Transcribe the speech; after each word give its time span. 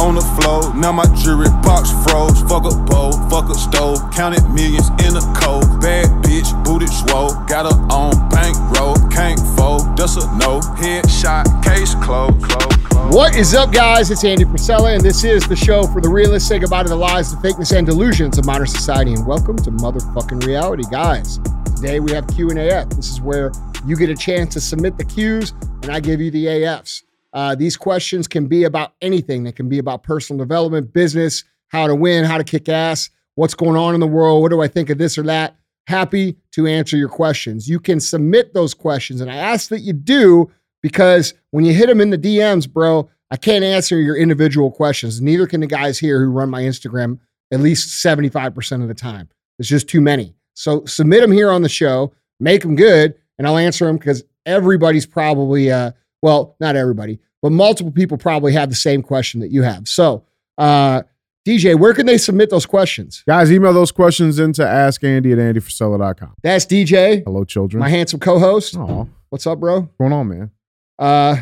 on 0.00 0.14
the 0.14 0.24
floor. 0.40 0.74
Now 0.74 0.92
my 0.92 1.04
jewelry 1.20 1.52
box 1.60 1.92
froze. 2.02 2.40
Fuck 2.48 2.64
a 2.64 2.74
bowl, 2.88 3.12
fuck 3.28 3.50
a 3.50 3.54
stove. 3.54 4.00
Counted 4.12 4.42
millions 4.48 4.88
in 5.04 5.12
a 5.12 5.24
cold. 5.36 5.68
Bad 5.80 6.08
bitch, 6.24 6.48
booted 6.64 6.88
swole. 6.88 7.36
Got 7.44 7.68
her 7.68 7.76
on 7.92 8.16
bankroll. 8.30 8.96
Can't 9.10 9.38
fold, 9.56 9.96
that's 9.96 10.16
a 10.16 10.24
no. 10.38 10.60
Headshot, 10.80 11.44
case 11.62 11.94
closed. 11.96 12.42
Close, 12.42 12.76
close. 12.88 13.14
What 13.14 13.36
is 13.36 13.54
up, 13.54 13.72
guys? 13.72 14.10
It's 14.10 14.24
Andy 14.24 14.44
Frisella, 14.44 14.94
and 14.94 15.04
this 15.04 15.22
is 15.22 15.46
the 15.46 15.56
show 15.56 15.86
for 15.86 16.00
the 16.00 16.08
realists. 16.08 16.48
Say 16.48 16.58
goodbye 16.58 16.84
to 16.84 16.88
the 16.88 16.96
lies, 16.96 17.34
the 17.34 17.36
fakeness, 17.46 17.76
and 17.76 17.86
delusions 17.86 18.38
of 18.38 18.46
modern 18.46 18.66
society. 18.66 19.12
And 19.12 19.26
welcome 19.26 19.56
to 19.56 19.70
motherfucking 19.70 20.46
reality, 20.46 20.84
guys. 20.90 21.38
Today 21.76 22.00
we 22.00 22.12
have 22.12 22.26
Q 22.28 22.48
and 22.48 22.58
AF. 22.58 22.88
This 22.90 23.10
is 23.10 23.20
where 23.20 23.52
you 23.86 23.96
get 23.96 24.08
a 24.08 24.16
chance 24.16 24.54
to 24.54 24.60
submit 24.60 24.96
the 24.96 25.04
Qs, 25.04 25.52
and 25.82 25.92
I 25.92 26.00
give 26.00 26.20
you 26.22 26.30
the 26.30 26.46
AFs. 26.46 27.02
Uh, 27.32 27.54
these 27.54 27.76
questions 27.76 28.26
can 28.26 28.46
be 28.46 28.64
about 28.64 28.94
anything. 29.00 29.44
They 29.44 29.52
can 29.52 29.68
be 29.68 29.78
about 29.78 30.02
personal 30.02 30.38
development, 30.38 30.92
business, 30.92 31.44
how 31.68 31.86
to 31.86 31.94
win, 31.94 32.24
how 32.24 32.38
to 32.38 32.44
kick 32.44 32.68
ass, 32.68 33.10
what's 33.36 33.54
going 33.54 33.76
on 33.76 33.94
in 33.94 34.00
the 34.00 34.06
world, 34.06 34.42
what 34.42 34.50
do 34.50 34.60
I 34.60 34.68
think 34.68 34.90
of 34.90 34.98
this 34.98 35.16
or 35.16 35.22
that. 35.24 35.56
Happy 35.86 36.36
to 36.52 36.66
answer 36.66 36.96
your 36.96 37.08
questions. 37.08 37.68
You 37.68 37.80
can 37.80 38.00
submit 38.00 38.54
those 38.54 38.74
questions, 38.74 39.20
and 39.20 39.30
I 39.30 39.36
ask 39.36 39.70
that 39.70 39.80
you 39.80 39.92
do 39.92 40.50
because 40.82 41.34
when 41.50 41.64
you 41.64 41.72
hit 41.72 41.88
them 41.88 42.00
in 42.00 42.10
the 42.10 42.18
DMs, 42.18 42.70
bro, 42.70 43.08
I 43.30 43.36
can't 43.36 43.64
answer 43.64 44.00
your 44.00 44.16
individual 44.16 44.70
questions. 44.70 45.20
Neither 45.20 45.46
can 45.46 45.60
the 45.60 45.66
guys 45.66 45.98
here 45.98 46.20
who 46.20 46.30
run 46.30 46.50
my 46.50 46.62
Instagram 46.62 47.18
at 47.52 47.60
least 47.60 48.04
75% 48.04 48.82
of 48.82 48.88
the 48.88 48.94
time. 48.94 49.28
It's 49.58 49.68
just 49.68 49.88
too 49.88 50.00
many. 50.00 50.34
So 50.54 50.84
submit 50.84 51.20
them 51.20 51.32
here 51.32 51.50
on 51.50 51.62
the 51.62 51.68
show, 51.68 52.12
make 52.38 52.62
them 52.62 52.76
good, 52.76 53.14
and 53.38 53.46
I'll 53.46 53.58
answer 53.58 53.86
them 53.86 53.96
because 53.96 54.22
everybody's 54.46 55.06
probably, 55.06 55.70
uh, 55.70 55.92
well, 56.22 56.56
not 56.60 56.76
everybody, 56.76 57.18
but 57.42 57.52
multiple 57.52 57.92
people 57.92 58.18
probably 58.18 58.52
have 58.52 58.68
the 58.68 58.74
same 58.76 59.02
question 59.02 59.40
that 59.40 59.50
you 59.50 59.62
have. 59.62 59.88
So, 59.88 60.24
uh, 60.58 61.02
DJ, 61.46 61.78
where 61.78 61.94
can 61.94 62.04
they 62.06 62.18
submit 62.18 62.50
those 62.50 62.66
questions? 62.66 63.22
Guys, 63.26 63.50
email 63.50 63.72
those 63.72 63.90
questions 63.92 64.38
into 64.38 64.62
askandy 64.62 65.32
at 65.32 65.38
andyfrisella.com. 65.38 66.34
That's 66.42 66.66
DJ, 66.66 67.22
Hello, 67.24 67.44
children. 67.44 67.80
my 67.80 67.88
handsome 67.88 68.20
co-host. 68.20 68.76
Aw, 68.76 69.06
What's 69.30 69.46
up, 69.46 69.58
bro? 69.60 69.80
what's 69.80 69.96
going 69.98 70.12
on, 70.12 70.28
man? 70.28 70.50
Uh, 70.98 71.36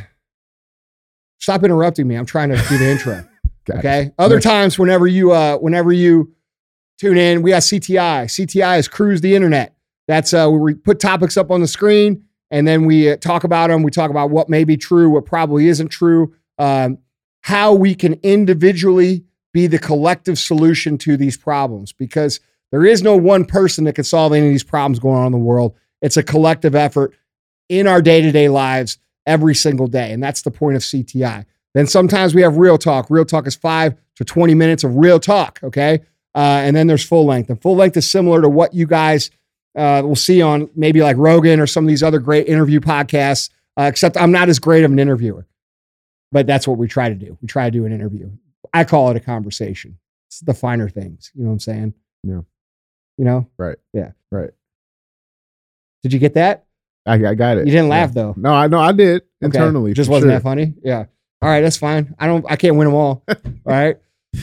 stop 1.41 1.65
interrupting 1.65 2.07
me. 2.07 2.15
I'm 2.15 2.27
trying 2.27 2.51
to 2.51 2.57
do 2.69 2.79
the 2.79 2.89
intro. 2.91 3.25
Okay. 3.71 4.05
it. 4.05 4.15
Other 4.19 4.41
times, 4.41 4.79
whenever 4.79 5.07
you 5.07 5.33
uh, 5.33 5.59
whenever 5.59 5.93
you 5.93 6.33
tune 6.99 7.19
in, 7.19 7.43
we 7.43 7.51
got 7.51 7.61
CTI. 7.61 8.25
CTI 8.25 8.79
is 8.79 8.89
cruise 8.89 9.21
the 9.21 9.35
internet. 9.35 9.77
That's 10.07 10.33
uh, 10.33 10.49
where 10.49 10.59
we 10.59 10.73
put 10.73 11.01
topics 11.01 11.37
up 11.37 11.51
on 11.51 11.61
the 11.61 11.69
screen 11.69 12.25
and 12.51 12.67
then 12.67 12.85
we 12.85 13.11
uh, 13.11 13.17
talk 13.17 13.45
about 13.45 13.69
them. 13.69 13.83
We 13.83 13.91
talk 13.91 14.11
about 14.11 14.31
what 14.31 14.49
may 14.49 14.65
be 14.65 14.77
true, 14.77 15.11
what 15.11 15.27
probably 15.27 15.69
isn't 15.69 15.89
true, 15.89 16.35
um, 16.59 16.99
how 17.43 17.73
we 17.73 17.95
can 17.95 18.15
individually 18.23 19.25
be 19.53 19.67
the 19.67 19.79
collective 19.79 20.39
solution 20.39 20.99
to 20.99 21.17
these 21.17 21.37
problems 21.37 21.93
because 21.93 22.41
there 22.71 22.85
is 22.85 23.03
no 23.03 23.17
one 23.17 23.45
person 23.45 23.85
that 23.85 23.95
can 23.95 24.05
solve 24.05 24.33
any 24.33 24.47
of 24.47 24.53
these 24.53 24.65
problems 24.65 24.99
going 24.99 25.17
on 25.17 25.27
in 25.27 25.33
the 25.33 25.39
world. 25.39 25.75
It's 26.03 26.17
a 26.17 26.23
collective 26.23 26.75
effort 26.75 27.15
in 27.69 27.87
our 27.87 28.03
day 28.03 28.21
to 28.21 28.31
day 28.31 28.49
lives 28.49 28.99
every 29.27 29.55
single 29.55 29.87
day. 29.87 30.13
And 30.13 30.23
that's 30.23 30.43
the 30.43 30.51
point 30.51 30.77
of 30.77 30.83
CTI. 30.83 31.45
Then 31.75 31.87
sometimes 31.87 32.35
we 32.35 32.43
have 32.43 32.57
real 32.57 32.79
talk. 32.79 33.11
Real 33.11 33.25
talk 33.25 33.47
is 33.47 33.55
five 33.55 33.95
to 34.17 34.25
20 34.25 34.55
minutes 34.55 34.85
of 34.85 34.97
real 34.97 35.21
talk. 35.21 35.61
Okay. 35.63 36.01
Uh, 36.35 36.61
and 36.63 36.77
then 36.77 36.87
there's 36.87 37.05
full 37.05 37.27
length. 37.27 37.51
And 37.51 37.61
full 37.61 37.77
length 37.77 37.97
is 37.97 38.09
similar 38.09 38.41
to 38.43 38.49
what 38.49 38.75
you 38.75 38.87
guys 38.87 39.31
uh, 39.77 40.03
we'll 40.05 40.17
see 40.17 40.43
on 40.43 40.69
maybe 40.75 41.03
like 41.03 41.17
Rogan 41.17 41.61
or 41.61 41.67
some 41.67 41.85
of 41.85 41.89
these 41.89 42.03
other 42.03 42.19
great 42.19 42.47
interview 42.49 42.81
podcasts, 42.81 43.51
uh, 43.79 43.83
except 43.85 44.17
I'm 44.17 44.33
not 44.33 44.49
as 44.49 44.59
great 44.59 44.85
of 44.85 44.91
an 44.93 44.99
interviewer. 44.99 45.47
But 46.33 46.47
that's 46.47 46.69
what 46.69 46.79
we 46.79 46.89
try 46.89 47.09
to 47.09 47.15
do. 47.15 47.39
We 47.41 47.49
try 47.49 47.65
to 47.67 47.71
do 47.71 47.87
an 47.87 47.93
interview. 47.93 48.31
I 48.75 48.85
call 48.85 49.11
it 49.11 49.17
a 49.17 49.21
conversation. 49.21 49.99
It's 50.29 50.41
the 50.41 50.53
finer 50.53 50.89
things. 50.89 51.31
You 51.35 51.43
know 51.45 51.49
what 51.49 51.55
I'm 51.55 51.61
saying? 51.61 51.95
Yeah. 52.23 52.41
You 53.17 53.25
know? 53.25 53.49
Right. 53.57 53.77
Yeah. 53.95 54.11
Right. 54.31 54.51
Did 56.03 56.13
you 56.13 56.19
get 56.19 56.35
that? 56.35 56.67
I, 57.07 57.15
I 57.15 57.35
got 57.35 57.57
it. 57.57 57.67
You 57.67 57.73
didn't 57.73 57.87
Yeah. 57.87 57.91
laugh 58.01 58.13
though. 58.13 58.35
No, 58.37 58.53
I 58.53 58.67
know 58.67 58.79
I 58.79 58.93
did 58.93 59.23
Okay. 59.43 59.47
internally. 59.47 59.95
Just 59.95 60.11
wasn't 60.11 60.31
sure. 60.31 60.37
that 60.39 60.43
funny? 60.43 60.75
Yeah. 60.83 61.07
All 61.41 61.49
right, 61.49 61.61
that's 61.61 61.77
fine. 61.77 62.15
I 62.19 62.27
don't 62.27 62.45
I 62.49 62.57
can't 62.57 62.77
win 62.77 62.87
them 62.87 62.95
all. 62.95 63.23
all 63.29 63.37
right. 63.65 63.97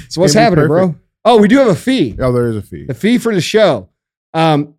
So 0.09 0.21
what's 0.21 0.33
happening, 0.33 0.67
bro? 0.67 0.95
Oh, 1.23 1.39
we 1.39 1.47
do 1.47 1.57
have 1.59 1.67
a 1.67 1.75
fee. 1.75 2.15
Oh, 2.19 2.31
there 2.31 2.47
is 2.47 2.55
a 2.55 2.61
fee. 2.61 2.85
The 2.85 2.93
fee 2.93 3.17
for 3.17 3.33
the 3.35 3.41
show. 3.41 3.89
Um 4.33 4.74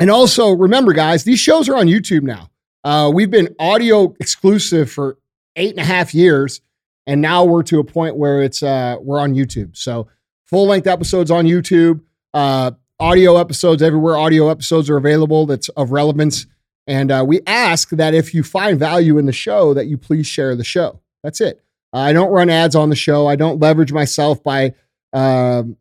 and 0.00 0.10
also 0.10 0.50
remember, 0.50 0.92
guys, 0.92 1.24
these 1.24 1.38
shows 1.38 1.68
are 1.68 1.76
on 1.76 1.86
YouTube 1.86 2.22
now. 2.22 2.50
Uh, 2.82 3.10
we've 3.12 3.30
been 3.30 3.54
audio 3.58 4.14
exclusive 4.18 4.90
for 4.90 5.18
eight 5.56 5.70
and 5.70 5.80
a 5.80 5.84
half 5.84 6.14
years, 6.14 6.60
and 7.06 7.20
now 7.20 7.44
we're 7.44 7.62
to 7.64 7.78
a 7.78 7.84
point 7.84 8.16
where 8.16 8.42
it's 8.42 8.62
uh 8.62 8.96
we're 9.00 9.20
on 9.20 9.34
YouTube. 9.34 9.76
So 9.76 10.08
full 10.46 10.66
length 10.66 10.86
episodes 10.86 11.30
on 11.30 11.44
YouTube, 11.44 12.00
uh, 12.34 12.72
audio 12.98 13.36
episodes 13.36 13.82
everywhere. 13.82 14.16
Audio 14.16 14.48
episodes 14.48 14.90
are 14.90 14.96
available 14.96 15.46
that's 15.46 15.68
of 15.70 15.92
relevance. 15.92 16.46
And 16.86 17.12
uh, 17.12 17.24
we 17.26 17.40
ask 17.46 17.90
that 17.90 18.14
if 18.14 18.34
you 18.34 18.42
find 18.42 18.78
value 18.78 19.18
in 19.18 19.26
the 19.26 19.32
show, 19.32 19.74
that 19.74 19.86
you 19.86 19.96
please 19.96 20.26
share 20.26 20.56
the 20.56 20.64
show. 20.64 21.00
That's 21.22 21.40
it. 21.40 21.62
I 21.92 22.12
don't 22.12 22.30
run 22.30 22.50
ads 22.50 22.74
on 22.74 22.88
the 22.88 22.96
show. 22.96 23.26
I 23.26 23.36
don't 23.36 23.60
leverage 23.60 23.92
myself 23.92 24.42
by 24.42 24.74
um, 25.12 25.76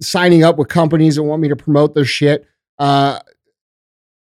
signing 0.00 0.44
up 0.44 0.58
with 0.58 0.68
companies 0.68 1.16
that 1.16 1.22
want 1.22 1.42
me 1.42 1.48
to 1.48 1.56
promote 1.56 1.94
their 1.94 2.04
shit. 2.04 2.46
Uh, 2.78 3.18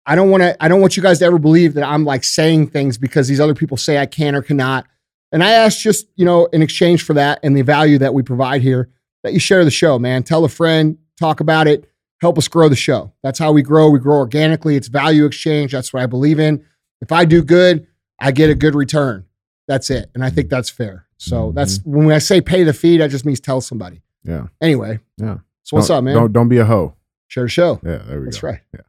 I 0.05 0.15
don't 0.15 0.29
want 0.31 0.41
to. 0.41 0.63
I 0.63 0.67
don't 0.67 0.81
want 0.81 0.97
you 0.97 1.03
guys 1.03 1.19
to 1.19 1.25
ever 1.25 1.37
believe 1.37 1.75
that 1.75 1.83
I'm 1.83 2.03
like 2.05 2.23
saying 2.23 2.67
things 2.67 2.97
because 2.97 3.27
these 3.27 3.39
other 3.39 3.53
people 3.53 3.77
say 3.77 3.97
I 3.99 4.05
can 4.05 4.33
or 4.35 4.41
cannot. 4.41 4.85
And 5.31 5.43
I 5.43 5.51
ask 5.51 5.79
just 5.79 6.07
you 6.15 6.25
know 6.25 6.45
in 6.47 6.61
exchange 6.61 7.03
for 7.03 7.13
that 7.13 7.39
and 7.43 7.55
the 7.55 7.61
value 7.61 7.97
that 7.99 8.13
we 8.13 8.23
provide 8.23 8.61
here 8.61 8.89
that 9.23 9.33
you 9.33 9.39
share 9.39 9.63
the 9.63 9.71
show, 9.71 9.99
man. 9.99 10.23
Tell 10.23 10.43
a 10.45 10.49
friend, 10.49 10.97
talk 11.19 11.39
about 11.41 11.67
it, 11.67 11.87
help 12.21 12.37
us 12.37 12.47
grow 12.47 12.69
the 12.69 12.75
show. 12.75 13.11
That's 13.21 13.37
how 13.37 13.51
we 13.51 13.61
grow. 13.61 13.89
We 13.89 13.99
grow 13.99 14.17
organically. 14.17 14.75
It's 14.75 14.87
value 14.87 15.25
exchange. 15.25 15.73
That's 15.73 15.93
what 15.93 16.01
I 16.01 16.07
believe 16.07 16.39
in. 16.39 16.65
If 17.01 17.11
I 17.11 17.25
do 17.25 17.43
good, 17.43 17.85
I 18.19 18.31
get 18.31 18.49
a 18.49 18.55
good 18.55 18.73
return. 18.75 19.25
That's 19.67 19.91
it, 19.91 20.09
and 20.15 20.23
I 20.23 20.31
think 20.31 20.49
that's 20.49 20.69
fair. 20.71 21.05
So 21.17 21.51
that's 21.51 21.79
when 21.85 22.11
I 22.11 22.17
say 22.17 22.41
pay 22.41 22.63
the 22.63 22.73
fee. 22.73 22.97
That 22.97 23.11
just 23.11 23.25
means 23.25 23.39
tell 23.39 23.61
somebody. 23.61 24.01
Yeah. 24.23 24.47
Anyway, 24.59 24.99
Yeah. 25.17 25.37
so 25.63 25.75
what's 25.77 25.89
Don't- 25.89 25.97
up, 25.99 26.03
man? 26.05 26.15
Don't 26.15 26.33
don't 26.33 26.49
be 26.49 26.57
a 26.57 26.65
hoe. 26.65 26.95
Share 27.29 27.43
the 27.43 27.49
show. 27.49 27.79
Yeah, 27.83 27.99
there 27.99 28.19
we 28.19 28.25
go. 28.25 28.25
That's 28.25 28.41
go. 28.41 28.47
right. 28.49 28.59
Yeah. 28.73 28.81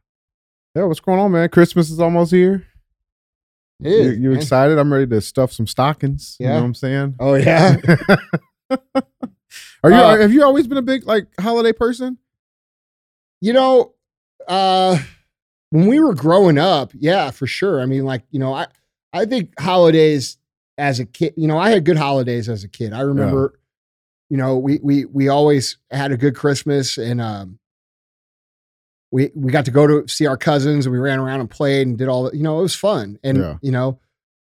Yeah, 0.75 0.83
what's 0.83 0.99
going 0.99 1.19
on, 1.19 1.31
man? 1.31 1.47
Christmas 1.49 1.89
is 1.89 1.99
almost 1.99 2.31
here. 2.31 2.67
Is, 3.81 4.17
you, 4.17 4.23
you 4.23 4.29
man. 4.31 4.39
excited? 4.39 4.77
I'm 4.77 4.91
ready 4.91 5.07
to 5.07 5.21
stuff 5.21 5.53
some 5.53 5.67
stockings. 5.67 6.35
You 6.39 6.47
know 6.47 6.55
what 6.55 6.63
I'm 6.63 6.73
saying? 6.75 7.15
Oh 7.19 7.35
yeah. 7.35 7.77
Are 9.83 9.89
you 9.89 9.95
Uh, 9.95 10.17
have 10.17 10.33
you 10.33 10.43
always 10.43 10.67
been 10.67 10.77
a 10.77 10.83
big 10.83 11.05
like 11.05 11.27
holiday 11.39 11.71
person? 11.71 12.17
you 13.41 13.53
know, 13.53 13.93
uh, 14.47 14.97
when 15.71 15.87
we 15.87 15.99
were 15.99 16.13
growing 16.13 16.57
up, 16.57 16.91
yeah, 16.97 17.31
for 17.31 17.47
sure. 17.47 17.81
I 17.81 17.85
mean, 17.85 18.05
like 18.05 18.23
you 18.31 18.39
know, 18.39 18.53
I 18.53 18.67
I 19.11 19.25
think 19.25 19.59
holidays 19.59 20.37
as 20.77 20.99
a 20.99 21.05
kid, 21.05 21.33
you 21.35 21.47
know, 21.47 21.57
I 21.57 21.71
had 21.71 21.83
good 21.83 21.97
holidays 21.97 22.47
as 22.47 22.63
a 22.63 22.69
kid. 22.69 22.93
I 22.93 23.01
remember, 23.01 23.59
you 24.29 24.37
know, 24.37 24.57
we 24.57 24.79
we 24.81 25.05
we 25.05 25.27
always 25.27 25.77
had 25.89 26.11
a 26.11 26.17
good 26.17 26.35
Christmas 26.35 26.97
and 26.97 27.19
um. 27.19 27.57
We, 29.11 29.29
we 29.35 29.51
got 29.51 29.65
to 29.65 29.71
go 29.71 29.85
to 29.87 30.07
see 30.07 30.25
our 30.25 30.37
cousins 30.37 30.85
and 30.85 30.93
we 30.93 30.99
ran 30.99 31.19
around 31.19 31.41
and 31.41 31.49
played 31.49 31.85
and 31.87 31.97
did 31.97 32.07
all 32.07 32.23
that. 32.23 32.33
You 32.33 32.43
know, 32.43 32.59
it 32.59 32.63
was 32.63 32.75
fun. 32.75 33.19
And, 33.23 33.37
Yeah. 33.37 33.57
you 33.61 33.71
know, 33.71 33.99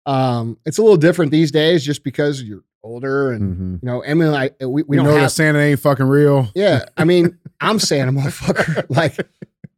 um, 0.07 0.59
it's 0.65 0.79
a 0.79 0.83
little 0.83 0.97
different 0.97 1.31
these 1.31 1.51
days 1.51 1.85
just 1.85 2.03
because 2.05 2.43
you're 2.43 2.65
older 2.83 3.33
and, 3.33 3.43
Mm-hmm. 3.55 3.73
you 3.75 3.79
know, 3.83 4.01
Emily 4.01 4.27
and 4.29 4.37
I, 4.37 4.65
we, 4.67 4.83
we 4.85 4.97
you 4.97 5.03
don't 5.03 5.13
know 5.13 5.19
have, 5.19 5.25
that 5.29 5.31
Santa 5.31 5.59
ain't 5.59 5.81
fucking 5.81 6.07
real. 6.07 6.49
Yeah, 6.55 6.85
I 6.97 7.05
mean, 7.05 7.39
I'm 7.61 7.79
Santa, 7.79 8.13
motherfucker. 8.13 8.87
like, 8.89 9.17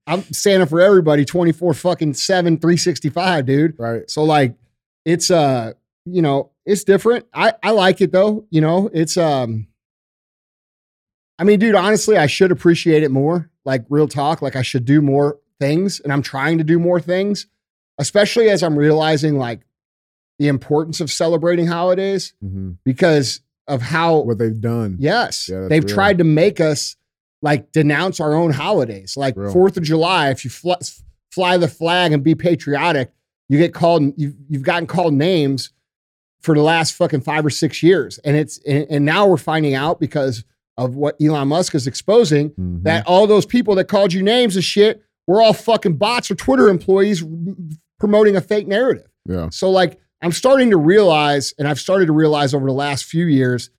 I'm 0.06 0.22
Santa 0.32 0.66
for 0.66 0.80
everybody, 0.80 1.24
24 1.24 1.74
fucking 1.74 2.14
7, 2.14 2.58
365, 2.58 3.46
dude. 3.46 3.78
Right. 3.78 4.08
So, 4.10 4.22
like, 4.24 4.54
it's, 5.04 5.30
uh, 5.30 5.72
you 6.04 6.22
know, 6.22 6.50
it's 6.66 6.84
different. 6.84 7.26
I, 7.34 7.54
I 7.62 7.70
like 7.70 8.00
it 8.00 8.12
though. 8.12 8.46
You 8.50 8.60
know, 8.60 8.90
it's, 8.92 9.16
um, 9.16 9.66
I 11.38 11.44
mean, 11.44 11.58
dude, 11.58 11.74
honestly, 11.74 12.16
I 12.16 12.26
should 12.26 12.50
appreciate 12.50 13.02
it 13.02 13.10
more. 13.10 13.50
Like, 13.68 13.84
real 13.88 14.08
talk. 14.08 14.40
Like, 14.42 14.56
I 14.56 14.62
should 14.62 14.84
do 14.84 15.02
more 15.02 15.38
things, 15.60 16.00
and 16.00 16.12
I'm 16.12 16.22
trying 16.22 16.56
to 16.58 16.64
do 16.64 16.78
more 16.78 17.00
things, 17.00 17.46
especially 17.98 18.48
as 18.48 18.62
I'm 18.62 18.76
realizing, 18.76 19.38
like, 19.38 19.60
the 20.38 20.48
importance 20.48 21.00
of 21.00 21.10
celebrating 21.10 21.66
holidays 21.66 22.32
hmm 22.40 22.72
because 22.84 23.40
of 23.66 23.82
how 23.82 24.20
What 24.20 24.38
they've 24.38 24.60
done. 24.60 24.96
Yes. 24.98 25.48
Yeah, 25.48 25.66
They've 25.68 25.84
real. 25.84 25.94
tried 25.94 26.18
to 26.18 26.24
make 26.24 26.58
us 26.60 26.96
like 27.42 27.70
denounce 27.70 28.18
our 28.18 28.34
own 28.34 28.50
holidays. 28.52 29.14
Like 29.16 29.36
Real. 29.36 29.52
4th 29.52 29.76
of 29.76 29.82
July, 29.82 30.30
if 30.30 30.42
you 30.44 30.50
fl- 30.50 30.72
fly 31.30 31.58
the 31.58 31.68
flag 31.68 32.12
and 32.12 32.24
be 32.24 32.34
patriotic, 32.34 33.12
you 33.50 33.58
get 33.58 33.74
called, 33.74 34.14
you've, 34.16 34.34
you've 34.48 34.62
gotten 34.62 34.86
called 34.86 35.12
names 35.12 35.70
for 36.40 36.54
the 36.54 36.62
last 36.62 36.94
fucking 36.94 37.20
five 37.20 37.44
or 37.44 37.50
six 37.50 37.82
years. 37.82 38.16
And 38.24 38.36
it's, 38.36 38.58
and, 38.66 38.86
and 38.88 39.04
now 39.04 39.26
we're 39.26 39.36
finding 39.36 39.74
out 39.74 40.00
because 40.00 40.44
of 40.78 40.94
what 40.94 41.16
Elon 41.20 41.48
Musk 41.48 41.74
is 41.74 41.86
exposing 41.86 42.50
Mhm. 42.50 42.84
that 42.84 43.06
all 43.06 43.26
those 43.26 43.44
people 43.44 43.74
that 43.74 43.84
called 43.88 44.12
you 44.14 44.22
names 44.22 44.54
and 44.56 44.64
shit 44.64 45.02
were 45.26 45.42
all 45.42 45.52
fucking 45.52 45.96
bots 45.96 46.30
or 46.30 46.34
Twitter 46.36 46.68
employees 46.70 47.22
promoting 48.00 48.36
a 48.36 48.40
fake 48.40 48.66
narrative. 48.66 49.10
yeah. 49.26 49.48
So 49.50 49.70
like 49.70 49.98
I'm 50.22 50.32
starting 50.32 50.70
to 50.70 50.76
realize, 50.76 51.52
and 51.58 51.68
I've 51.68 51.78
started 51.78 52.06
to 52.06 52.12
realize 52.12 52.52
over 52.54 52.66
the 52.66 52.72
last 52.72 53.04
few 53.04 53.26
years, 53.26 53.70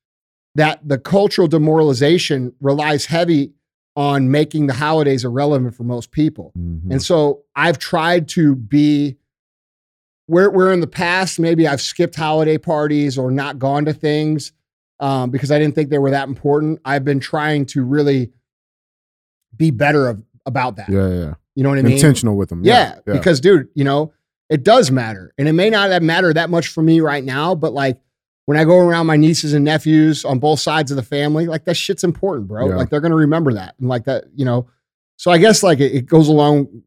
that 0.56 0.80
the 0.88 0.98
cultural 0.98 1.48
demoralization 1.48 2.54
relies 2.62 3.06
heavy 3.06 3.54
on 3.96 4.30
making 4.32 4.68
the 4.68 4.74
holidays 4.74 5.26
irrelevant 5.26 5.76
for 5.76 5.84
most 5.84 6.12
people. 6.12 6.52
Mhm. 6.58 6.92
And 6.92 7.02
so 7.04 7.44
I've 7.56 7.78
tried 7.78 8.28
to 8.30 8.56
be 8.56 9.18
where 10.28 10.50
where 10.50 10.72
in 10.72 10.80
the 10.80 10.88
past 10.88 11.40
maybe 11.40 11.68
I've 11.68 11.82
skipped 11.82 12.16
holiday 12.16 12.58
parties 12.58 13.18
or 13.18 13.32
not 13.32 13.58
gone 13.60 13.86
to 13.86 13.94
things 13.94 14.52
um, 15.00 15.30
because 15.30 15.52
I 15.52 15.60
didn't 15.60 15.76
think 15.76 15.90
they 15.90 15.98
were 15.98 16.12
that 16.12 16.28
important. 16.28 16.80
I've 16.86 17.06
been 17.06 17.20
trying 17.20 17.66
to 17.68 17.84
really 17.84 18.32
be 19.56 19.72
better 19.72 20.08
of, 20.08 20.24
about 20.46 20.76
that. 20.78 20.90
yeah, 20.90 21.08
yeah. 21.08 21.34
You 21.56 21.64
know 21.64 21.70
what 21.70 21.80
I 21.80 21.82
mean? 21.82 21.94
Intentional 21.94 22.38
with 22.38 22.50
them. 22.50 22.64
Yeah, 22.64 23.00
because 23.06 23.42
dude, 23.42 23.68
you 23.74 23.84
know, 23.84 24.14
it 24.50 24.64
does 24.64 24.92
matter. 24.92 25.34
And 25.38 25.48
it 25.48 25.54
may 25.54 25.70
not 25.70 26.02
matter 26.02 26.34
that 26.34 26.50
much 26.50 26.68
for 26.70 26.82
me 26.82 27.02
right 27.02 27.24
now, 27.24 27.54
but 27.54 27.74
like 27.74 28.00
when 28.46 28.58
I 28.58 28.64
go 28.64 28.78
around 28.78 29.08
my 29.08 29.18
nieces 29.18 29.54
and 29.54 29.66
nephews 29.66 30.26
on 30.26 30.40
both 30.40 30.60
sides 30.60 30.90
of 30.90 30.96
the 30.96 31.04
family, 31.04 31.48
like 31.48 31.66
that 31.66 31.76
shit's 31.76 32.04
important, 32.04 32.48
bro. 32.48 32.70
Yeah. 32.70 32.76
Like 32.78 32.90
they're 32.90 33.02
gonna 33.02 33.16
remember 33.16 33.54
that. 33.54 33.76
And 33.80 33.90
like 33.90 34.06
that, 34.06 34.26
you 34.34 34.46
know. 34.46 34.70
So 35.18 35.32
I 35.32 35.38
guess 35.38 35.62
like 35.62 35.82
it, 35.82 35.94
it 35.94 36.06
goes 36.06 36.30
along, 36.30 36.82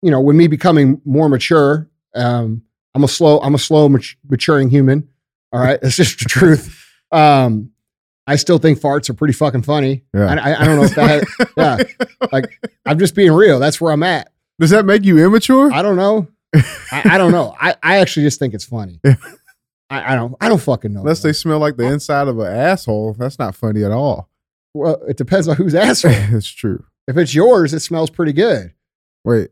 you 0.00 0.10
know, 0.10 0.20
with 0.20 0.36
me 0.36 0.48
becoming 0.48 1.00
more 1.04 1.28
mature. 1.28 1.88
Um, 2.14 2.62
I'm 2.94 3.04
a 3.04 3.08
slow, 3.08 3.40
I'm 3.40 3.54
a 3.54 3.58
slow 3.58 3.88
mat- 3.90 4.16
maturing 4.28 4.70
human. 4.70 5.08
All 5.52 5.60
right. 5.60 5.78
It's 5.82 5.96
just 5.96 6.18
the 6.18 6.24
truth. 6.24 6.81
Um, 7.12 7.72
I 8.26 8.36
still 8.36 8.58
think 8.58 8.78
farts 8.80 9.10
are 9.10 9.14
pretty 9.14 9.34
fucking 9.34 9.62
funny. 9.62 10.04
Yeah. 10.14 10.26
I, 10.26 10.62
I, 10.62 10.64
don't 10.64 10.76
know 10.76 10.84
if 10.84 10.94
that, 10.94 11.50
yeah, 11.56 12.28
like 12.32 12.58
I'm 12.86 12.98
just 12.98 13.14
being 13.14 13.32
real. 13.32 13.58
That's 13.58 13.80
where 13.80 13.92
I'm 13.92 14.02
at. 14.02 14.32
Does 14.60 14.70
that 14.70 14.84
make 14.84 15.04
you 15.04 15.18
immature? 15.24 15.72
I 15.72 15.82
don't 15.82 15.96
know. 15.96 16.28
I, 16.54 17.02
I 17.04 17.18
don't 17.18 17.32
know. 17.32 17.54
I, 17.60 17.74
I 17.82 17.96
actually 17.96 18.24
just 18.24 18.38
think 18.38 18.54
it's 18.54 18.64
funny. 18.64 19.00
I, 19.90 20.12
I 20.12 20.14
don't 20.14 20.34
I 20.40 20.48
don't 20.48 20.60
fucking 20.60 20.92
know. 20.92 21.00
Unless 21.00 21.22
they 21.22 21.32
smell 21.32 21.58
like 21.58 21.76
the 21.76 21.84
inside 21.84 22.28
of 22.28 22.38
an 22.38 22.46
asshole, 22.46 23.14
that's 23.14 23.38
not 23.38 23.54
funny 23.54 23.84
at 23.84 23.90
all. 23.90 24.28
well, 24.72 25.02
it 25.08 25.16
depends 25.16 25.48
on 25.48 25.56
whose 25.56 25.74
asshole. 25.74 26.12
it's 26.14 26.48
true. 26.48 26.84
if 27.08 27.16
it's 27.16 27.34
yours, 27.34 27.74
it 27.74 27.80
smells 27.80 28.08
pretty 28.08 28.32
good. 28.32 28.72
Wait, 29.24 29.50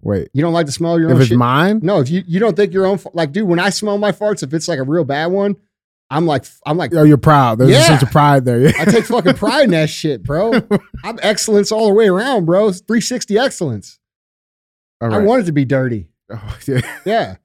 wait. 0.00 0.28
You 0.32 0.42
don't 0.42 0.52
like 0.52 0.66
to 0.66 0.72
smell 0.72 0.98
your 0.98 1.08
If 1.10 1.14
own 1.14 1.16
If 1.16 1.22
it's 1.22 1.28
shit. 1.30 1.38
mine, 1.38 1.80
no, 1.82 2.00
if 2.00 2.08
you, 2.08 2.22
you 2.26 2.38
don't 2.40 2.56
think 2.56 2.72
your 2.72 2.86
own 2.86 3.00
like, 3.12 3.32
dude, 3.32 3.48
when 3.48 3.58
I 3.58 3.70
smell 3.70 3.98
my 3.98 4.12
farts, 4.12 4.42
if 4.42 4.54
it's 4.54 4.68
like 4.68 4.78
a 4.78 4.84
real 4.84 5.04
bad 5.04 5.26
one, 5.26 5.56
I'm 6.10 6.26
like 6.26 6.44
I'm 6.66 6.76
like 6.76 6.92
oh, 6.94 7.04
you're 7.04 7.16
proud. 7.18 7.58
There's 7.58 7.70
a 7.70 7.82
sense 7.82 8.02
of 8.02 8.10
pride 8.10 8.44
there. 8.44 8.58
Yeah. 8.60 8.72
I 8.78 8.84
take 8.84 9.04
fucking 9.04 9.34
pride 9.34 9.64
in 9.64 9.70
that 9.70 9.88
shit, 9.90 10.22
bro. 10.24 10.52
I'm 11.04 11.18
excellence 11.22 11.70
all 11.70 11.86
the 11.88 11.94
way 11.94 12.08
around, 12.08 12.46
bro. 12.46 12.68
It's 12.68 12.80
360 12.80 13.38
excellence. 13.38 13.98
All 15.00 15.12
I 15.12 15.18
right. 15.18 15.26
want 15.26 15.42
it 15.42 15.46
to 15.46 15.52
be 15.52 15.64
dirty. 15.64 16.08
Oh, 16.32 16.58
yeah. 16.68 16.80
Yeah, 17.04 17.36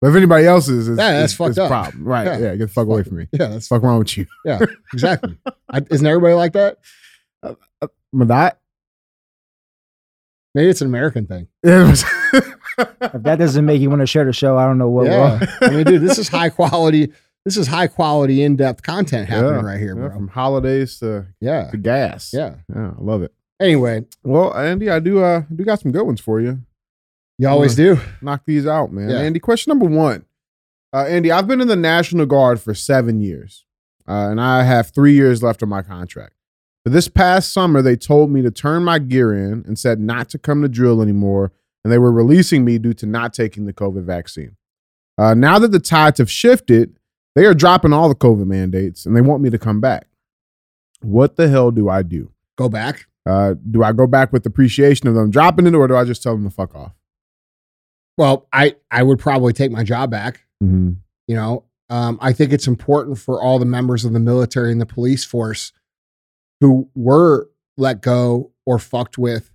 But 0.00 0.08
if 0.08 0.16
anybody 0.16 0.46
else 0.46 0.68
is, 0.68 0.88
it's, 0.88 0.98
Yeah, 0.98 1.12
that's 1.12 1.32
it's, 1.32 1.38
fucked 1.38 1.50
it's 1.50 1.58
a 1.58 1.62
up. 1.62 1.68
problem. 1.68 2.02
Right. 2.04 2.26
Yeah. 2.26 2.38
Yeah. 2.38 2.56
Get 2.56 2.66
the 2.66 2.72
fuck 2.72 2.86
away 2.88 3.04
from 3.04 3.18
me. 3.18 3.28
yeah, 3.30 3.46
that's 3.46 3.68
Fuck 3.68 3.82
wrong 3.84 4.00
with 4.00 4.16
you. 4.18 4.26
yeah, 4.44 4.58
exactly. 4.92 5.38
I, 5.70 5.80
isn't 5.92 6.04
everybody 6.04 6.34
like 6.34 6.54
that? 6.54 6.78
Uh, 7.40 7.54
uh, 7.80 7.86
Madat? 8.12 8.54
Maybe 10.56 10.70
it's 10.70 10.80
an 10.80 10.88
American 10.88 11.26
thing. 11.26 11.46
If 11.62 12.02
that 13.22 13.36
doesn't 13.38 13.64
make 13.64 13.80
you 13.80 13.90
want 13.90 14.00
to 14.02 14.06
share 14.06 14.24
the 14.24 14.32
show, 14.32 14.58
I 14.58 14.64
don't 14.66 14.78
know 14.78 14.88
what 14.88 15.06
yeah. 15.06 15.38
will. 15.38 15.48
I 15.68 15.70
mean, 15.70 15.84
dude, 15.84 16.02
this 16.02 16.18
is 16.18 16.28
high 16.28 16.48
quality. 16.50 17.12
This 17.46 17.56
is 17.56 17.68
high 17.68 17.86
quality, 17.86 18.42
in 18.42 18.56
depth 18.56 18.82
content 18.82 19.28
happening 19.28 19.64
right 19.64 19.78
here, 19.78 19.94
Yeah, 19.94 20.08
bro. 20.08 20.10
From 20.10 20.26
holidays 20.28 20.98
to, 20.98 21.26
Yeah. 21.40 21.70
to 21.70 21.76
gas. 21.76 22.32
Yeah. 22.34 22.56
Yeah. 22.74 22.90
I 22.98 23.00
love 23.00 23.22
it. 23.22 23.32
Anyway, 23.60 24.04
Well, 24.24 24.52
Andy, 24.54 24.90
I 24.90 24.98
do 24.98 25.22
uh 25.22 25.44
do 25.54 25.64
got 25.64 25.80
some 25.80 25.92
good 25.92 26.02
ones 26.02 26.20
for 26.20 26.40
you. 26.40 26.58
you 27.38 27.46
always 27.48 27.76
do. 27.76 27.98
Knock 28.20 28.42
these 28.46 28.66
out, 28.66 28.92
man. 28.92 29.10
Yeah. 29.10 29.18
Andy, 29.20 29.38
question 29.38 29.70
number 29.70 29.86
one. 29.86 30.24
Uh, 30.92 31.04
Andy, 31.08 31.30
I've 31.30 31.46
been 31.46 31.60
in 31.60 31.68
the 31.68 31.76
National 31.76 32.26
Guard 32.26 32.60
for 32.60 32.74
seven 32.74 33.20
years, 33.20 33.64
uh, 34.08 34.28
and 34.30 34.40
I 34.40 34.64
have 34.64 34.90
three 34.90 35.12
years 35.14 35.42
left 35.42 35.62
on 35.62 35.68
my 35.68 35.82
contract. 35.82 36.34
But 36.84 36.92
this 36.94 37.08
past 37.08 37.52
summer, 37.52 37.80
they 37.80 37.96
told 37.96 38.30
me 38.30 38.42
to 38.42 38.50
turn 38.50 38.82
my 38.84 38.98
gear 38.98 39.32
in 39.34 39.64
and 39.66 39.78
said 39.78 40.00
not 40.00 40.28
to 40.30 40.38
come 40.38 40.62
to 40.62 40.68
drill 40.68 41.00
anymore, 41.02 41.52
and 41.84 41.92
they 41.92 41.98
were 41.98 42.12
releasing 42.12 42.64
me 42.64 42.78
due 42.78 42.94
to 42.94 43.06
not 43.06 43.32
taking 43.34 43.66
the 43.66 43.72
COVID 43.72 44.04
vaccine. 44.04 44.56
Uh, 45.18 45.34
now 45.34 45.58
that 45.58 45.70
the 45.72 45.78
tides 45.80 46.18
have 46.18 46.30
shifted, 46.30 46.95
they 47.36 47.44
are 47.44 47.54
dropping 47.54 47.92
all 47.92 48.08
the 48.08 48.14
COVID 48.14 48.46
mandates, 48.46 49.06
and 49.06 49.14
they 49.14 49.20
want 49.20 49.42
me 49.42 49.50
to 49.50 49.58
come 49.58 49.80
back. 49.80 50.08
What 51.02 51.36
the 51.36 51.48
hell 51.48 51.70
do 51.70 51.88
I 51.88 52.02
do? 52.02 52.32
Go 52.56 52.68
back. 52.70 53.06
Uh, 53.26 53.54
do 53.70 53.84
I 53.84 53.92
go 53.92 54.06
back 54.06 54.32
with 54.32 54.46
appreciation 54.46 55.06
of 55.06 55.14
them 55.14 55.30
dropping 55.30 55.66
it, 55.66 55.74
or 55.74 55.86
do 55.86 55.94
I 55.94 56.04
just 56.04 56.22
tell 56.22 56.34
them 56.34 56.44
to 56.44 56.50
fuck 56.50 56.74
off? 56.74 56.92
Well, 58.16 58.48
I 58.52 58.76
I 58.90 59.02
would 59.02 59.18
probably 59.18 59.52
take 59.52 59.70
my 59.70 59.84
job 59.84 60.10
back. 60.10 60.46
Mm-hmm. 60.64 60.92
You 61.28 61.36
know, 61.36 61.64
um, 61.90 62.18
I 62.22 62.32
think 62.32 62.52
it's 62.52 62.66
important 62.66 63.18
for 63.18 63.40
all 63.40 63.58
the 63.58 63.66
members 63.66 64.06
of 64.06 64.14
the 64.14 64.20
military 64.20 64.72
and 64.72 64.80
the 64.80 64.86
police 64.86 65.24
force 65.24 65.72
who 66.60 66.88
were 66.94 67.50
let 67.76 68.00
go 68.00 68.52
or 68.64 68.78
fucked 68.78 69.18
with 69.18 69.50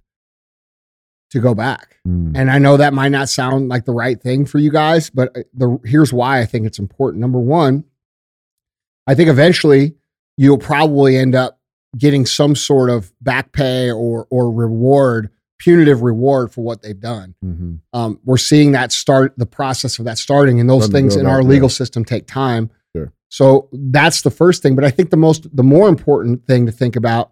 to 1.31 1.39
go 1.39 1.55
back. 1.55 1.97
Mm. 2.07 2.33
And 2.35 2.51
I 2.51 2.59
know 2.59 2.77
that 2.77 2.93
might 2.93 3.09
not 3.09 3.29
sound 3.29 3.69
like 3.69 3.85
the 3.85 3.93
right 3.93 4.21
thing 4.21 4.45
for 4.45 4.59
you 4.59 4.71
guys, 4.71 5.09
but 5.09 5.35
uh, 5.35 5.41
the 5.53 5.79
here's 5.85 6.13
why 6.13 6.39
I 6.39 6.45
think 6.45 6.65
it's 6.65 6.79
important. 6.79 7.21
Number 7.21 7.39
one, 7.39 7.85
I 9.07 9.15
think 9.15 9.29
eventually 9.29 9.95
you'll 10.37 10.57
probably 10.57 11.17
end 11.17 11.35
up 11.35 11.59
getting 11.97 12.25
some 12.25 12.55
sort 12.55 12.89
of 12.89 13.11
back 13.21 13.51
pay 13.53 13.91
or 13.91 14.27
or 14.29 14.51
reward, 14.51 15.29
punitive 15.57 16.01
reward 16.01 16.51
for 16.51 16.61
what 16.61 16.81
they've 16.81 16.99
done. 16.99 17.35
Mm-hmm. 17.43 17.75
Um, 17.93 18.19
we're 18.25 18.37
seeing 18.37 18.73
that 18.73 18.91
start 18.91 19.33
the 19.37 19.45
process 19.45 19.99
of 19.99 20.05
that 20.05 20.17
starting, 20.17 20.59
and 20.59 20.69
those 20.69 20.87
things 20.87 21.15
in 21.15 21.25
our 21.25 21.43
legal 21.43 21.69
system 21.69 22.03
take 22.03 22.27
time. 22.27 22.69
Sure. 22.93 23.13
So 23.29 23.69
that's 23.71 24.21
the 24.21 24.31
first 24.31 24.61
thing. 24.61 24.75
But 24.75 24.83
I 24.83 24.91
think 24.91 25.11
the 25.11 25.17
most 25.17 25.55
the 25.55 25.63
more 25.63 25.87
important 25.87 26.45
thing 26.45 26.65
to 26.65 26.73
think 26.73 26.97
about 26.97 27.31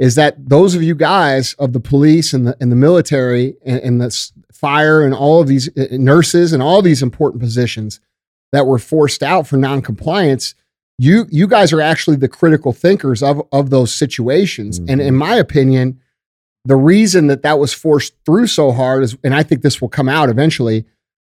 is 0.00 0.16
that 0.16 0.48
those 0.48 0.74
of 0.74 0.82
you 0.82 0.94
guys 0.96 1.52
of 1.60 1.72
the 1.72 1.78
police 1.80 2.32
and 2.32 2.46
the 2.48 2.56
and 2.60 2.72
the 2.72 2.76
military 2.76 3.54
and, 3.64 3.78
and 3.80 4.00
the 4.00 4.30
fire 4.52 5.02
and 5.04 5.14
all 5.14 5.40
of 5.40 5.46
these 5.46 5.68
uh, 5.76 5.86
nurses 5.92 6.52
and 6.52 6.62
all 6.62 6.82
these 6.82 7.02
important 7.02 7.40
positions 7.40 8.00
that 8.50 8.66
were 8.66 8.78
forced 8.78 9.22
out 9.22 9.46
for 9.46 9.56
noncompliance, 9.56 10.54
you 10.98 11.26
you 11.30 11.46
guys 11.46 11.72
are 11.72 11.80
actually 11.82 12.16
the 12.16 12.28
critical 12.28 12.72
thinkers 12.72 13.22
of 13.22 13.40
of 13.52 13.70
those 13.70 13.94
situations. 13.94 14.78
And 14.78 15.00
Mhm. 15.00 15.06
in 15.06 15.14
my 15.14 15.36
opinion, 15.36 16.00
the 16.64 16.76
reason 16.76 17.26
that 17.28 17.42
that 17.42 17.58
was 17.58 17.72
forced 17.72 18.14
through 18.26 18.46
so 18.48 18.72
hard 18.72 19.02
is, 19.04 19.16
and 19.22 19.34
I 19.34 19.42
think 19.42 19.62
this 19.62 19.80
will 19.80 19.88
come 19.88 20.08
out 20.08 20.28
eventually, 20.28 20.84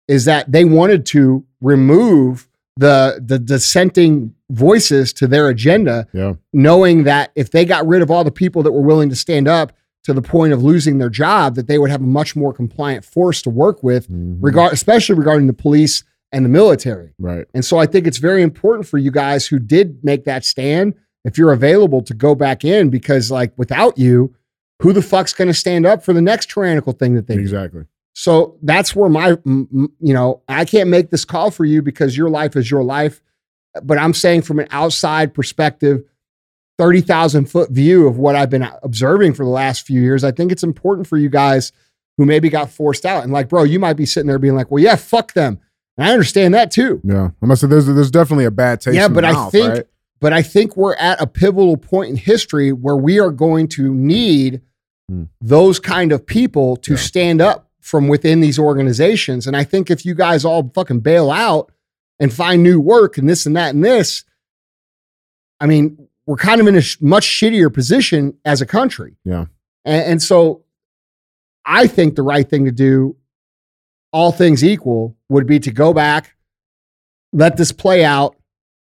is 0.08 0.24
that 0.24 0.50
they 0.50 0.64
wanted 0.64 1.06
to 1.06 1.44
remove 1.60 2.48
the 2.76 3.22
the 3.24 3.38
dissenting 3.38 4.34
voices 4.50 5.12
to 5.14 5.26
their 5.26 5.48
agenda 5.48 6.06
Yeah. 6.12 6.34
knowing 6.52 7.04
that 7.04 7.30
if 7.36 7.50
they 7.50 7.64
got 7.64 7.86
rid 7.86 8.02
of 8.02 8.10
all 8.10 8.24
the 8.24 8.30
people 8.30 8.62
that 8.62 8.72
were 8.72 8.80
willing 8.82 9.08
to 9.10 9.16
stand 9.16 9.46
up 9.48 9.72
to 10.04 10.12
the 10.12 10.20
point 10.22 10.52
of 10.52 10.62
losing 10.62 10.98
their 10.98 11.08
job, 11.08 11.54
that 11.54 11.66
they 11.66 11.78
would 11.78 11.90
have 11.90 12.00
a 12.02 12.04
much 12.06 12.36
more 12.36 12.52
compliant 12.52 13.04
force 13.04 13.40
to 13.42 13.50
work 13.50 13.82
with, 13.82 14.08
Mhm. 14.10 14.38
regard 14.40 14.72
especially 14.72 15.14
regarding 15.14 15.46
the 15.46 15.52
police 15.54 16.04
and 16.32 16.44
the 16.44 16.48
military. 16.50 17.14
Right. 17.18 17.46
And 17.54 17.64
so 17.64 17.78
I 17.78 17.86
think 17.86 18.06
it's 18.06 18.18
very 18.18 18.42
important 18.42 18.86
for 18.86 18.98
you 18.98 19.10
guys 19.10 19.46
who 19.46 19.58
did 19.58 19.98
make 20.02 20.24
that 20.24 20.44
stand, 20.44 20.94
if 21.24 21.38
you're 21.38 21.52
available 21.52 22.02
to 22.02 22.12
go 22.12 22.34
back 22.34 22.64
in, 22.64 22.90
because 22.90 23.30
like 23.30 23.52
without 23.56 23.96
you, 23.96 24.34
who 24.82 24.92
the 24.92 25.00
fuck's 25.00 25.32
going 25.32 25.48
to 25.48 25.54
stand 25.54 25.86
up 25.86 26.02
for 26.04 26.12
the 26.12 26.20
next 26.20 26.50
tyrannical 26.50 26.92
thing 26.92 27.14
that 27.14 27.28
they 27.28 27.36
do? 27.36 27.72
So 28.14 28.56
that's 28.62 28.94
where 28.94 29.10
my, 29.10 29.36
you 29.44 29.90
know, 30.00 30.42
I 30.48 30.64
can't 30.64 30.88
make 30.88 31.10
this 31.10 31.24
call 31.24 31.50
for 31.50 31.64
you 31.64 31.82
because 31.82 32.16
your 32.16 32.30
life 32.30 32.54
is 32.56 32.70
your 32.70 32.84
life. 32.84 33.20
But 33.82 33.98
I'm 33.98 34.14
saying 34.14 34.42
from 34.42 34.60
an 34.60 34.68
outside 34.70 35.34
perspective, 35.34 36.04
30,000 36.78 37.46
foot 37.46 37.70
view 37.70 38.06
of 38.06 38.18
what 38.18 38.36
I've 38.36 38.50
been 38.50 38.68
observing 38.82 39.34
for 39.34 39.44
the 39.44 39.50
last 39.50 39.86
few 39.86 40.00
years, 40.00 40.24
I 40.24 40.30
think 40.32 40.50
it's 40.52 40.62
important 40.62 41.06
for 41.06 41.16
you 41.16 41.28
guys 41.28 41.72
who 42.16 42.24
maybe 42.26 42.48
got 42.48 42.70
forced 42.70 43.04
out. 43.04 43.24
And 43.24 43.32
like, 43.32 43.48
bro, 43.48 43.64
you 43.64 43.78
might 43.78 43.94
be 43.94 44.06
sitting 44.06 44.28
there 44.28 44.38
being 44.38 44.54
like, 44.54 44.70
well, 44.70 44.82
yeah, 44.82 44.96
fuck 44.96 45.32
them. 45.34 45.60
And 45.96 46.06
I 46.08 46.12
understand 46.12 46.54
that 46.54 46.70
too. 46.70 47.00
Yeah. 47.04 47.30
I 47.42 47.46
must 47.46 47.60
say 47.60 47.66
there's 47.68 47.86
there's 47.86 48.10
definitely 48.10 48.44
a 48.44 48.50
bad 48.50 48.80
taste. 48.80 48.96
Yeah, 48.96 49.06
in 49.06 49.12
the 49.12 49.14
but 49.14 49.24
I 49.24 49.32
mouth, 49.32 49.52
think- 49.52 49.68
right? 49.68 49.86
But 50.20 50.32
I 50.32 50.42
think 50.42 50.76
we're 50.76 50.94
at 50.94 51.20
a 51.20 51.26
pivotal 51.26 51.76
point 51.76 52.10
in 52.10 52.16
history 52.16 52.72
where 52.72 52.96
we 52.96 53.18
are 53.20 53.30
going 53.30 53.68
to 53.68 53.92
need 53.92 54.62
Hmm. 55.10 55.24
those 55.42 55.78
kind 55.78 56.12
of 56.12 56.24
people 56.24 56.76
to 56.78 56.92
Yeah. 56.92 56.98
stand 56.98 57.40
up 57.42 57.68
from 57.84 58.08
within 58.08 58.40
these 58.40 58.58
organizations. 58.58 59.46
And 59.46 59.54
I 59.54 59.62
think 59.62 59.90
if 59.90 60.06
you 60.06 60.14
guys 60.14 60.42
all 60.42 60.70
fucking 60.74 61.00
bail 61.00 61.30
out 61.30 61.70
and 62.18 62.32
find 62.32 62.62
new 62.62 62.80
work 62.80 63.18
and 63.18 63.28
this 63.28 63.44
and 63.44 63.54
that 63.56 63.74
and 63.74 63.84
this, 63.84 64.24
I 65.60 65.66
mean, 65.66 66.08
we're 66.24 66.36
kind 66.36 66.62
of 66.62 66.66
in 66.66 66.76
a 66.76 66.80
sh- 66.80 66.96
much 67.02 67.26
shittier 67.26 67.72
position 67.72 68.38
as 68.46 68.62
a 68.62 68.66
country. 68.66 69.16
Yeah. 69.22 69.44
And, 69.84 70.04
and 70.12 70.22
so 70.22 70.64
I 71.66 71.86
think 71.86 72.16
the 72.16 72.22
right 72.22 72.48
thing 72.48 72.64
to 72.64 72.72
do, 72.72 73.16
all 74.14 74.32
things 74.32 74.64
equal, 74.64 75.14
would 75.28 75.46
be 75.46 75.60
to 75.60 75.70
go 75.70 75.92
back, 75.92 76.36
let 77.34 77.58
this 77.58 77.70
play 77.70 78.02
out, 78.02 78.34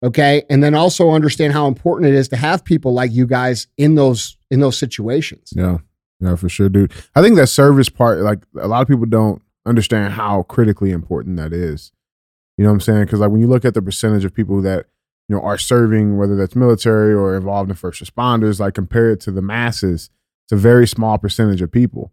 okay, 0.01 0.41
and 0.49 0.63
then 0.63 0.73
also 0.73 1.11
understand 1.11 1.53
how 1.53 1.67
important 1.67 2.11
it 2.11 2.15
is 2.15 2.27
to 2.29 2.37
have 2.37 2.65
people 2.65 2.91
like 2.91 3.11
you 3.11 3.27
guys 3.27 3.67
in 3.77 3.93
those 3.93 4.35
in 4.49 4.61
those 4.61 4.79
situations. 4.79 5.53
Yeah. 5.55 5.77
Yeah, 6.19 6.35
for 6.35 6.49
sure, 6.49 6.69
dude. 6.69 6.91
I 7.15 7.21
think 7.21 7.35
that 7.37 7.47
service 7.47 7.89
part, 7.89 8.19
like 8.19 8.39
a 8.59 8.67
lot 8.67 8.81
of 8.81 8.87
people 8.87 9.05
don't 9.05 9.41
understand 9.65 10.13
how 10.13 10.43
critically 10.43 10.91
important 10.91 11.37
that 11.37 11.53
is. 11.53 11.91
You 12.57 12.63
know 12.63 12.71
what 12.71 12.75
I'm 12.75 12.81
saying? 12.81 13.05
Because 13.05 13.19
like 13.21 13.31
when 13.31 13.39
you 13.39 13.47
look 13.47 13.63
at 13.63 13.73
the 13.73 13.81
percentage 13.81 14.25
of 14.25 14.33
people 14.33 14.61
that 14.63 14.87
you 15.29 15.35
know 15.35 15.41
are 15.41 15.57
serving, 15.57 16.17
whether 16.17 16.35
that's 16.35 16.55
military 16.55 17.13
or 17.13 17.37
involved 17.37 17.69
in 17.69 17.75
first 17.75 18.03
responders, 18.03 18.59
like 18.59 18.73
compare 18.73 19.11
it 19.11 19.21
to 19.21 19.31
the 19.31 19.41
masses, 19.41 20.09
it's 20.45 20.51
a 20.51 20.57
very 20.57 20.87
small 20.87 21.17
percentage 21.17 21.61
of 21.61 21.71
people, 21.71 22.11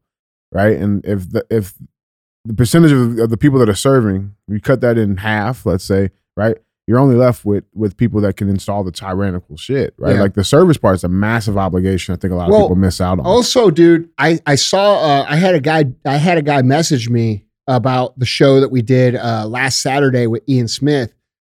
right? 0.53 0.77
And 0.77 1.05
if 1.05 1.31
the 1.31 1.45
if 1.51 1.75
the 2.45 2.55
percentage 2.55 2.93
of 2.93 3.29
the 3.29 3.37
people 3.37 3.59
that 3.59 3.69
are 3.69 3.75
serving, 3.75 4.37
we 4.47 4.61
cut 4.61 4.81
that 4.83 4.97
in 4.97 5.17
half, 5.17 5.67
let's 5.67 5.83
say, 5.83 6.11
right? 6.37 6.59
You're 6.87 6.99
only 7.01 7.17
left 7.17 7.45
with 7.45 7.65
with 7.75 7.97
people 7.97 8.21
that 8.21 8.37
can 8.37 8.49
install 8.49 8.85
the 8.85 8.93
tyrannical 8.93 9.57
shit, 9.57 9.95
right? 9.99 10.15
Yeah. 10.15 10.21
Like 10.23 10.35
the 10.35 10.45
service 10.45 10.77
part 10.77 10.95
is 10.95 11.05
a 11.05 11.09
massive 11.09 11.59
obligation. 11.59 12.15
I 12.15 12.17
think 12.17 12.33
a 12.33 12.37
lot 12.37 12.49
Well, 12.49 12.61
of 12.61 12.65
people 12.67 12.77
miss 12.77 13.01
out 13.01 13.19
on. 13.19 13.27
Also, 13.27 13.71
dude, 13.71 14.09
I 14.19 14.39
I 14.47 14.55
saw 14.55 15.01
uh, 15.01 15.27
I 15.29 15.35
had 15.37 15.55
a 15.57 15.61
guy 15.61 15.87
I 16.05 16.17
had 16.17 16.39
a 16.39 16.43
guy 16.43 16.63
message 16.63 17.11
me 17.11 17.45
about 17.67 18.17
the 18.19 18.27
show 18.27 18.61
that 18.61 18.71
we 18.71 18.83
did 18.83 19.17
uh, 19.17 19.47
last 19.49 19.81
Saturday 19.81 20.29
with 20.29 20.49
Ian 20.49 20.69
Smith, 20.69 21.13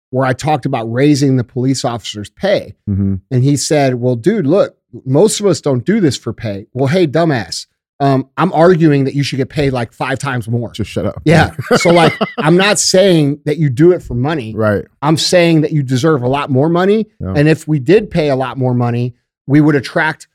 where 0.08 0.24
I 0.26 0.32
talked 0.32 0.64
about 0.64 0.84
raising 0.90 1.36
the 1.36 1.44
police 1.44 1.84
officers' 1.84 2.30
pay, 2.30 2.74
hmm 2.86 3.16
and 3.30 3.44
he 3.44 3.56
said, 3.58 3.96
"Well, 3.96 4.16
dude, 4.16 4.46
look, 4.46 4.78
most 5.04 5.40
of 5.40 5.46
us 5.46 5.60
don't 5.60 5.84
do 5.84 6.00
this 6.00 6.16
for 6.16 6.32
pay." 6.32 6.66
Well, 6.72 6.86
hey, 6.88 7.06
dumbass, 7.06 7.66
um, 8.00 8.28
I'm 8.36 8.52
arguing 8.52 9.04
that 9.04 9.14
you 9.14 9.22
should 9.24 9.38
get 9.38 9.48
paid 9.48 9.72
like 9.72 9.92
five 9.92 10.18
times 10.18 10.48
more. 10.48 10.70
Just 10.72 10.90
shut 10.90 11.04
up. 11.06 11.20
Yeah. 11.24 11.54
So 11.78 11.90
like, 11.90 12.12
I'm 12.38 12.56
not 12.56 12.78
saying 12.78 13.40
that 13.44 13.56
you 13.58 13.70
do 13.70 13.90
it 13.92 14.02
for 14.02 14.14
money. 14.14 14.54
right. 14.54 14.84
I'm 15.02 15.16
saying 15.16 15.62
that 15.62 15.72
you 15.72 15.82
deserve 15.82 16.22
a 16.22 16.28
lot 16.28 16.48
more 16.50 16.68
money. 16.68 17.06
Yeah. 17.20 17.34
And 17.36 17.48
if 17.48 17.66
we 17.66 17.78
did 17.80 18.10
pay 18.10 18.28
a 18.30 18.36
lot 18.36 18.56
more 18.56 18.74
money, 18.74 19.14
we 19.46 19.60
would 19.60 19.74
attract 19.74 20.28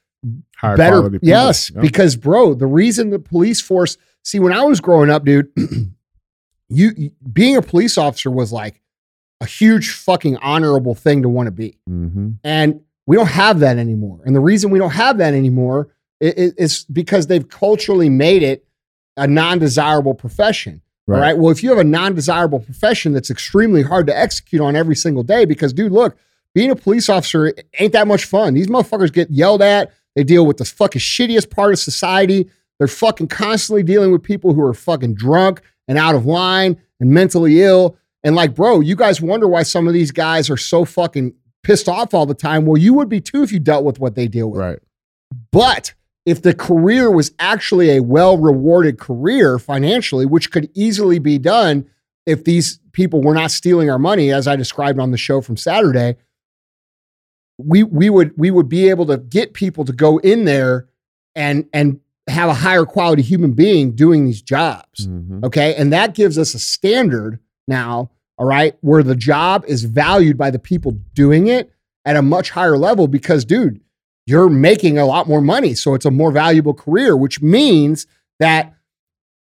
Higher 0.57 0.77
better. 0.77 1.19
Yes, 1.21 1.71
Yep. 1.73 1.81
because 1.81 2.15
bro, 2.15 2.53
the 2.53 2.65
reason 2.67 3.09
the 3.09 3.19
police 3.19 3.59
force. 3.61 3.97
See, 4.23 4.39
when 4.39 4.53
I 4.53 4.63
was 4.63 4.79
growing 4.79 5.09
up, 5.09 5.25
dude, 5.25 5.49
you 6.69 6.91
you- 6.97 7.11
being 7.31 7.55
a 7.57 7.61
police 7.61 7.97
officer 7.97 8.31
was 8.31 8.51
like 8.51 8.81
a 9.41 9.45
huge 9.45 9.91
fucking 9.91 10.37
honorable 10.37 10.95
thing 10.95 11.21
to 11.23 11.29
want 11.29 11.47
to 11.47 11.51
be, 11.51 11.77
Mhm. 11.89 12.37
and 12.43 12.79
we 13.05 13.17
don't 13.17 13.27
have 13.27 13.59
that 13.59 13.77
anymore. 13.77 14.21
And 14.25 14.33
the 14.35 14.39
reason 14.39 14.71
we 14.71 14.79
don't 14.79 14.91
have 14.91 15.17
that 15.17 15.33
anymore 15.33 15.89
i- 16.23 16.27
i- 16.27 16.51
is 16.57 16.85
because 16.91 17.27
they've 17.27 17.47
culturally 17.49 18.09
made 18.09 18.41
it 18.43 18.65
a 19.17 19.27
non-desirable 19.27 20.15
profession. 20.15 20.81
Right. 21.05 21.19
Right. 21.19 21.37
Well, 21.37 21.51
if 21.51 21.61
you 21.61 21.69
have 21.69 21.79
a 21.79 21.83
non-desirable 21.83 22.61
profession 22.61 23.11
that's 23.13 23.29
extremely 23.29 23.81
hard 23.83 24.07
to 24.07 24.17
execute 24.17 24.61
on 24.61 24.75
every 24.75 24.95
single 24.95 25.23
day, 25.23 25.43
because 25.45 25.73
dude, 25.73 25.91
look, 25.91 26.17
being 26.55 26.71
a 26.71 26.75
police 26.75 27.09
officer 27.09 27.53
ain't 27.79 27.93
that 27.93 28.07
much 28.07 28.25
fun. 28.25 28.53
These 28.53 28.67
motherfuckers 28.67 29.11
get 29.11 29.29
yelled 29.29 29.61
at. 29.61 29.91
They 30.15 30.23
deal 30.23 30.45
with 30.45 30.57
the 30.57 30.65
fucking 30.65 31.01
shittiest 31.01 31.49
part 31.49 31.73
of 31.73 31.79
society. 31.79 32.49
They're 32.79 32.87
fucking 32.87 33.27
constantly 33.27 33.83
dealing 33.83 34.11
with 34.11 34.23
people 34.23 34.53
who 34.53 34.61
are 34.61 34.73
fucking 34.73 35.15
drunk 35.15 35.61
and 35.87 35.97
out 35.97 36.15
of 36.15 36.25
line 36.25 36.77
and 36.99 37.09
mentally 37.11 37.61
ill. 37.61 37.97
And 38.23 38.35
like, 38.35 38.55
bro, 38.55 38.79
you 38.79 38.95
guys 38.95 39.19
wonder 39.19 39.47
why 39.47 39.63
some 39.63 39.87
of 39.87 39.93
these 39.93 40.11
guys 40.11 40.49
are 40.49 40.57
so 40.57 40.85
fucking 40.85 41.33
pissed 41.63 41.89
off 41.89 42.13
all 42.13 42.25
the 42.25 42.33
time. 42.33 42.65
Well, 42.65 42.77
you 42.77 42.93
would 42.93 43.09
be 43.09 43.19
too 43.19 43.43
if 43.43 43.51
you 43.51 43.59
dealt 43.59 43.83
with 43.83 43.99
what 43.99 44.15
they 44.15 44.27
deal 44.27 44.49
with. 44.51 44.61
Right. 44.61 44.79
But 45.51 45.93
if 46.25 46.41
the 46.41 46.53
career 46.53 47.11
was 47.11 47.33
actually 47.39 47.95
a 47.97 48.01
well 48.01 48.37
rewarded 48.37 48.97
career 48.99 49.59
financially, 49.59 50.25
which 50.25 50.51
could 50.51 50.69
easily 50.73 51.19
be 51.19 51.37
done 51.37 51.85
if 52.25 52.43
these 52.45 52.79
people 52.93 53.21
were 53.21 53.33
not 53.33 53.51
stealing 53.51 53.89
our 53.89 53.99
money, 53.99 54.31
as 54.31 54.47
I 54.47 54.55
described 54.55 54.99
on 54.99 55.11
the 55.11 55.17
show 55.17 55.41
from 55.41 55.57
Saturday, 55.57 56.15
we 57.57 57.83
we 57.83 58.09
would 58.09 58.31
we 58.37 58.51
would 58.51 58.69
be 58.69 58.89
able 58.89 59.05
to 59.07 59.17
get 59.17 59.53
people 59.53 59.85
to 59.85 59.93
go 59.93 60.17
in 60.19 60.45
there 60.45 60.87
and 61.35 61.67
and 61.73 61.99
have 62.29 62.49
a 62.49 62.53
higher 62.53 62.85
quality 62.85 63.21
human 63.21 63.51
being 63.51 63.91
doing 63.91 64.25
these 64.25 64.41
jobs. 64.41 65.07
Mhm. 65.07 65.43
Okay. 65.43 65.75
And 65.75 65.91
that 65.91 66.15
gives 66.15 66.37
us 66.37 66.53
a 66.53 66.59
standard 66.59 67.37
now, 67.67 68.11
all 68.37 68.45
right, 68.45 68.77
where 68.79 69.03
the 69.03 69.15
job 69.15 69.65
is 69.67 69.83
valued 69.83 70.37
by 70.37 70.49
the 70.49 70.59
people 70.59 70.93
doing 71.13 71.47
it 71.47 71.69
at 72.05 72.15
a 72.15 72.21
much 72.21 72.51
higher 72.51 72.77
level 72.77 73.07
because, 73.09 73.43
dude, 73.43 73.81
you're 74.25 74.49
making 74.49 74.97
a 74.97 75.05
lot 75.05 75.27
more 75.27 75.41
money. 75.41 75.73
So 75.73 75.93
it's 75.93 76.05
a 76.05 76.11
more 76.11 76.31
valuable 76.31 76.73
career, 76.73 77.15
which 77.17 77.41
means 77.41 78.07
that 78.39 78.73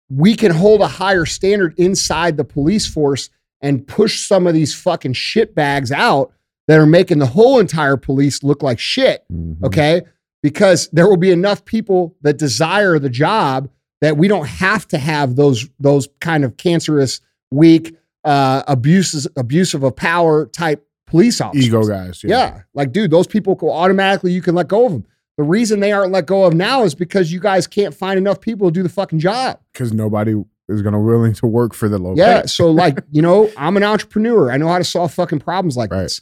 we 0.10 0.36
can 0.36 0.52
hold 0.52 0.82
a 0.82 0.88
higher 0.88 1.26
standard 1.26 1.74
inside 1.78 2.38
the 2.38 2.44
police 2.44 2.86
force 2.88 3.30
and 3.62 3.86
push 3.88 4.22
some 4.28 4.46
of 4.48 4.54
these 4.54 4.74
fucking 4.76 5.14
shit 5.14 5.56
bags 5.56 5.92
out 5.92 6.32
that 6.68 6.80
are 6.80 6.86
making 6.86 7.20
the 7.20 7.26
whole 7.26 7.60
entire 7.60 7.98
police 7.98 8.44
look 8.44 8.62
like 8.64 8.80
shit 8.80 9.24
Mhm. 9.32 9.64
okay 9.64 10.02
because 10.42 10.90
there 10.92 11.08
will 11.08 11.18
be 11.18 11.32
enough 11.32 11.64
people 11.66 12.16
that 12.22 12.38
desire 12.38 13.00
the 13.00 13.10
job 13.10 13.70
that 14.02 14.18
we 14.18 14.28
don't 14.28 14.48
have 14.48 14.88
to 14.90 14.98
have 14.98 15.36
those 15.36 15.68
those 15.80 16.08
kind 16.20 16.44
of 16.44 16.58
cancerous 16.58 17.22
weak 17.52 17.96
uh 18.26 18.64
abuses 18.68 19.28
abusive 19.38 19.84
of 19.84 19.96
power 19.96 20.46
type 20.48 20.86
police 21.14 21.40
officers 21.40 21.68
Ego 21.68 21.84
guys. 21.84 22.24
yeah. 22.24 22.62
like 22.74 22.92
dude 22.92 23.12
those 23.12 23.28
people 23.28 23.54
go 23.56 23.72
automatically 23.72 24.32
you 24.32 24.42
can 24.42 24.56
let 24.56 24.68
go 24.68 24.86
of 24.88 24.92
them 24.92 25.06
the 25.38 25.44
reason 25.44 25.80
they 25.80 25.92
aren't 25.92 26.12
let 26.12 26.26
go 26.26 26.44
of 26.46 26.54
now 26.54 26.84
is 26.84 26.96
because 26.96 27.32
you 27.32 27.40
guys 27.40 27.68
can't 27.68 27.94
find 27.94 28.18
enough 28.18 28.42
people 28.42 28.68
to 28.68 28.72
do 28.72 28.84
the 28.84 28.90
fucking 28.90 29.20
job 29.20 29.60
Because 29.72 29.94
nobody 29.94 30.34
is 30.70 30.82
going 30.82 30.94
to 30.94 31.00
willing 31.00 31.34
to 31.34 31.46
work 31.48 31.74
for 31.74 31.90
the 31.90 31.98
low 31.98 32.14
yeah. 32.16 32.42
pay. 32.42 32.48
So 32.58 32.72
like, 32.72 33.00
you 33.12 33.22
know, 33.22 33.52
I'm 33.58 33.76
an 33.76 33.84
entrepreneur. 33.84 34.52
I 34.52 34.58
know 34.58 34.68
how 34.70 34.78
to 34.78 34.84
solve 34.84 35.14
fucking 35.14 35.40
problems 35.40 35.76
like 35.76 35.92
Right. 35.92 36.04
this. 36.04 36.22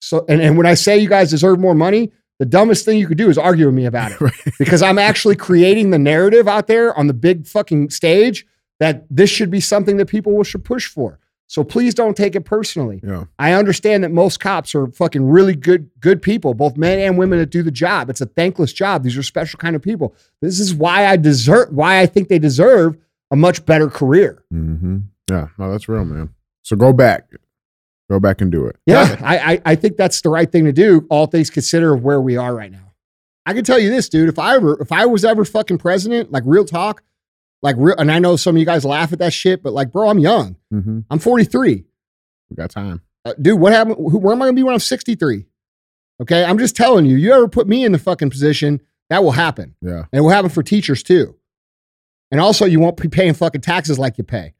So 0.00 0.24
and, 0.28 0.40
and 0.42 0.56
when 0.56 0.66
I 0.66 0.74
say 0.74 0.98
you 0.98 1.08
guys 1.08 1.30
deserve 1.30 1.58
more 1.58 1.74
money, 1.74 2.12
the 2.38 2.46
dumbest 2.46 2.84
thing 2.84 2.98
you 2.98 3.06
could 3.08 3.16
do 3.18 3.30
is 3.30 3.38
argue 3.38 3.66
with 3.66 3.74
me 3.74 3.86
about 3.86 4.12
it. 4.12 4.20
Right. 4.20 4.32
Because 4.58 4.82
I'm 4.82 4.98
actually 4.98 5.36
creating 5.36 5.90
the 5.90 5.98
narrative 5.98 6.46
out 6.46 6.66
there 6.66 6.96
on 6.98 7.06
the 7.06 7.14
big 7.14 7.46
fucking 7.46 7.90
stage 7.90 8.46
that 8.78 9.04
this 9.10 9.30
should 9.30 9.50
be 9.50 9.60
something 9.60 9.96
that 9.96 10.06
people 10.06 10.42
should 10.44 10.64
push 10.64 10.86
for. 10.86 11.18
So 11.50 11.64
please 11.64 11.94
don't 11.94 12.14
take 12.16 12.36
it 12.36 12.42
personally. 12.44 13.00
Yeah. 13.02 13.24
I 13.38 13.52
understand 13.54 14.04
that 14.04 14.10
most 14.10 14.38
cops 14.38 14.74
are 14.74 14.86
fucking 14.88 15.26
really 15.26 15.56
good 15.56 15.90
good 15.98 16.20
people, 16.22 16.52
both 16.54 16.76
men 16.76 16.98
and 16.98 17.16
women 17.18 17.38
that 17.38 17.48
do 17.50 17.62
the 17.62 17.70
job. 17.70 18.10
It's 18.10 18.20
a 18.20 18.26
thankless 18.26 18.72
job. 18.72 19.02
These 19.02 19.16
are 19.16 19.22
special 19.22 19.58
kind 19.58 19.74
of 19.74 19.80
people. 19.82 20.14
This 20.42 20.60
is 20.60 20.74
why 20.74 21.06
I 21.06 21.16
deserve 21.16 21.70
why 21.72 22.00
I 22.00 22.06
think 22.06 22.28
they 22.28 22.38
deserve 22.38 22.96
a 23.30 23.36
much 23.36 23.64
better 23.66 23.88
career. 23.88 24.44
hmm 24.50 24.98
Yeah. 25.30 25.48
No, 25.58 25.72
that's 25.72 25.88
real, 25.88 26.04
man. 26.04 26.30
So 26.62 26.76
go 26.76 26.92
back. 26.92 27.30
Go 28.10 28.20
back 28.20 28.40
and 28.40 28.50
do 28.52 28.66
it. 28.66 28.76
Yeah, 28.86 29.16
I, 29.22 29.38
I 29.54 29.62
I 29.66 29.74
think 29.74 29.96
that's 29.96 30.20
the 30.22 30.30
right 30.30 30.50
thing 30.50 30.64
to 30.64 30.72
do. 30.72 31.06
All 31.10 31.26
things 31.26 31.50
considered, 31.50 31.92
of 31.94 32.02
where 32.02 32.20
we 32.20 32.36
are 32.36 32.54
right 32.54 32.72
now. 32.72 32.92
I 33.46 33.54
can 33.54 33.64
tell 33.64 33.78
you 33.78 33.88
this, 33.90 34.08
dude. 34.10 34.28
If 34.28 34.38
I 34.38 34.54
ever, 34.56 34.80
if 34.82 34.92
I 34.92 35.06
was 35.06 35.24
ever 35.24 35.44
fucking 35.44 35.78
president, 35.78 36.30
like 36.32 36.42
real 36.46 36.64
talk, 36.66 37.02
like 37.62 37.76
real, 37.78 37.96
and 37.98 38.10
I 38.12 38.18
know 38.18 38.36
some 38.36 38.54
of 38.56 38.60
you 38.60 38.66
guys 38.66 38.84
laugh 38.84 39.12
at 39.12 39.18
that 39.20 39.32
shit, 39.32 39.62
but 39.62 39.72
like, 39.72 39.90
bro, 39.92 40.08
I'm 40.08 40.18
young. 40.18 40.56
hmm 40.70 41.00
I'm 41.10 41.18
43, 41.18 41.84
We 42.50 42.56
got 42.56 42.70
time. 42.70 43.02
uh, 43.24 43.34
dude. 43.40 43.58
What 43.60 43.72
happened? 43.72 43.96
Who, 43.98 44.18
where 44.18 44.32
am 44.34 44.42
I 44.42 44.46
gonna 44.46 44.54
be 44.54 44.62
when 44.62 44.74
I'm 44.74 44.80
63? 44.80 45.46
Okay, 46.20 46.44
I'm 46.44 46.58
just 46.58 46.74
telling 46.76 47.04
you. 47.06 47.16
You 47.16 47.32
ever 47.32 47.48
put 47.48 47.66
me 47.68 47.84
in 47.84 47.92
the 47.92 47.98
fucking 47.98 48.30
position, 48.30 48.80
that 49.10 49.22
will 49.24 49.32
happen, 49.32 49.74
Yeah. 49.80 50.04
and 50.12 50.18
it 50.18 50.20
will 50.20 50.30
happen 50.30 50.50
for 50.50 50.62
teachers 50.62 51.02
too. 51.02 51.36
And 52.30 52.40
also, 52.40 52.64
you 52.66 52.78
won't 52.80 52.96
be 53.00 53.08
paying 53.08 53.34
fucking 53.34 53.62
taxes 53.62 53.98
like 53.98 54.18
you 54.18 54.24
pay. 54.24 54.54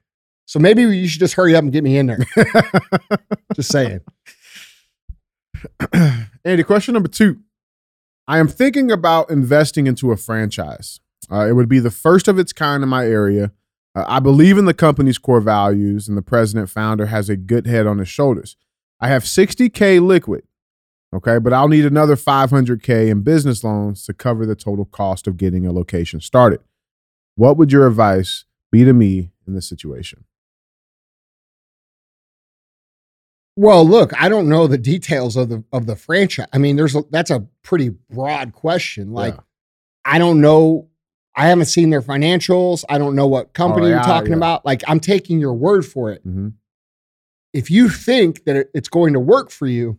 So 0.47 0.59
maybe 0.59 0.83
you 0.83 1.07
should 1.07 1.21
just 1.21 1.35
hurry 1.35 1.55
up 1.55 1.62
and 1.62 1.71
get 1.73 1.85
me 1.85 1.99
in 1.99 2.07
there. 2.07 2.19
just 3.55 3.71
saying. 3.71 4.00
Andy, 6.45 6.62
question 6.62 6.95
number 6.95 7.09
two. 7.09 7.40
I 8.26 8.38
am 8.38 8.49
thinking 8.49 8.90
about 8.90 9.31
investing 9.31 9.87
into 9.87 10.12
a 10.12 10.17
franchise. 10.17 11.00
Uh, 11.31 11.47
it 11.49 11.53
would 11.53 11.69
be 11.69 11.79
the 11.81 11.91
first 11.91 12.29
of 12.29 12.39
its 12.39 12.53
kind 12.53 12.83
in 12.83 12.89
my 12.89 13.05
area. 13.07 13.53
Uh, 13.95 14.05
I 14.07 14.21
believe 14.21 14.57
in 14.59 14.65
the 14.65 14.75
company's 14.75 15.19
core 15.19 15.41
values, 15.41 16.09
and 16.09 16.17
the 16.17 16.23
president 16.23 16.71
founder 16.71 17.07
has 17.07 17.29
a 17.29 17.37
good 17.37 17.67
head 17.67 17.87
on 17.87 17.99
his 17.99 18.09
shoulders. 18.09 18.57
I 19.01 19.09
have 19.09 19.25
60K 19.25 20.05
liquid, 20.05 20.45
okay, 21.15 21.39
but 21.39 21.53
I'll 21.53 21.69
need 21.69 21.85
another 21.85 22.17
500K 22.17 23.09
in 23.09 23.23
business 23.23 23.63
loans 23.63 24.05
to 24.07 24.13
cover 24.15 24.45
the 24.47 24.57
total 24.57 24.85
cost 24.87 25.27
of 25.27 25.37
getting 25.37 25.67
a 25.67 25.73
location 25.73 26.21
started. 26.21 26.61
What 27.37 27.57
would 27.57 27.71
your 27.73 27.87
advice 27.87 28.45
be 28.73 28.85
to 28.85 28.93
me 28.93 29.31
in 29.47 29.55
this 29.55 29.69
situation? 29.69 30.25
Well, 33.57 33.85
look, 33.85 34.13
I 34.21 34.29
don't 34.29 34.49
know 34.49 34.67
the 34.69 34.79
details 34.79 35.37
of 35.37 35.49
the 35.49 35.65
of 35.73 35.87
the 35.87 35.97
franchise. 35.97 36.47
I 36.53 36.59
mean, 36.59 36.77
there's 36.77 36.95
a, 36.95 37.03
that's 37.11 37.31
a 37.31 37.47
pretty 37.63 37.91
broad 38.11 38.53
question. 38.53 39.13
Like, 39.13 39.35
Yeah. 39.35 39.41
I 40.05 40.19
don't 40.19 40.41
know. 40.41 40.89
I 41.38 41.47
haven't 41.47 41.66
seen 41.66 41.90
their 41.90 42.02
financials. 42.02 42.85
I 42.88 42.99
don't 42.99 43.14
know 43.14 43.26
what 43.28 43.52
company 43.54 43.87
Oh, 43.87 43.90
you're 43.90 44.00
talking 44.02 44.33
yeah. 44.33 44.37
about. 44.38 44.66
Like, 44.66 44.83
I'm 44.88 44.99
taking 45.00 45.38
your 45.38 45.54
word 45.54 45.87
for 45.87 46.11
it. 46.12 46.26
Mhm. 46.26 46.54
If 47.54 47.71
you 47.71 47.88
think 47.88 48.45
that 48.45 48.68
it's 48.75 48.88
going 48.88 49.12
to 49.14 49.21
work 49.21 49.50
for 49.50 49.66
you, 49.66 49.99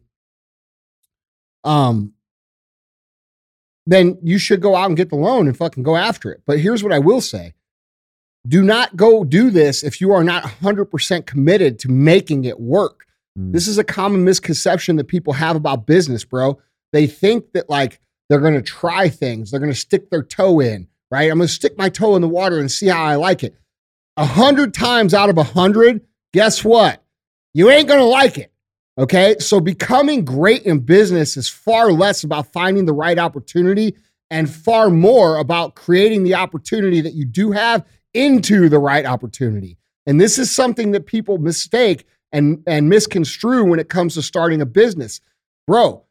um, 1.63 2.13
then 3.85 4.17
you 4.21 4.37
should 4.37 4.61
go 4.61 4.75
out 4.75 4.87
and 4.87 4.97
get 4.97 5.09
the 5.09 5.15
loan 5.15 5.47
and 5.47 5.57
fucking 5.57 5.83
go 5.83 5.95
after 5.95 6.31
it. 6.31 6.41
But 6.45 6.59
here's 6.59 6.83
what 6.83 6.93
I 6.93 6.99
will 6.99 7.21
say: 7.21 7.53
Do 8.47 8.61
not 8.61 8.95
go 8.95 9.23
do 9.23 9.49
this 9.49 9.83
if 9.83 9.99
you 9.99 10.11
are 10.11 10.23
not 10.23 10.43
100% 10.43 11.25
committed 11.25 11.79
to 11.79 11.89
making 11.89 12.45
it 12.45 12.59
work. 12.59 13.05
Mm. 13.37 13.51
This 13.53 13.67
is 13.67 13.77
a 13.77 13.83
common 13.83 14.23
misconception 14.23 14.97
that 14.97 15.05
people 15.07 15.33
have 15.33 15.55
about 15.55 15.87
business, 15.87 16.23
bro. 16.23 16.59
They 16.93 17.07
think 17.07 17.53
that 17.53 17.69
like 17.69 17.99
they're 18.27 18.39
going 18.41 18.53
to 18.55 18.61
try 18.61 19.09
things, 19.09 19.49
they're 19.51 19.59
going 19.59 19.71
to 19.71 19.77
stick 19.77 20.09
their 20.11 20.23
toe 20.23 20.59
in, 20.59 20.87
right? 21.11 21.29
I'm 21.29 21.37
going 21.37 21.47
to 21.47 21.53
stick 21.53 21.77
my 21.77 21.89
toe 21.89 22.15
in 22.15 22.21
the 22.21 22.27
water 22.27 22.59
and 22.59 22.71
see 22.71 22.87
how 22.87 23.03
I 23.03 23.15
like 23.15 23.43
it. 23.43 23.55
A 24.17 24.25
hundred 24.25 24.73
times 24.73 25.13
out 25.13 25.29
of 25.29 25.37
a 25.37 25.43
hundred, 25.43 26.01
guess 26.33 26.63
what? 26.63 27.03
you 27.53 27.69
ain't 27.69 27.87
going 27.87 27.99
to 27.99 28.05
like 28.05 28.37
it. 28.37 28.51
Okay. 28.97 29.35
So 29.39 29.59
becoming 29.59 30.25
great 30.25 30.63
in 30.63 30.79
business 30.79 31.37
is 31.37 31.47
far 31.47 31.91
less 31.91 32.23
about 32.23 32.51
finding 32.51 32.85
the 32.85 32.93
right 32.93 33.17
opportunity 33.17 33.95
and 34.29 34.49
far 34.49 34.89
more 34.89 35.37
about 35.37 35.75
creating 35.75 36.23
the 36.23 36.35
opportunity 36.35 37.01
that 37.01 37.13
you 37.13 37.25
do 37.25 37.51
have 37.51 37.85
into 38.13 38.69
the 38.69 38.79
right 38.79 39.05
opportunity. 39.05 39.77
And 40.05 40.19
this 40.19 40.37
is 40.37 40.51
something 40.51 40.91
that 40.91 41.05
people 41.05 41.37
mistake 41.37 42.05
and, 42.31 42.61
and 42.67 42.89
misconstrue 42.89 43.65
when 43.65 43.79
it 43.79 43.89
comes 43.89 44.15
to 44.15 44.21
starting 44.21 44.61
a 44.61 44.65
business. 44.65 45.21
Bro, 45.65 46.05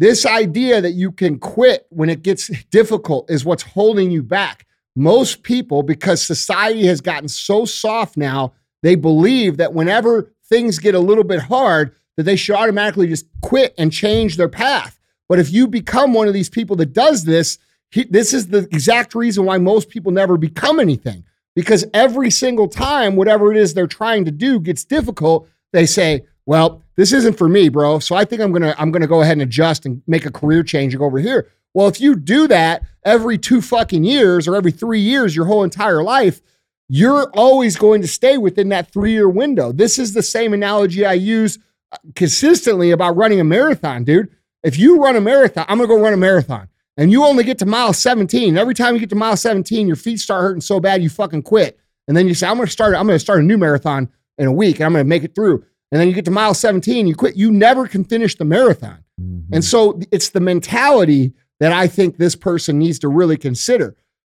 this 0.00 0.24
idea 0.24 0.80
that 0.80 0.92
you 0.92 1.12
can 1.12 1.38
quit 1.38 1.86
when 1.90 2.08
it 2.08 2.22
gets 2.22 2.48
difficult 2.70 3.30
is 3.30 3.44
what's 3.44 3.62
holding 3.62 4.10
you 4.10 4.22
back. 4.22 4.66
Most 4.96 5.42
people, 5.42 5.82
because 5.82 6.22
society 6.22 6.86
has 6.86 7.02
gotten 7.02 7.28
so 7.28 7.66
soft 7.66 8.16
now, 8.16 8.54
they 8.82 8.94
believe 8.94 9.58
that 9.58 9.74
whenever 9.74 10.32
things 10.48 10.78
get 10.78 10.94
a 10.94 10.98
little 10.98 11.22
bit 11.22 11.40
hard, 11.42 11.94
that 12.16 12.22
they 12.22 12.34
should 12.34 12.56
automatically 12.56 13.08
just 13.08 13.26
quit 13.42 13.74
and 13.76 13.92
change 13.92 14.38
their 14.38 14.48
path. 14.48 14.98
But 15.28 15.38
if 15.38 15.52
you 15.52 15.68
become 15.68 16.14
one 16.14 16.28
of 16.28 16.32
these 16.32 16.48
people 16.48 16.76
that 16.76 16.94
does 16.94 17.24
this, 17.24 17.58
he, 17.90 18.04
this 18.04 18.32
is 18.32 18.48
the 18.48 18.60
exact 18.72 19.14
reason 19.14 19.44
why 19.44 19.58
most 19.58 19.90
people 19.90 20.12
never 20.12 20.38
become 20.38 20.80
anything. 20.80 21.24
Because 21.54 21.84
every 21.92 22.30
single 22.30 22.68
time, 22.68 23.16
whatever 23.16 23.52
it 23.52 23.58
is 23.58 23.74
they're 23.74 23.86
trying 23.86 24.24
to 24.24 24.30
do 24.30 24.60
gets 24.60 24.82
difficult, 24.82 25.46
they 25.74 25.84
say, 25.84 26.24
well, 26.46 26.82
this 26.96 27.12
isn't 27.12 27.38
for 27.38 27.48
me, 27.48 27.68
bro. 27.68 27.98
So 27.98 28.14
I 28.14 28.24
think 28.24 28.40
I'm 28.40 28.52
gonna 28.52 28.74
I'm 28.78 28.90
gonna 28.90 29.06
go 29.06 29.22
ahead 29.22 29.34
and 29.34 29.42
adjust 29.42 29.86
and 29.86 30.02
make 30.06 30.26
a 30.26 30.32
career 30.32 30.62
change 30.62 30.92
and 30.92 30.98
go 30.98 31.06
over 31.06 31.18
here. 31.18 31.48
Well, 31.74 31.88
if 31.88 32.00
you 32.00 32.16
do 32.16 32.48
that 32.48 32.82
every 33.04 33.38
two 33.38 33.62
fucking 33.62 34.04
years 34.04 34.48
or 34.48 34.56
every 34.56 34.72
three 34.72 35.00
years, 35.00 35.36
your 35.36 35.46
whole 35.46 35.62
entire 35.62 36.02
life, 36.02 36.40
you're 36.88 37.30
always 37.34 37.76
going 37.76 38.02
to 38.02 38.08
stay 38.08 38.36
within 38.36 38.70
that 38.70 38.92
three 38.92 39.12
year 39.12 39.28
window. 39.28 39.72
This 39.72 39.98
is 39.98 40.12
the 40.12 40.22
same 40.22 40.52
analogy 40.52 41.06
I 41.06 41.12
use 41.12 41.58
uh, 41.92 41.98
consistently 42.16 42.90
about 42.90 43.16
running 43.16 43.40
a 43.40 43.44
marathon, 43.44 44.04
dude. 44.04 44.28
If 44.62 44.78
you 44.78 45.02
run 45.02 45.16
a 45.16 45.20
marathon, 45.20 45.64
I'm 45.68 45.78
gonna 45.78 45.88
go 45.88 46.00
run 46.00 46.12
a 46.12 46.18
marathon, 46.18 46.68
and 46.96 47.10
you 47.10 47.24
only 47.24 47.44
get 47.44 47.58
to 47.58 47.66
mile 47.66 47.92
17. 47.92 48.58
Every 48.58 48.74
time 48.74 48.94
you 48.94 49.00
get 49.00 49.10
to 49.10 49.16
mile 49.16 49.36
17, 49.36 49.86
your 49.86 49.96
feet 49.96 50.18
start 50.18 50.42
hurting 50.42 50.60
so 50.60 50.80
bad 50.80 51.02
you 51.02 51.08
fucking 51.08 51.42
quit. 51.42 51.78
And 52.08 52.16
then 52.16 52.26
you 52.26 52.34
say, 52.34 52.48
I'm 52.48 52.56
gonna 52.56 52.66
start, 52.66 52.94
I'm 52.94 53.06
gonna 53.06 53.20
start 53.20 53.40
a 53.40 53.44
new 53.44 53.56
marathon 53.56 54.10
in 54.36 54.48
a 54.48 54.52
week 54.52 54.76
and 54.76 54.86
I'm 54.86 54.92
gonna 54.92 55.04
make 55.04 55.22
it 55.22 55.34
through. 55.34 55.64
And 55.90 56.00
then 56.00 56.08
you 56.08 56.14
get 56.14 56.24
to 56.26 56.30
mile 56.30 56.54
17, 56.54 57.06
you 57.06 57.14
quit. 57.14 57.36
You 57.36 57.50
never 57.50 57.88
can 57.88 58.04
finish 58.04 58.36
the 58.36 58.44
marathon. 58.44 59.02
Mm-hmm. 59.20 59.54
And 59.54 59.64
so 59.64 60.00
it's 60.12 60.30
the 60.30 60.40
mentality 60.40 61.32
that 61.58 61.72
I 61.72 61.88
think 61.88 62.16
this 62.16 62.36
person 62.36 62.78
needs 62.78 62.98
to 63.00 63.08
really 63.08 63.36
consider. 63.36 63.96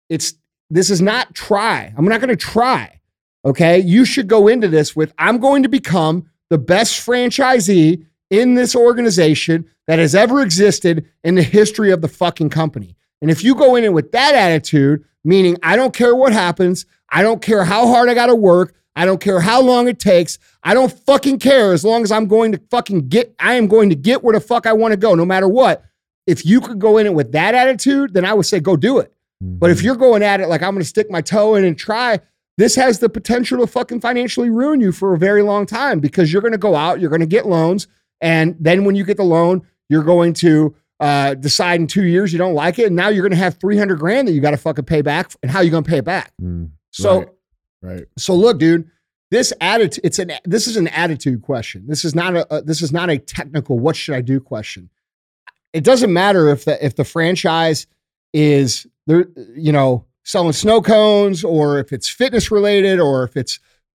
It's 0.09 0.35
this 0.71 0.91
is 0.91 1.03
not 1.03 1.35
try. 1.35 1.93
I'm 1.97 2.05
not 2.05 2.21
going 2.21 2.29
to 2.29 2.37
try. 2.37 3.01
Okay. 3.45 3.79
You 3.81 4.05
should 4.05 4.29
go 4.29 4.49
into 4.49 4.69
this 4.69 4.95
with 4.95 5.13
I'm 5.19 5.39
going 5.39 5.63
to 5.65 5.69
become 5.69 6.31
the 6.51 6.59
best 6.59 7.05
franchisee 7.05 8.07
in 8.31 8.55
this 8.55 8.77
organization 8.77 9.69
that 9.87 9.99
has 9.99 10.15
ever 10.15 10.41
existed 10.41 11.09
in 11.25 11.35
the 11.35 11.43
history 11.43 11.91
of 11.91 12.01
the 12.01 12.09
fucking 12.09 12.51
company. 12.51 12.97
And 13.21 13.31
if 13.31 13.43
you 13.43 13.55
go 13.55 13.77
in 13.77 13.85
it 13.85 13.93
with 13.93 14.13
that 14.13 14.35
attitude, 14.35 15.05
meaning 15.25 15.57
I 15.63 15.77
don't 15.77 15.93
care 15.93 16.15
what 16.15 16.33
happens, 16.33 16.87
I 17.09 17.23
don't 17.23 17.43
care 17.43 17.65
how 17.65 17.89
hard 17.89 18.09
I 18.09 18.15
got 18.15 18.27
to 18.27 18.35
work, 18.35 18.75
I 18.97 19.05
don't 19.05 19.21
care 19.21 19.41
how 19.41 19.63
long 19.63 19.89
it 19.89 19.99
takes, 19.99 20.39
I 20.63 20.75
don't 20.75 20.93
fucking 20.93 21.39
care 21.39 21.73
as 21.73 21.85
long 21.85 22.03
as 22.03 22.11
I'm 22.11 22.27
going 22.27 22.53
to 22.53 22.61
fucking 22.71 23.09
get, 23.09 23.35
I 23.39 23.55
am 23.55 23.67
going 23.67 23.89
to 23.91 23.95
get 23.95 24.23
where 24.25 24.35
the 24.35 24.41
fuck 24.41 24.67
I 24.67 24.73
want 24.73 24.93
to 24.93 24.97
go, 24.97 25.15
no 25.15 25.25
matter 25.25 25.49
what. 25.49 25.85
If 26.27 26.45
you 26.45 26.61
could 26.61 26.79
go 26.79 26.99
in 26.99 27.07
it 27.07 27.15
with 27.15 27.33
that 27.33 27.55
attitude, 27.55 28.15
then 28.15 28.25
I 28.25 28.35
would 28.35 28.47
say 28.47 28.61
go 28.61 28.77
do 28.77 28.99
it. 28.99 29.13
Mm-hmm. 29.43 29.59
But 29.59 29.71
if 29.71 29.79
mm-hmm. 29.79 29.87
you're 29.87 29.97
going 29.97 30.23
at 30.23 30.41
it 30.41 30.49
like 30.49 30.63
I'm 30.63 30.75
going 30.75 30.83
to 30.83 30.89
stick 30.89 31.11
my 31.11 31.21
toe 31.21 31.55
in 31.55 31.65
and 31.65 31.79
try, 31.79 32.21
this 32.59 32.75
has 32.75 32.99
the 32.99 33.09
potential 33.09 33.59
to 33.59 33.67
fucking 33.67 34.01
financially 34.01 34.51
ruin 34.51 34.81
you 34.81 34.93
for 34.93 35.15
a 35.15 35.19
very 35.19 35.43
long 35.43 35.67
time 35.67 36.01
because 36.01 36.33
you're 36.33 36.43
going 36.43 36.53
to 36.53 36.59
go 36.59 36.77
out, 36.77 37.01
you're 37.01 37.11
going 37.11 37.21
to 37.21 37.27
get 37.27 37.47
loans, 37.47 37.87
and 38.21 38.57
then 38.61 38.85
when 38.85 38.95
you 38.95 39.05
get 39.05 39.17
the 39.17 39.25
loan, 39.25 39.67
you're 39.89 40.05
going 40.05 40.35
to 40.35 40.75
uh, 41.01 41.35
decide 41.35 41.81
in 41.81 41.87
two 41.87 42.05
years 42.05 42.33
you 42.33 42.39
don't 42.39 42.55
like 42.55 42.79
it, 42.79 42.87
and 42.87 42.97
now 42.97 43.09
you're 43.09 43.23
going 43.23 43.31
to 43.31 43.37
have 43.37 43.59
300 43.59 43.99
grand 43.99 44.29
that 44.29 44.33
you 44.33 44.41
got 44.41 44.51
to 44.51 44.59
fucking 44.59 44.85
pay 44.85 45.01
back. 45.01 45.33
And 45.43 45.51
how 45.51 45.61
are 45.61 45.65
you 45.65 45.71
going 45.71 45.85
to 45.85 45.91
pay 45.91 45.99
it 45.99 46.05
back? 46.05 46.33
Mm, 46.41 46.71
so, 46.91 47.21
right, 47.21 47.29
right. 47.83 48.05
So 48.17 48.35
look, 48.35 48.59
dude, 48.59 48.91
this 49.31 49.53
attitude 49.61 50.05
it's 50.05 50.19
an 50.19 50.33
this 50.45 50.67
is 50.67 50.77
an 50.77 50.89
attitude 50.89 51.43
question. 51.43 51.87
This 51.87 52.05
is 52.05 52.15
not 52.15 52.37
a, 52.37 52.55
a 52.55 52.63
this 52.63 52.83
is 52.83 52.93
not 52.93 53.11
a 53.11 53.19
technical 53.19 53.79
what 53.79 53.97
should 53.97 54.15
I 54.15 54.21
do 54.21 54.41
question. 54.41 54.91
It 55.73 55.85
doesn't 55.85 56.13
matter 56.13 56.49
if 56.49 56.65
the 56.65 56.85
if 56.85 56.97
the 56.97 57.05
franchise 57.05 57.87
is 58.33 58.87
there, 59.07 59.27
you 59.55 59.73
know, 59.73 60.05
selling 60.25 60.53
snow 60.53 60.81
cones 60.83 61.45
or 61.45 61.79
if 61.79 61.93
it's 61.93 62.09
fitness 62.09 62.51
related 62.51 63.01
or 63.01 63.25
if 63.25 63.37
it's 63.37 63.59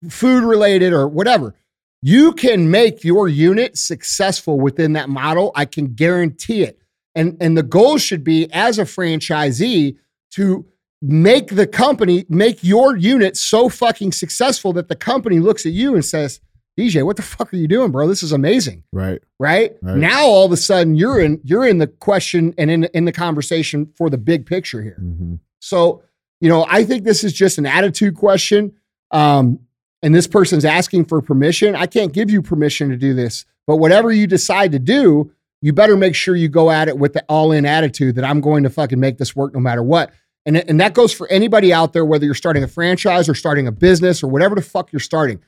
food 0.09 0.43
related 0.43 0.93
or 0.93 1.07
whatever. 1.07 1.55
You 2.01 2.33
can 2.33 2.71
make 2.71 3.03
your 3.03 3.27
unit 3.27 3.77
successful 3.77 4.59
within 4.59 4.93
that 4.93 5.09
model. 5.09 5.51
I 5.55 5.65
can 5.65 5.93
guarantee 5.93 6.63
it. 6.63 6.81
And, 7.13 7.37
and 7.39 7.57
the 7.57 7.63
goal 7.63 7.97
should 7.97 8.23
be 8.23 8.51
as 8.51 8.79
a 8.79 8.85
franchisee 8.85 9.97
to 10.31 10.65
make 11.01 11.55
the 11.55 11.67
company, 11.67 12.25
make 12.29 12.63
your 12.63 12.95
unit 12.95 13.35
so 13.35 13.69
fucking 13.69 14.11
successful 14.11 14.73
that 14.73 14.87
the 14.87 14.95
company 14.95 15.39
looks 15.39 15.65
at 15.65 15.71
you 15.71 15.95
and 15.95 16.05
says, 16.05 16.39
DJ, 16.79 17.05
what 17.05 17.15
the 17.15 17.21
fuck 17.21 17.53
are 17.53 17.57
you 17.57 17.67
doing, 17.67 17.91
bro? 17.91 18.07
This 18.07 18.23
is 18.23 18.31
amazing. 18.31 18.83
Right. 18.91 19.21
Right. 19.39 19.75
right. 19.81 19.97
Now 19.97 20.25
all 20.25 20.45
of 20.45 20.51
a 20.51 20.57
sudden 20.57 20.95
you're 20.95 21.19
in 21.19 21.41
you're 21.43 21.65
in 21.65 21.79
the 21.79 21.87
question 21.87 22.53
and 22.57 22.71
in 22.71 22.85
in 22.85 23.05
the 23.05 23.11
conversation 23.11 23.91
for 23.97 24.09
the 24.09 24.17
big 24.17 24.45
picture 24.45 24.81
here. 24.81 24.97
Mm-hmm. 25.01 25.35
So 25.59 26.03
you 26.39 26.49
know, 26.49 26.65
I 26.67 26.83
think 26.83 27.03
this 27.03 27.23
is 27.23 27.33
just 27.33 27.57
an 27.57 27.65
attitude 27.65 28.15
question. 28.15 28.73
Um, 29.11 29.59
and 30.01 30.15
this 30.15 30.25
person's 30.25 30.65
asking 30.65 31.05
for 31.05 31.21
permission. 31.21 31.75
I 31.75 31.85
can't 31.85 32.11
give 32.11 32.31
you 32.31 32.41
permission 32.41 32.89
to 32.89 32.97
do 32.97 33.13
this, 33.13 33.45
but 33.67 33.77
whatever 33.77 34.11
you 34.11 34.25
decide 34.25 34.71
to 34.71 34.79
do, 34.79 35.31
you 35.61 35.73
better 35.73 35.95
make 35.95 36.15
sure 36.15 36.35
you 36.35 36.49
go 36.49 36.71
at 36.71 36.87
it 36.87 36.97
with 36.97 37.13
the 37.13 37.23
all 37.29 37.51
in 37.51 37.65
attitude 37.65 38.15
that 38.15 38.25
I'm 38.25 38.41
going 38.41 38.63
to 38.63 38.69
fucking 38.71 38.99
make 38.99 39.19
this 39.19 39.35
work 39.35 39.53
no 39.53 39.59
matter 39.59 39.83
what. 39.83 40.11
And, 40.45 40.57
and 40.57 40.79
that 40.79 40.93
goes 40.93 41.13
for 41.13 41.27
anybody 41.27 41.71
out 41.71 41.93
there, 41.93 42.03
whether 42.03 42.25
you're 42.25 42.33
starting 42.33 42.63
a 42.63 42.67
franchise 42.67 43.29
or 43.29 43.35
starting 43.35 43.67
a 43.67 43.71
business 43.71 44.23
or 44.23 44.27
whatever 44.29 44.55
the 44.55 44.61
fuck 44.61 44.91
you're 44.91 44.99
starting. 44.99 45.39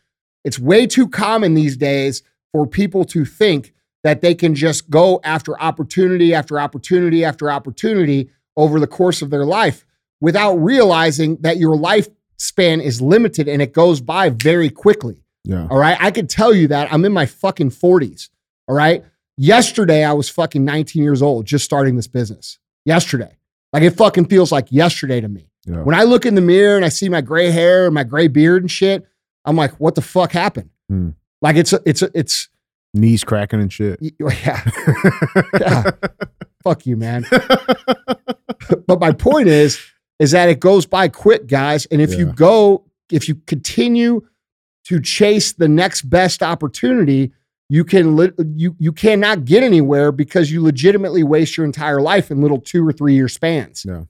It's 0.44 0.60
way 0.60 0.86
too 0.86 1.08
common 1.08 1.54
these 1.54 1.78
days 1.78 2.22
for 2.52 2.68
people 2.68 3.04
to 3.06 3.26
think 3.26 3.74
that 4.04 4.22
they 4.22 4.36
can 4.36 4.54
just 4.54 4.90
go 4.90 5.20
after 5.24 5.60
opportunity 5.60 6.34
after 6.34 6.60
opportunity 6.60 7.24
after 7.26 7.50
opportunity 7.50 8.30
over 8.56 8.80
the 8.80 8.88
course 8.88 9.22
of 9.22 9.30
their 9.30 9.46
life 9.46 9.86
without 10.22 10.56
realizing 10.56 11.38
that 11.38 11.58
your 11.58 11.76
lifespan 11.76 12.82
is 12.82 13.02
limited 13.02 13.48
and 13.48 13.62
it 13.62 13.74
goes 13.74 14.02
by 14.02 14.30
very 14.30 14.70
quickly. 14.70 15.24
Yeah. 15.44 15.68
All 15.70 15.78
right. 15.78 15.98
I 16.00 16.12
could 16.12 16.30
tell 16.30 16.54
you 16.54 16.68
that 16.68 16.92
I'm 16.94 17.04
in 17.06 17.12
my 17.12 17.26
fucking 17.26 17.72
40s. 17.72 18.30
All 18.68 18.76
right. 18.76 19.04
Yesterday, 19.36 20.04
I 20.04 20.14
was 20.14 20.30
fucking 20.30 20.64
19 20.64 21.02
years 21.04 21.22
old, 21.22 21.46
just 21.46 21.66
starting 21.66 21.96
this 21.96 22.08
business. 22.08 22.60
Yesterday. 22.86 23.38
Like 23.74 23.84
it 23.84 23.98
fucking 23.98 24.26
feels 24.26 24.52
like 24.52 24.72
yesterday 24.72 25.20
to 25.20 25.28
me. 25.28 25.50
Yeah. 25.66 25.82
When 25.82 25.96
I 25.96 26.04
look 26.04 26.26
in 26.26 26.36
the 26.36 26.42
mirror 26.42 26.76
and 26.76 26.86
I 26.86 26.90
see 26.90 27.10
my 27.10 27.22
gray 27.22 27.50
hair 27.50 27.86
and 27.86 27.94
my 27.94 28.04
gray 28.04 28.28
beard 28.28 28.62
and 28.62 28.70
shit, 28.70 29.06
I'm 29.46 29.56
like, 29.56 29.72
what 29.80 29.96
the 29.96 30.02
fuck 30.02 30.32
happened? 30.32 30.70
Hmm. 30.90 31.10
Like 31.42 31.56
it's 31.56 31.74
a, 31.74 31.82
it's 31.86 32.02
a, 32.02 32.12
it's 32.14 32.50
knees 32.94 33.24
cracking 33.24 33.60
and 33.60 33.74
shit. 33.74 34.00
Yeah. 34.02 34.70
yeah. 35.60 35.92
fuck 36.64 36.86
you, 36.86 36.96
man. 36.96 37.26
but 38.88 39.00
my 39.00 39.12
point 39.12 39.48
is, 39.48 39.84
is 40.20 40.32
that 40.32 40.50
it 40.50 40.60
goes 40.60 40.86
by 40.86 41.08
quick, 41.08 41.48
guys. 41.48 41.86
And 41.88 42.02
if 42.02 42.12
yeah. 42.12 42.20
you 42.20 42.26
go, 42.28 42.86
if 43.12 43.28
you 43.28 43.36
continue 43.48 44.22
to 44.86 45.02
chase 45.02 45.54
the 45.54 45.68
next 45.68 46.04
best 46.04 46.44
opportunity, 46.44 47.32
you 47.70 47.84
can 47.84 48.16
li- 48.16 48.32
you 48.56 48.76
you 48.80 48.92
cannot 48.92 49.46
get 49.46 49.64
anywhere 49.64 50.12
because 50.12 50.52
you 50.52 50.62
legitimately 50.62 51.24
waste 51.24 51.58
your 51.58 51.66
entire 51.66 52.02
life 52.02 52.30
in 52.32 52.42
little 52.42 52.60
two 52.60 52.88
or 52.88 52.92
three 52.92 53.16
year 53.16 53.28
spans. 53.28 53.86
Yeah. 53.86 54.04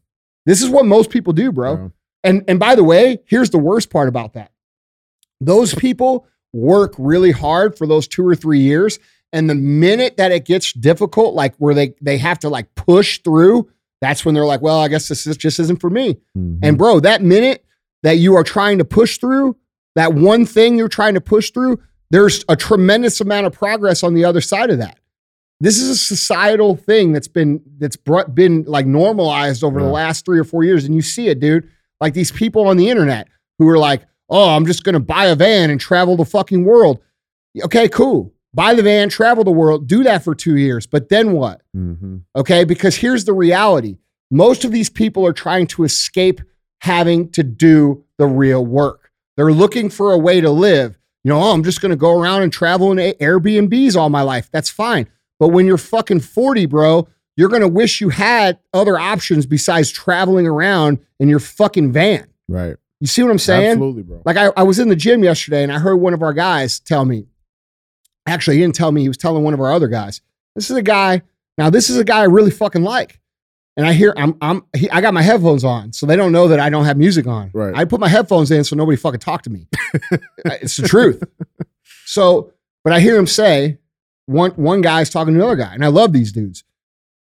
This 0.45 0.61
is 0.61 0.69
what 0.69 0.85
most 0.85 1.09
people 1.09 1.33
do, 1.33 1.51
bro. 1.51 1.75
Yeah. 1.75 1.87
And 2.23 2.43
and 2.47 2.59
by 2.59 2.75
the 2.75 2.83
way, 2.83 3.19
here's 3.25 3.49
the 3.49 3.57
worst 3.57 3.89
part 3.89 4.07
about 4.07 4.33
that. 4.33 4.51
Those 5.39 5.73
people 5.75 6.27
work 6.53 6.93
really 6.97 7.31
hard 7.31 7.77
for 7.77 7.87
those 7.87 8.07
two 8.07 8.27
or 8.27 8.35
three 8.35 8.59
years. 8.59 8.99
And 9.31 9.49
the 9.49 9.55
minute 9.55 10.17
that 10.17 10.31
it 10.31 10.45
gets 10.45 10.73
difficult, 10.73 11.33
like 11.33 11.55
where 11.57 11.73
they 11.73 11.95
they 12.01 12.17
have 12.19 12.39
to 12.39 12.49
like 12.49 12.73
push 12.75 13.19
through, 13.19 13.69
that's 13.99 14.23
when 14.23 14.35
they're 14.35 14.45
like, 14.45 14.61
well, 14.61 14.79
I 14.79 14.87
guess 14.87 15.07
this 15.07 15.25
is, 15.25 15.37
just 15.37 15.59
isn't 15.59 15.81
for 15.81 15.89
me. 15.89 16.15
Mm-hmm. 16.37 16.59
And 16.61 16.77
bro, 16.77 16.99
that 16.99 17.21
minute 17.21 17.65
that 18.03 18.17
you 18.17 18.35
are 18.35 18.43
trying 18.43 18.77
to 18.77 18.85
push 18.85 19.17
through, 19.17 19.55
that 19.95 20.13
one 20.13 20.45
thing 20.45 20.77
you're 20.77 20.87
trying 20.87 21.15
to 21.15 21.21
push 21.21 21.51
through, 21.51 21.81
there's 22.13 22.45
a 22.47 22.55
tremendous 22.55 23.19
amount 23.21 23.47
of 23.47 23.53
progress 23.53 24.03
on 24.03 24.13
the 24.13 24.23
other 24.23 24.39
side 24.39 24.69
of 24.69 24.77
that. 24.77 24.99
This 25.59 25.79
is 25.79 25.89
a 25.89 25.95
societal 25.95 26.75
thing 26.75 27.11
that's 27.11 27.27
been 27.27 27.59
that's 27.79 27.95
brought, 27.95 28.35
been 28.35 28.65
like 28.65 28.85
normalized 28.85 29.63
over 29.63 29.79
yeah. 29.79 29.87
the 29.87 29.91
last 29.91 30.23
three 30.23 30.37
or 30.37 30.43
four 30.43 30.63
years, 30.63 30.85
and 30.85 30.93
you 30.93 31.01
see 31.01 31.27
it, 31.29 31.39
dude. 31.39 31.67
Like 31.99 32.13
these 32.13 32.31
people 32.31 32.67
on 32.67 32.77
the 32.77 32.87
internet 32.87 33.29
who 33.57 33.67
are 33.67 33.79
like, 33.79 34.03
"Oh, 34.29 34.55
I'm 34.55 34.67
just 34.67 34.83
going 34.83 34.93
to 34.93 34.99
buy 34.99 35.25
a 35.25 35.35
van 35.35 35.71
and 35.71 35.81
travel 35.81 36.15
the 36.15 36.25
fucking 36.25 36.63
world." 36.63 36.99
Okay, 37.63 37.89
cool. 37.89 38.31
Buy 38.53 38.75
the 38.75 38.83
van, 38.83 39.09
travel 39.09 39.43
the 39.43 39.51
world, 39.51 39.87
do 39.87 40.03
that 40.03 40.23
for 40.23 40.35
two 40.35 40.57
years, 40.57 40.85
but 40.85 41.09
then 41.09 41.31
what? 41.31 41.61
Mm-hmm. 41.75 42.17
Okay, 42.35 42.63
because 42.63 42.95
here's 42.97 43.25
the 43.25 43.33
reality: 43.33 43.97
most 44.29 44.65
of 44.65 44.71
these 44.71 44.89
people 44.89 45.25
are 45.25 45.33
trying 45.33 45.65
to 45.67 45.83
escape 45.83 46.41
having 46.81 47.31
to 47.31 47.41
do 47.41 48.05
the 48.19 48.27
real 48.27 48.63
work. 48.63 49.11
They're 49.35 49.51
looking 49.51 49.89
for 49.89 50.11
a 50.11 50.17
way 50.19 50.41
to 50.41 50.51
live 50.51 50.99
You 51.23 51.29
know, 51.29 51.41
oh, 51.41 51.53
I'm 51.53 51.63
just 51.63 51.81
going 51.81 51.91
to 51.91 51.95
go 51.95 52.19
around 52.19 52.41
and 52.41 52.51
travel 52.51 52.91
in 52.91 52.97
Airbnbs 52.97 53.95
all 53.95 54.09
my 54.09 54.21
life. 54.21 54.49
That's 54.51 54.69
fine. 54.69 55.07
But 55.39 55.49
when 55.49 55.65
you're 55.65 55.77
fucking 55.77 56.19
40, 56.19 56.65
bro, 56.65 57.07
you're 57.35 57.49
going 57.49 57.61
to 57.61 57.67
wish 57.67 58.01
you 58.01 58.09
had 58.09 58.59
other 58.73 58.97
options 58.97 59.45
besides 59.45 59.91
traveling 59.91 60.47
around 60.47 60.99
in 61.19 61.29
your 61.29 61.39
fucking 61.39 61.91
van. 61.91 62.27
Right. 62.47 62.75
You 62.99 63.07
see 63.07 63.21
what 63.23 63.31
I'm 63.31 63.39
saying? 63.39 63.71
Absolutely, 63.71 64.03
bro. 64.03 64.21
Like 64.25 64.37
I, 64.37 64.51
I 64.55 64.63
was 64.63 64.79
in 64.79 64.89
the 64.89 64.95
gym 64.95 65.23
yesterday 65.23 65.63
and 65.63 65.71
I 65.71 65.79
heard 65.79 65.95
one 65.95 66.13
of 66.13 66.21
our 66.21 66.33
guys 66.33 66.79
tell 66.79 67.05
me, 67.05 67.25
actually, 68.25 68.57
he 68.57 68.61
didn't 68.61 68.75
tell 68.75 68.91
me, 68.91 69.01
he 69.01 69.07
was 69.07 69.17
telling 69.17 69.43
one 69.43 69.53
of 69.53 69.59
our 69.59 69.71
other 69.71 69.87
guys. 69.87 70.21
This 70.55 70.69
is 70.69 70.77
a 70.77 70.81
guy, 70.81 71.21
now 71.57 71.69
this 71.69 71.89
is 71.89 71.97
a 71.97 72.03
guy 72.03 72.19
I 72.19 72.25
really 72.25 72.51
fucking 72.51 72.83
like. 72.83 73.19
And 73.75 73.87
I 73.87 73.93
hear 73.93 74.13
I'm 74.15 74.37
I'm 74.39 74.63
he, 74.75 74.89
I 74.91 75.01
got 75.01 75.13
my 75.13 75.23
headphones 75.23 75.63
on, 75.63 75.93
so 75.93 76.05
they 76.05 76.15
don't 76.15 76.31
know 76.31 76.47
that 76.47 76.59
I 76.59 76.69
don't 76.69 76.85
have 76.85 76.97
music 76.97 77.25
on. 77.25 77.49
Right. 77.53 77.73
I 77.75 77.85
put 77.85 77.99
my 77.99 78.07
headphones 78.07 78.51
in 78.51 78.63
so 78.63 78.75
nobody 78.75 78.97
fucking 78.97 79.19
talk 79.19 79.41
to 79.43 79.49
me. 79.49 79.67
it's 80.45 80.77
the 80.77 80.87
truth. 80.87 81.23
So, 82.05 82.51
but 82.83 82.91
I 82.91 82.99
hear 82.99 83.17
him 83.17 83.25
say, 83.25 83.79
one 84.25 84.51
one 84.51 84.81
guy's 84.81 85.09
talking 85.09 85.33
to 85.33 85.39
another 85.39 85.55
guy, 85.55 85.73
and 85.73 85.83
I 85.83 85.87
love 85.87 86.13
these 86.13 86.31
dudes. 86.31 86.63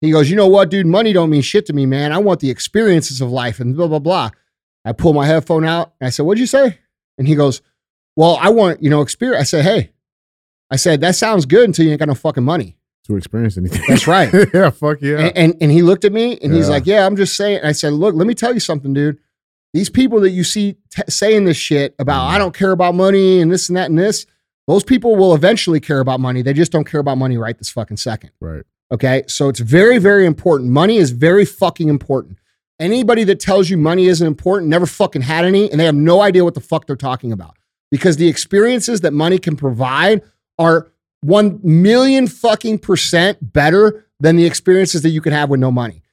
He 0.02 0.12
goes, 0.12 0.30
you 0.30 0.36
know 0.36 0.48
what, 0.48 0.70
dude? 0.70 0.86
Money 0.86 1.14
don't 1.14 1.30
mean 1.30 1.42
shit 1.42 1.66
to 1.66 1.74
me, 1.74 1.86
man. 1.86 2.12
I 2.14 2.20
want 2.20 2.40
the 2.40 2.52
experiences 2.52 3.20
of 3.20 3.32
life 3.32 3.60
and 3.60 3.76
blah 3.76 3.88
blah 3.88 4.00
blah. 4.00 4.30
I 4.86 4.94
pull 4.94 5.14
my 5.14 5.26
headphone 5.26 5.66
out 5.66 5.94
and 6.00 6.08
I 6.08 6.10
said, 6.12 6.26
"What'd 6.26 6.40
you 6.40 6.46
say?" 6.46 6.80
And 7.18 7.28
he 7.28 7.36
goes, 7.36 7.62
"Well, 8.16 8.38
I 8.40 8.50
want 8.50 8.82
you 8.82 8.90
know 8.90 9.02
experience." 9.02 9.42
I 9.42 9.44
said, 9.44 9.66
"Hey," 9.66 9.92
I 10.72 10.76
said, 10.78 11.02
"That 11.02 11.16
sounds 11.16 11.46
good 11.46 11.66
until 11.66 11.86
you 11.86 11.92
ain't 11.92 12.00
got 12.00 12.08
no 12.08 12.16
fucking 12.16 12.44
money." 12.44 12.77
To 13.08 13.16
experience 13.18 13.58
anything. 13.58 13.82
That's 13.88 14.08
right. 14.08 14.32
yeah. 14.54 14.70
Fuck 14.70 15.02
yeah. 15.02 15.18
And, 15.20 15.38
and 15.38 15.56
and 15.62 15.72
he 15.72 15.82
looked 15.82 16.06
at 16.06 16.12
me 16.14 16.38
and 16.42 16.54
he's 16.54 16.70
like, 16.70 16.86
"Yeah, 16.86 17.06
I'm 17.06 17.16
just 17.16 17.36
saying." 17.36 17.58
And 17.60 17.68
I 17.68 17.72
said, 17.72 17.94
"Look, 17.94 18.16
let 18.16 18.28
me 18.28 18.34
tell 18.34 18.54
you 18.54 18.60
something, 18.60 18.94
dude. 18.94 19.18
These 19.74 19.90
people 19.90 20.22
that 20.22 20.30
you 20.32 20.44
see 20.44 20.78
t- 20.90 21.02
saying 21.10 21.46
this 21.46 21.58
shit 21.58 21.94
about 22.00 22.28
Mhm. 22.30 22.34
I 22.34 22.38
don't 22.38 22.54
care 22.56 22.72
about 22.72 22.96
money 22.96 23.42
and 23.42 23.52
this 23.52 23.68
and 23.70 23.76
that 23.78 23.90
and 23.90 23.98
this, 24.00 24.26
those 24.68 24.84
people 24.84 25.16
will 25.16 25.36
eventually 25.36 25.80
care 25.80 26.00
about 26.00 26.20
money. 26.20 26.42
They 26.42 26.54
just 26.54 26.72
don't 26.72 26.86
care 26.86 27.00
about 27.02 27.18
money 27.18 27.38
right 27.38 27.58
this 27.58 27.70
fucking 27.70 27.98
second. 27.98 28.32
right. 28.40 28.64
Okay, 28.90 29.24
so 29.28 29.50
it's 29.50 29.60
very 29.60 29.98
very 29.98 30.26
important. 30.26 30.70
Money 30.72 30.98
is 30.98 31.12
very 31.12 31.44
fucking 31.46 31.90
important. 31.90 32.38
Anybody 32.80 33.24
that 33.26 33.40
tells 33.40 33.70
you 33.70 33.78
money 33.78 34.06
isn't 34.06 34.26
important 34.26 34.70
never 34.70 34.86
fucking 34.86 35.24
had 35.24 35.44
any, 35.46 35.70
and 35.70 35.80
they 35.80 35.86
have 35.86 35.96
no 35.96 36.22
idea 36.22 36.44
what 36.44 36.54
the 36.54 36.62
fuck 36.62 36.86
they're 36.88 36.96
talking 36.96 37.32
about 37.34 37.58
because 37.92 38.18
the 38.18 38.28
experiences 38.30 39.02
that 39.02 39.12
money 39.14 39.40
can 39.40 39.56
provide 39.58 40.22
are 40.60 40.88
one 41.22 41.60
million 41.64 42.28
fucking 42.28 42.80
percent 42.80 43.38
better 43.54 44.06
than 44.20 44.36
the 44.36 44.46
experiences 44.46 45.02
that 45.02 45.10
you 45.10 45.22
can 45.22 45.34
have 45.34 45.50
with 45.50 45.60
no 45.60 45.72
money. 45.72 46.04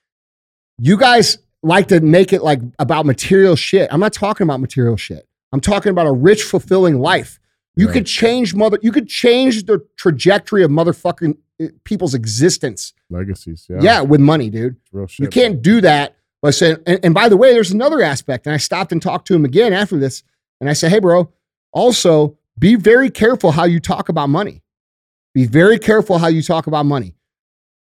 You 0.79 0.97
guys 0.97 1.39
like 1.63 1.89
to 1.89 2.01
make 2.01 2.33
it 2.33 2.43
like 2.43 2.61
about 2.79 3.07
material 3.07 3.57
shit. 3.57 3.89
I'm 3.93 4.01
not 4.01 4.13
talking 4.13 4.45
about 4.45 4.61
material 4.61 4.97
shit. 4.97 5.29
I'm 5.53 5.61
talking 5.61 5.91
about 5.91 6.07
a 6.07 6.13
rich, 6.13 6.43
fulfilling 6.43 6.99
life. 6.99 7.39
You 7.77 7.87
Right. 7.87 7.95
could 7.95 8.07
change 8.07 8.55
mother. 8.55 8.79
You 8.83 8.93
could 8.93 9.09
change 9.09 9.65
the 9.65 9.85
trajectory 9.97 10.63
of 10.63 10.71
motherfucking 10.71 11.37
uh, 11.63 11.67
people's 11.85 12.15
existence. 12.15 12.93
Legacies. 13.11 13.67
Yeah. 13.69 13.79
Yeah, 13.81 14.01
with 14.03 14.21
money, 14.21 14.51
dude. 14.51 14.77
Real 14.93 15.07
shit. 15.07 15.25
You 15.25 15.31
can't 15.31 15.63
do 15.63 15.81
that 15.81 16.17
by 16.43 16.51
saying, 16.51 16.79
and, 16.87 17.01
and 17.05 17.15
by 17.15 17.29
the 17.29 17.37
way, 17.37 17.53
there's 17.53 17.71
another 17.71 18.03
aspect. 18.03 18.47
And 18.47 18.55
I 18.55 18.59
stopped 18.59 18.93
and 18.93 19.01
talked 19.01 19.27
to 19.29 19.35
him 19.35 19.45
again 19.45 19.73
after 19.73 19.97
this. 19.99 20.23
And 20.61 20.69
I 20.69 20.73
said, 20.73 20.91
hey, 20.91 20.99
bro, 20.99 21.33
also 21.73 22.37
be 22.59 22.75
very 22.75 23.11
careful 23.11 23.53
how 23.53 23.65
you 23.65 23.81
talk 23.81 24.09
about 24.09 24.29
money. 24.29 24.63
Be 25.35 25.47
very 25.47 25.79
careful 25.79 26.19
how 26.19 26.29
you 26.29 26.43
talk 26.43 26.67
about 26.67 26.87
money. 26.87 27.17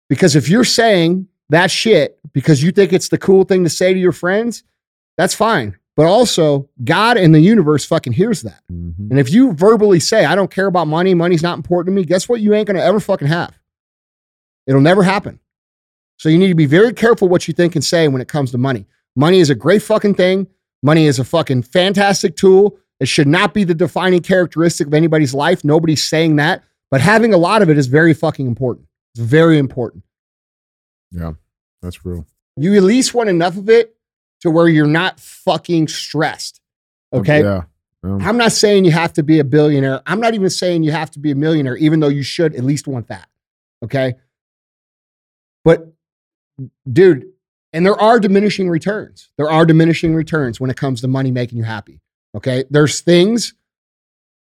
Because 0.08 0.36
if 0.36 0.48
you're 0.48 0.64
saying 0.64 1.28
that 1.50 1.70
shit 1.70 2.18
because 2.32 2.62
you 2.62 2.70
think 2.70 2.92
it's 2.92 3.08
the 3.08 3.18
cool 3.18 3.44
thing 3.44 3.64
to 3.64 3.70
say 3.70 3.92
to 3.92 3.98
your 3.98 4.12
friends, 4.12 4.62
that's 5.16 5.34
fine. 5.34 5.76
But 5.96 6.06
also, 6.06 6.68
God 6.84 7.16
and 7.16 7.34
the 7.34 7.40
universe 7.40 7.84
fucking 7.84 8.12
hears 8.12 8.42
that. 8.42 8.62
Mhm. 8.72 9.10
And 9.10 9.18
if 9.18 9.30
you 9.32 9.52
verbally 9.52 10.00
say, 10.00 10.24
I 10.24 10.34
don't 10.34 10.50
care 10.50 10.66
about 10.66 10.86
money, 10.86 11.14
money's 11.14 11.42
not 11.42 11.56
important 11.58 11.94
to 11.94 12.00
me, 12.00 12.06
guess 12.06 12.28
what? 12.28 12.40
You 12.40 12.54
ain't 12.54 12.66
gonna 12.66 12.80
ever 12.80 13.00
fucking 13.00 13.28
have. 13.28 13.58
It'll 14.66 14.80
never 14.80 15.02
happen. 15.02 15.40
So 16.18 16.28
you 16.28 16.38
need 16.38 16.48
to 16.48 16.54
be 16.54 16.66
very 16.66 16.92
careful 16.92 17.28
what 17.28 17.48
you 17.48 17.54
think 17.54 17.74
and 17.74 17.84
say 17.84 18.06
when 18.08 18.22
it 18.22 18.28
comes 18.28 18.50
to 18.52 18.58
money. 18.58 18.86
Money 19.16 19.40
is 19.40 19.50
a 19.50 19.54
great 19.54 19.82
fucking 19.82 20.14
thing. 20.14 20.46
Money 20.82 21.06
is 21.06 21.18
a 21.18 21.24
fucking 21.24 21.62
fantastic 21.62 22.36
tool. 22.36 22.78
It 23.00 23.08
should 23.08 23.26
not 23.28 23.52
be 23.54 23.64
the 23.64 23.74
defining 23.74 24.20
characteristic 24.20 24.86
of 24.86 24.94
anybody's 24.94 25.34
life. 25.34 25.64
Nobody's 25.64 26.04
saying 26.04 26.36
that. 26.36 26.62
But 26.90 27.00
having 27.00 27.32
a 27.32 27.38
lot 27.38 27.62
of 27.62 27.70
it 27.70 27.78
is 27.78 27.86
very 27.86 28.14
fucking 28.14 28.46
important. 28.46 28.88
It's 29.14 29.22
very 29.22 29.58
important. 29.58 30.04
Yeah. 31.10 31.32
That's 31.82 32.04
real. 32.04 32.26
You 32.56 32.74
at 32.76 32.82
least 32.82 33.14
want 33.14 33.28
enough 33.28 33.56
of 33.56 33.68
it 33.68 33.96
to 34.40 34.50
where 34.50 34.68
you're 34.68 34.86
not 34.86 35.20
fucking 35.20 35.88
stressed. 35.88 36.60
Okay. 37.12 37.42
Yeah. 37.42 37.62
Um, 38.02 38.20
I'm 38.22 38.36
not 38.36 38.52
saying 38.52 38.84
you 38.84 38.92
have 38.92 39.12
to 39.14 39.22
be 39.22 39.38
a 39.38 39.44
billionaire. 39.44 40.00
I'm 40.06 40.20
not 40.20 40.34
even 40.34 40.50
saying 40.50 40.82
you 40.82 40.92
have 40.92 41.10
to 41.12 41.18
be 41.18 41.30
a 41.30 41.34
millionaire, 41.34 41.76
even 41.76 42.00
though 42.00 42.08
you 42.08 42.22
should 42.22 42.54
at 42.54 42.64
least 42.64 42.86
want 42.88 43.08
that. 43.08 43.28
Okay. 43.82 44.14
But, 45.64 45.92
dude, 46.90 47.26
and 47.72 47.84
there 47.84 48.00
are 48.00 48.18
diminishing 48.18 48.70
returns. 48.70 49.30
There 49.36 49.50
are 49.50 49.66
diminishing 49.66 50.14
returns 50.14 50.58
when 50.58 50.70
it 50.70 50.76
comes 50.76 51.02
to 51.02 51.08
money 51.08 51.30
making 51.30 51.58
you 51.58 51.64
happy. 51.64 52.00
Okay. 52.34 52.64
There's 52.70 53.00
things 53.00 53.54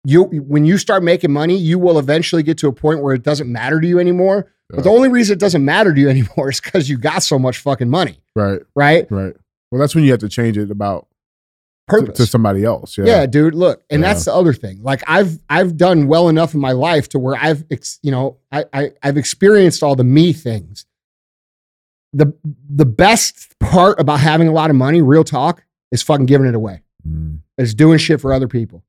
you, 0.08 0.24
when 0.24 0.64
you 0.66 0.78
start 0.78 1.04
making 1.04 1.34
money, 1.34 1.58
you 1.58 1.78
will 1.78 2.00
eventually 2.00 2.42
get 2.42 2.58
to 2.60 2.68
a 2.68 2.72
point 2.74 3.02
where 3.04 3.14
it 3.14 3.24
doesn't 3.24 3.52
matter 3.52 3.82
to 3.82 3.88
you 3.88 4.00
anymore. 4.00 4.50
But 4.70 4.84
the 4.84 4.90
only 4.90 5.10
reason 5.10 5.34
it 5.34 5.40
doesn't 5.40 5.64
matter 5.64 5.94
to 5.94 6.00
you 6.00 6.10
anymore 6.18 6.50
is 6.50 6.62
because 6.62 6.90
you 6.90 6.98
got 6.98 7.24
so 7.24 7.38
much 7.38 7.58
fucking 7.58 7.90
money, 7.90 8.22
right. 8.36 8.62
right? 8.76 9.06
Right. 9.12 9.34
Well, 9.72 9.80
that's 9.82 9.96
when 9.96 10.06
you 10.06 10.12
have 10.12 10.22
to 10.22 10.30
change 10.30 10.58
it 10.58 10.72
about 10.72 11.08
to, 11.90 12.00
Purpose. 12.00 12.18
to 12.18 12.26
somebody 12.26 12.64
else. 12.64 12.98
Yeah. 12.98 13.06
Yeah. 13.06 13.26
dude. 13.26 13.54
Look, 13.56 13.84
and 13.90 14.02
Yeah. 14.02 14.08
that's 14.10 14.26
the 14.26 14.34
other 14.34 14.54
thing. 14.54 14.82
Like 14.82 15.04
I've 15.08 15.40
I've 15.50 15.76
done 15.78 16.08
well 16.08 16.30
enough 16.30 16.54
in 16.54 16.60
my 16.62 16.72
life 16.74 17.10
to 17.10 17.20
where 17.20 17.36
I've 17.36 17.66
ex, 17.70 18.00
you 18.02 18.12
know 18.12 18.38
I, 18.52 18.66
I 18.74 18.92
I've 19.04 19.18
experienced 19.18 19.84
all 19.84 19.96
the 19.96 20.04
me 20.06 20.32
things. 20.34 20.86
The 22.14 22.34
the 22.70 22.86
best 22.86 23.58
part 23.60 24.00
about 24.00 24.20
having 24.22 24.48
a 24.48 24.54
lot 24.54 24.70
of 24.70 24.76
money, 24.78 25.02
real 25.02 25.24
talk, 25.26 25.64
is 25.92 26.02
fucking 26.02 26.26
giving 26.28 26.48
it 26.48 26.56
away. 26.56 26.82
Mm. 27.08 27.40
It's 27.58 27.74
doing 27.74 27.98
shit 27.98 28.22
for 28.22 28.32
other 28.34 28.48
people. 28.48 28.84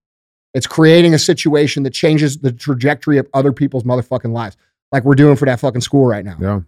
It's 0.54 0.66
creating 0.66 1.14
a 1.14 1.18
situation 1.18 1.82
that 1.82 1.92
changes 1.92 2.38
the 2.38 2.52
trajectory 2.52 3.18
of 3.18 3.28
other 3.34 3.52
people's 3.52 3.84
motherfucking 3.84 4.32
lives, 4.32 4.56
like 4.92 5.04
we're 5.04 5.14
doing 5.14 5.36
for 5.36 5.44
that 5.46 5.60
fucking 5.60 5.82
school 5.82 6.06
right 6.06 6.24
now. 6.24 6.36
Yeah. 6.40 6.60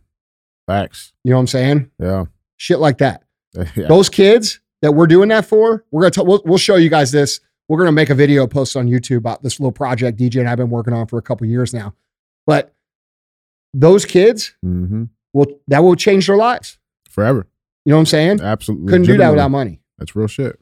Facts. 0.67 1.13
You 1.25 1.31
know 1.31 1.37
what 1.37 1.41
I'm 1.41 1.47
saying? 1.49 1.91
Yeah. 1.99 2.25
Shit 2.57 2.79
like 2.79 2.99
that. 2.99 3.25
yeah. 3.55 3.89
Those 3.89 4.09
kids 4.09 4.61
that 4.83 4.93
we're 4.93 5.07
doing 5.07 5.29
that 5.31 5.47
for, 5.47 5.85
we're 5.91 6.03
gonna 6.03 6.11
t- 6.11 6.23
we'll, 6.23 6.43
we'll 6.45 6.59
show 6.59 6.77
you 6.77 6.91
guys 6.91 7.11
this. 7.11 7.41
We're 7.69 7.79
gonna 7.79 7.93
make 7.93 8.11
a 8.11 8.15
video 8.15 8.47
post 8.47 8.77
on 8.77 8.87
YouTube 8.87 9.19
about 9.19 9.43
this 9.43 9.59
little 9.59 9.73
project 9.73 10.19
DJ 10.19 10.41
and 10.41 10.49
I've 10.49 10.59
been 10.59 10.71
working 10.71 10.93
on 10.93 11.07
for 11.07 11.19
a 11.19 11.23
couple 11.23 11.47
years 11.47 11.73
now. 11.73 11.95
But 12.47 12.75
those 13.73 14.05
kids 14.05 14.55
hmm 14.63 15.05
will 15.33 15.47
that 15.69 15.83
will 15.83 15.97
change 15.97 16.27
their 16.27 16.37
lives. 16.37 16.79
Forever. 17.09 17.47
You 17.85 17.91
know 17.91 17.97
what 17.97 18.01
I'm 18.01 18.07
saying? 18.07 18.41
Absolutely. 18.41 18.89
Couldn't 18.89 19.07
do 19.07 19.17
that 19.17 19.31
without 19.31 19.51
money. 19.51 19.81
That's 19.99 20.15
real 20.15 20.27
shit. 20.27 20.60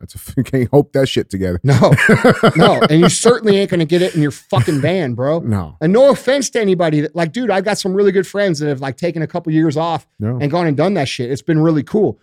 That's 0.00 0.14
a 0.14 0.42
can't 0.44 0.68
hope 0.70 0.92
that 0.92 1.08
shit 1.08 1.30
together. 1.30 1.60
No, 1.62 1.92
no, 2.56 2.80
and 2.88 3.00
you 3.00 3.08
certainly 3.08 3.56
ain't 3.56 3.70
gonna 3.70 3.84
get 3.84 4.02
it 4.02 4.14
in 4.14 4.22
your 4.22 4.30
fucking 4.30 4.80
van, 4.80 5.14
bro. 5.14 5.40
No. 5.40 5.76
And 5.80 5.92
no 5.92 6.10
offense 6.10 6.50
to 6.50 6.60
anybody 6.60 7.00
that 7.02 7.14
like, 7.16 7.32
dude, 7.32 7.50
I've 7.50 7.64
got 7.64 7.78
some 7.78 7.94
really 7.94 8.12
good 8.12 8.26
friends 8.26 8.58
that 8.60 8.68
have 8.68 8.80
like 8.80 8.96
taken 8.96 9.22
a 9.22 9.26
couple 9.26 9.52
years 9.52 9.76
off 9.76 10.06
No. 10.18 10.38
and 10.40 10.50
gone 10.50 10.66
and 10.66 10.76
done 10.76 10.94
that 10.94 11.08
shit. 11.08 11.30
It's 11.30 11.42
been 11.42 11.58
really 11.60 11.82
cool. 11.82 12.18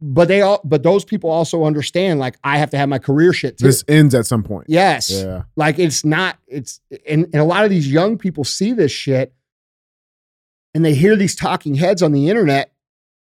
But 0.00 0.28
they 0.28 0.42
all 0.42 0.60
but 0.64 0.84
those 0.84 1.04
people 1.04 1.28
also 1.30 1.64
understand 1.64 2.20
like 2.20 2.36
I 2.44 2.58
have 2.58 2.70
to 2.70 2.78
have 2.78 2.88
my 2.88 2.98
career 3.00 3.32
shit 3.32 3.58
too. 3.58 3.66
This 3.66 3.82
ends 3.88 4.14
at 4.14 4.26
some 4.26 4.44
point. 4.44 4.66
yes. 4.68 5.10
Yeah. 5.10 5.42
Like 5.56 5.78
it's 5.80 6.04
not, 6.04 6.38
it's 6.46 6.80
and, 7.06 7.24
and 7.32 7.36
a 7.36 7.44
lot 7.44 7.64
of 7.64 7.70
these 7.70 7.90
young 7.90 8.16
people 8.16 8.44
see 8.44 8.72
this 8.72 8.92
shit 8.92 9.34
and 10.74 10.84
they 10.84 10.94
hear 10.94 11.16
these 11.16 11.34
talking 11.34 11.74
heads 11.74 12.00
on 12.02 12.12
the 12.12 12.28
internet 12.30 12.72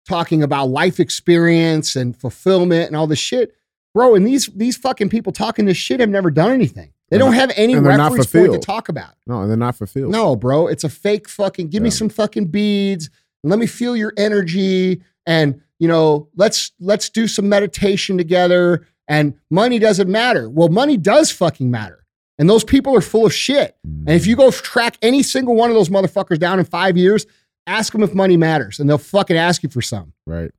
talking 0.07 0.43
about 0.43 0.67
life 0.67 1.01
experience 1.01 1.97
and 1.97 2.17
fulfillment 2.17 2.89
and 2.89 2.97
all 2.97 3.07
this 3.07 3.19
shit. 3.19 3.55
Bro, 3.95 4.15
and 4.15 4.27
these 4.27 4.47
these 4.47 4.77
fucking 4.77 5.11
people 5.11 5.33
talking 5.33 5.65
this 5.67 5.77
shit 5.77 6.01
have 6.01 6.09
never 6.09 6.31
done 6.31 6.51
anything. 6.51 6.93
They 7.11 7.19
don't 7.19 7.35
have 7.35 7.53
any 7.57 7.75
and 7.75 7.85
they're 7.85 7.99
not 7.99 8.13
reference 8.13 8.33
point 8.33 8.45
to 8.45 8.47
fulfilled. 8.47 8.63
talk 8.63 8.89
about. 8.89 9.15
No, 9.27 9.43
and 9.43 9.51
they're 9.51 9.57
not 9.57 9.77
fulfilled. 9.77 10.13
No, 10.13 10.35
bro, 10.35 10.67
it's 10.67 10.83
a 10.83 10.89
fake 10.89 11.29
fucking. 11.29 11.69
Give 11.69 11.83
me 11.83 11.91
Yeah. 11.91 11.97
some 11.97 12.09
fucking 12.09 12.47
beads. 12.47 13.11
And 13.45 13.51
let 13.51 13.59
me 13.59 13.67
feel 13.67 13.95
your 13.95 14.15
energy, 14.17 15.03
and 15.27 15.61
you 15.79 15.89
know, 15.89 16.29
let's 16.37 16.73
let's 16.81 17.11
do 17.11 17.27
some 17.29 17.49
meditation 17.49 18.17
together. 18.17 18.87
And 19.09 19.35
money 19.51 19.79
doesn't 19.79 20.09
matter. 20.09 20.49
Well, 20.49 20.69
money 20.69 20.97
does 20.97 21.31
fucking 21.31 21.71
matter, 21.71 22.07
and 22.39 22.49
those 22.49 22.65
people 22.65 22.97
are 22.97 23.03
full 23.03 23.27
of 23.27 23.35
shit. 23.35 23.77
And 23.85 24.11
if 24.11 24.27
you 24.27 24.35
mm. 24.37 24.39
go 24.39 24.51
track 24.51 24.97
any 25.03 25.23
single 25.23 25.55
one 25.55 25.69
of 25.69 25.77
those 25.77 25.91
motherfuckers 25.91 26.39
down 26.39 26.59
in 26.59 26.65
five 26.65 26.97
years, 26.97 27.27
ask 27.67 27.93
them 27.93 28.03
if 28.03 28.15
money 28.15 28.39
matters, 28.39 28.81
and 28.81 28.89
they'll 28.89 28.97
fucking 28.97 29.37
ask 29.37 29.63
you 29.63 29.69
for 29.69 29.83
some. 29.83 30.15
Right. 30.27 30.51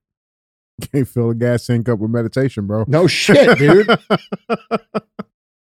Can't 0.91 1.07
fill 1.07 1.29
a 1.31 1.35
gas 1.35 1.65
tank 1.65 1.87
up 1.89 1.99
with 1.99 2.11
meditation, 2.11 2.65
bro. 2.67 2.85
No 2.87 3.07
shit, 3.07 3.57
dude. 3.57 3.87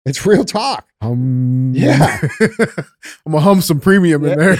It's 0.06 0.26
real 0.26 0.44
talk. 0.46 0.88
Um, 1.02 1.72
Yeah. 1.76 2.20
I'm 2.42 3.32
gonna 3.32 3.42
hum 3.42 3.62
some 3.62 3.80
premium 3.80 4.26
in 4.26 4.40
there. 4.40 4.58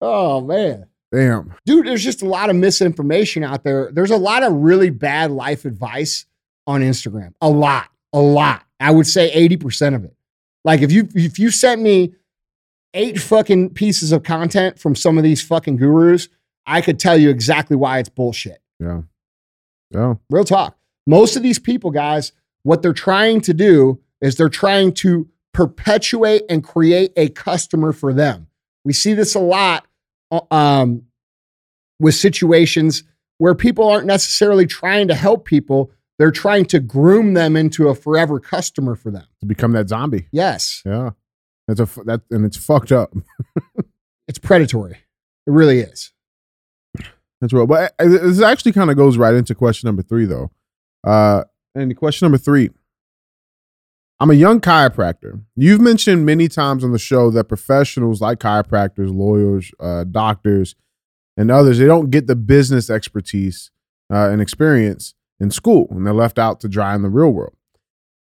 oh 0.00 0.40
man. 0.40 0.86
Damn. 1.12 1.54
dude, 1.64 1.86
there's 1.86 2.02
just 2.02 2.22
a 2.22 2.26
lot 2.28 2.50
of 2.50 2.56
misinformation 2.56 3.44
out 3.44 3.62
there. 3.62 3.90
There's 3.92 4.10
a 4.10 4.16
lot 4.16 4.42
of 4.42 4.52
really 4.52 4.90
bad 4.90 5.30
life 5.30 5.64
advice 5.64 6.26
on 6.66 6.80
Instagram. 6.80 7.34
A 7.40 7.48
lot, 7.48 7.88
a 8.12 8.18
lot. 8.20 8.64
I 8.80 8.90
would 8.90 9.06
say 9.06 9.30
80% 9.48 9.94
of 9.94 10.04
it. 10.04 10.14
Like 10.64 10.80
if 10.80 10.90
you 10.90 11.08
if 11.14 11.38
you 11.38 11.50
sent 11.50 11.82
me 11.82 12.14
eight 12.94 13.20
fucking 13.20 13.74
pieces 13.74 14.10
of 14.10 14.22
content 14.22 14.78
from 14.78 14.96
some 14.96 15.18
of 15.18 15.24
these 15.24 15.42
fucking 15.42 15.76
gurus, 15.76 16.28
I 16.66 16.80
could 16.80 16.98
tell 16.98 17.16
you 17.16 17.30
exactly 17.30 17.76
why 17.76 17.98
it's 17.98 18.08
bullshit. 18.08 18.60
Yeah. 18.80 19.02
Yeah. 19.90 20.14
Real 20.30 20.44
talk. 20.44 20.76
Most 21.06 21.36
of 21.36 21.42
these 21.42 21.58
people, 21.58 21.90
guys, 21.90 22.32
what 22.62 22.82
they're 22.82 22.92
trying 22.92 23.40
to 23.42 23.54
do 23.54 24.00
is 24.20 24.36
they're 24.36 24.48
trying 24.48 24.92
to 24.94 25.28
perpetuate 25.52 26.42
and 26.48 26.64
create 26.64 27.12
a 27.16 27.28
customer 27.28 27.92
for 27.92 28.12
them. 28.12 28.48
We 28.84 28.92
see 28.92 29.14
this 29.14 29.34
a 29.34 29.40
lot 29.40 29.86
uh, 30.30 30.40
um, 30.50 31.04
with 32.00 32.14
situations 32.14 33.04
where 33.38 33.54
people 33.54 33.88
aren't 33.88 34.06
necessarily 34.06 34.66
trying 34.66 35.08
to 35.08 35.14
help 35.14 35.44
people. 35.44 35.90
They're 36.18 36.30
trying 36.30 36.66
to 36.66 36.80
groom 36.80 37.34
them 37.34 37.56
into 37.56 37.88
a 37.88 37.94
forever 37.94 38.40
customer 38.40 38.94
for 38.94 39.10
them. 39.10 39.26
To 39.40 39.46
become 39.46 39.72
that 39.72 39.88
zombie. 39.88 40.28
Yes, 40.32 40.82
Yeah. 40.84 41.10
That's 41.66 41.80
a 41.80 42.04
that 42.04 42.20
and 42.30 42.44
it's 42.44 42.56
fucked 42.56 42.92
up. 42.92 43.14
it's 44.28 44.38
predatory. 44.38 44.98
It 45.46 45.50
really 45.50 45.80
is. 45.80 46.12
That's. 47.52 47.66
But 47.66 47.94
uh, 47.98 48.08
this 48.08 48.40
actually 48.40 48.72
kind 48.72 48.90
of 48.90 48.96
goes 48.96 49.16
right 49.16 49.34
into 49.34 49.54
question 49.54 49.86
number 49.86 50.02
three, 50.02 50.24
though. 50.24 50.50
Uh, 51.02 51.44
and 51.74 51.96
question 51.96 52.26
number 52.26 52.38
three 52.38 52.70
I'm 54.20 54.30
a 54.30 54.34
young 54.34 54.60
chiropractor. 54.60 55.42
You've 55.56 55.80
mentioned 55.80 56.24
many 56.24 56.48
times 56.48 56.84
on 56.84 56.92
the 56.92 56.98
show 56.98 57.30
that 57.30 57.44
professionals 57.44 58.20
like 58.20 58.38
chiropractors, 58.38 59.14
lawyers, 59.14 59.72
uh, 59.80 60.04
doctors, 60.04 60.76
and 61.36 61.50
others, 61.50 61.78
they 61.78 61.86
don't 61.86 62.10
get 62.10 62.26
the 62.26 62.36
business 62.36 62.88
expertise 62.88 63.70
uh, 64.12 64.30
and 64.30 64.40
experience 64.40 65.14
in 65.40 65.50
school, 65.50 65.88
and 65.90 66.06
they're 66.06 66.14
left 66.14 66.38
out 66.38 66.60
to 66.60 66.68
dry 66.68 66.94
in 66.94 67.02
the 67.02 67.10
real 67.10 67.30
world. 67.30 67.54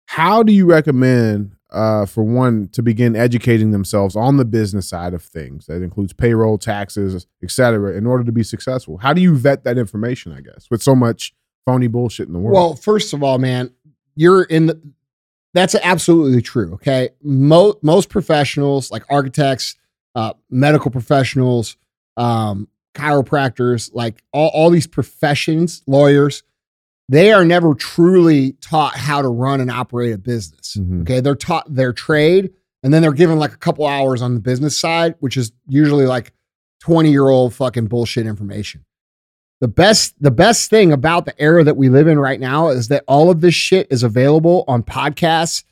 How 0.07 0.43
do 0.43 0.53
you 0.53 0.67
recommend, 0.67 1.57
uh, 1.71 2.07
for 2.07 2.23
one, 2.23 2.69
to 2.69 2.83
begin 2.83 3.15
educating 3.17 3.71
themselves 3.71 4.17
on 4.17 4.37
the 4.37 4.45
business 4.45 4.89
side 4.89 5.15
of 5.15 5.23
things? 5.23 5.67
That 5.67 5.83
includes 5.83 6.13
payroll, 6.13 6.59
taxes, 6.59 7.27
et 7.43 7.51
cetera, 7.51 7.97
in 7.97 8.07
order 8.07 8.25
to 8.25 8.33
be 8.33 8.43
successful. 8.43 8.99
How 8.99 9.13
do 9.13 9.21
you 9.21 9.37
vet 9.37 9.65
that 9.65 9.79
information? 9.79 10.33
I 10.33 10.41
guess 10.41 10.69
with 10.71 10.83
so 10.83 10.95
much 10.95 11.35
phony 11.67 11.87
bullshit 11.87 12.27
in 12.27 12.33
the 12.33 12.39
world. 12.39 12.55
Well, 12.55 12.75
first 12.75 13.13
of 13.13 13.23
all, 13.23 13.39
man, 13.39 13.71
you're 14.17 14.43
in 14.45 14.67
the. 14.67 14.81
That's 15.55 15.75
absolutely 15.75 16.43
true. 16.43 16.75
Okay, 16.75 17.11
most 17.23 17.79
most 17.83 18.11
professionals 18.11 18.91
like 18.91 19.05
architects, 19.11 19.77
uh, 20.15 20.35
medical 20.51 20.91
professionals, 20.91 21.77
um, 22.17 22.69
chiropractors, 22.95 23.91
like 23.93 24.23
all, 24.33 24.49
all 24.49 24.71
these 24.71 24.87
professions, 24.87 25.83
lawyers, 25.87 26.43
they 27.09 27.33
are 27.33 27.45
never 27.45 27.75
truly 27.75 28.53
taught 28.61 28.97
how 28.97 29.23
to 29.23 29.29
run 29.29 29.61
and 29.61 29.71
operate 29.71 30.13
a 30.13 30.19
business. 30.19 30.77
Mhm. 30.79 31.03
Okay, 31.03 31.21
they're 31.21 31.35
taught 31.35 31.73
their 31.75 31.93
trade, 31.93 32.51
and 32.83 32.93
then 32.93 33.03
they're 33.03 33.13
given 33.13 33.39
like 33.39 33.53
a 33.53 33.57
couple 33.59 33.87
hours 33.87 34.23
on 34.23 34.35
the 34.35 34.41
business 34.41 34.79
side, 34.79 35.15
which 35.21 35.37
is 35.37 35.53
usually 35.69 36.07
like 36.07 36.33
twenty 36.81 37.11
year 37.11 37.29
old 37.29 37.55
fucking 37.55 37.87
bullshit 37.87 38.27
information 38.27 38.85
the 39.61 39.67
best 39.67 40.15
the 40.23 40.31
best 40.31 40.71
thing 40.71 40.93
about 40.93 41.25
the 41.25 41.35
era 41.43 41.65
that 41.65 41.77
we 41.77 41.89
live 41.89 42.07
in 42.07 42.17
right 42.17 42.39
now 42.39 42.69
is 42.69 42.87
that 42.87 43.03
all 43.09 43.29
of 43.31 43.41
this 43.41 43.55
shit 43.55 43.89
is 43.91 44.05
available 44.05 44.65
on 44.69 44.81
podcasts 44.85 45.65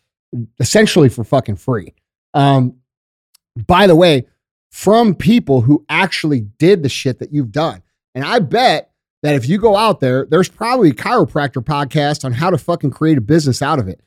essentially 0.59 1.09
for 1.09 1.23
fucking 1.23 1.55
free 1.55 1.95
um 2.35 2.75
by 3.69 3.87
the 3.87 3.95
way 3.95 4.27
from 4.73 5.15
people 5.15 5.61
who 5.61 5.85
actually 5.89 6.41
did 6.59 6.83
the 6.83 6.89
shit 6.89 7.21
that 7.21 7.33
you've 7.33 7.53
done 7.53 7.81
and 8.17 8.25
i 8.25 8.41
bet 8.41 8.91
that 9.27 9.35
if 9.35 9.49
you 9.49 9.59
go 9.59 9.77
out 9.77 10.01
there 10.01 10.27
there's 10.27 10.49
probably 10.49 10.91
a 10.91 10.95
chiropractor 10.95 11.63
podcast 11.63 12.25
on 12.25 12.33
how 12.33 12.51
to 12.51 12.59
fucking 12.59 12.91
create 12.91 13.19
a 13.19 13.23
business 13.23 13.63
out 13.63 13.79
of 13.79 13.89
it 13.89 14.01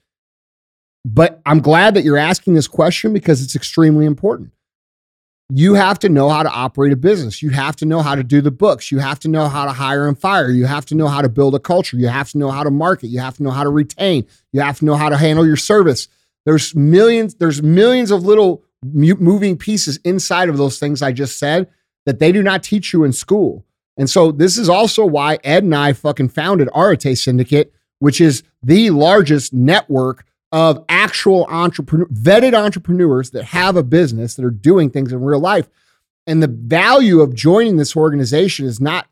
but 1.05 1.41
i'm 1.45 1.59
glad 1.59 1.93
that 1.93 2.03
you're 2.03 2.17
asking 2.17 2.53
this 2.53 2.67
question 2.67 3.13
because 3.13 3.43
it's 3.43 3.55
extremely 3.55 4.05
important 4.05 4.51
you 5.51 5.73
have 5.73 5.97
to 5.99 6.09
know 6.09 6.29
how 6.29 6.43
to 6.43 6.49
operate 6.49 6.93
a 6.93 6.95
business. 6.95 7.41
You 7.41 7.49
have 7.49 7.75
to 7.77 7.85
know 7.85 8.03
how 8.03 8.13
to 8.13 8.23
do 8.23 8.39
the 8.39 8.51
books. 8.51 8.91
You 8.91 8.99
have 8.99 9.19
to 9.21 9.27
know 9.27 9.47
how 9.47 9.65
to 9.65 9.71
hire 9.71 10.07
and 10.07 10.17
fire. 10.17 10.51
You 10.51 10.67
have 10.67 10.85
to 10.87 10.95
know 10.95 11.07
how 11.07 11.23
to 11.23 11.29
build 11.29 11.55
a 11.55 11.59
culture. 11.59 11.97
You 11.97 12.07
have 12.07 12.29
to 12.31 12.37
know 12.37 12.51
how 12.51 12.63
to 12.63 12.69
market. 12.69 13.07
You 13.07 13.19
have 13.19 13.37
to 13.37 13.43
know 13.43 13.49
how 13.49 13.63
to 13.63 13.69
retain. 13.69 14.27
You 14.51 14.61
have 14.61 14.77
to 14.79 14.85
know 14.85 14.95
how 14.95 15.09
to 15.09 15.17
handle 15.17 15.45
your 15.45 15.57
service. 15.57 16.07
There's 16.45 16.75
millions, 16.75 17.35
there's 17.35 17.63
millions 17.63 18.11
of 18.11 18.23
little 18.23 18.63
moving 18.83 19.57
pieces 19.57 19.97
inside 20.05 20.49
of 20.49 20.57
those 20.57 20.79
things 20.79 21.01
I 21.01 21.11
just 21.11 21.39
said 21.39 21.67
that 22.05 22.19
they 22.19 22.31
do 22.31 22.43
not 22.43 22.63
teach 22.63 22.93
you 22.93 23.03
in 23.03 23.11
school. 23.11 23.65
And 23.99 24.09
so 24.09 24.31
this 24.31 24.57
is 24.57 24.69
also 24.69 25.05
why 25.05 25.37
Ed 25.43 25.63
and 25.63 25.75
I 25.75 25.93
fucking 25.93 26.29
founded 26.29 26.69
Arete 26.73 27.17
Syndicate, 27.17 27.71
which 27.99 28.19
is 28.21 28.41
the 28.63 28.89
largest 28.91 29.53
network 29.53 30.25
of 30.51 30.83
actual 30.89 31.45
entrepreneur 31.49 32.07
vetted 32.07 32.55
entrepreneurs 32.55 33.29
that 33.31 33.43
have 33.43 33.75
a 33.75 33.83
business 33.83 34.33
that 34.35 34.45
are 34.45 34.49
doing 34.51 34.89
things 34.89 35.11
in 35.13 35.21
real 35.21 35.39
life. 35.39 35.69
And 36.25 36.41
the 36.41 36.47
value 36.47 37.19
of 37.21 37.35
joining 37.35 37.77
this 37.77 37.95
organization 37.95 38.65
is 38.65 38.79
not 38.81 39.05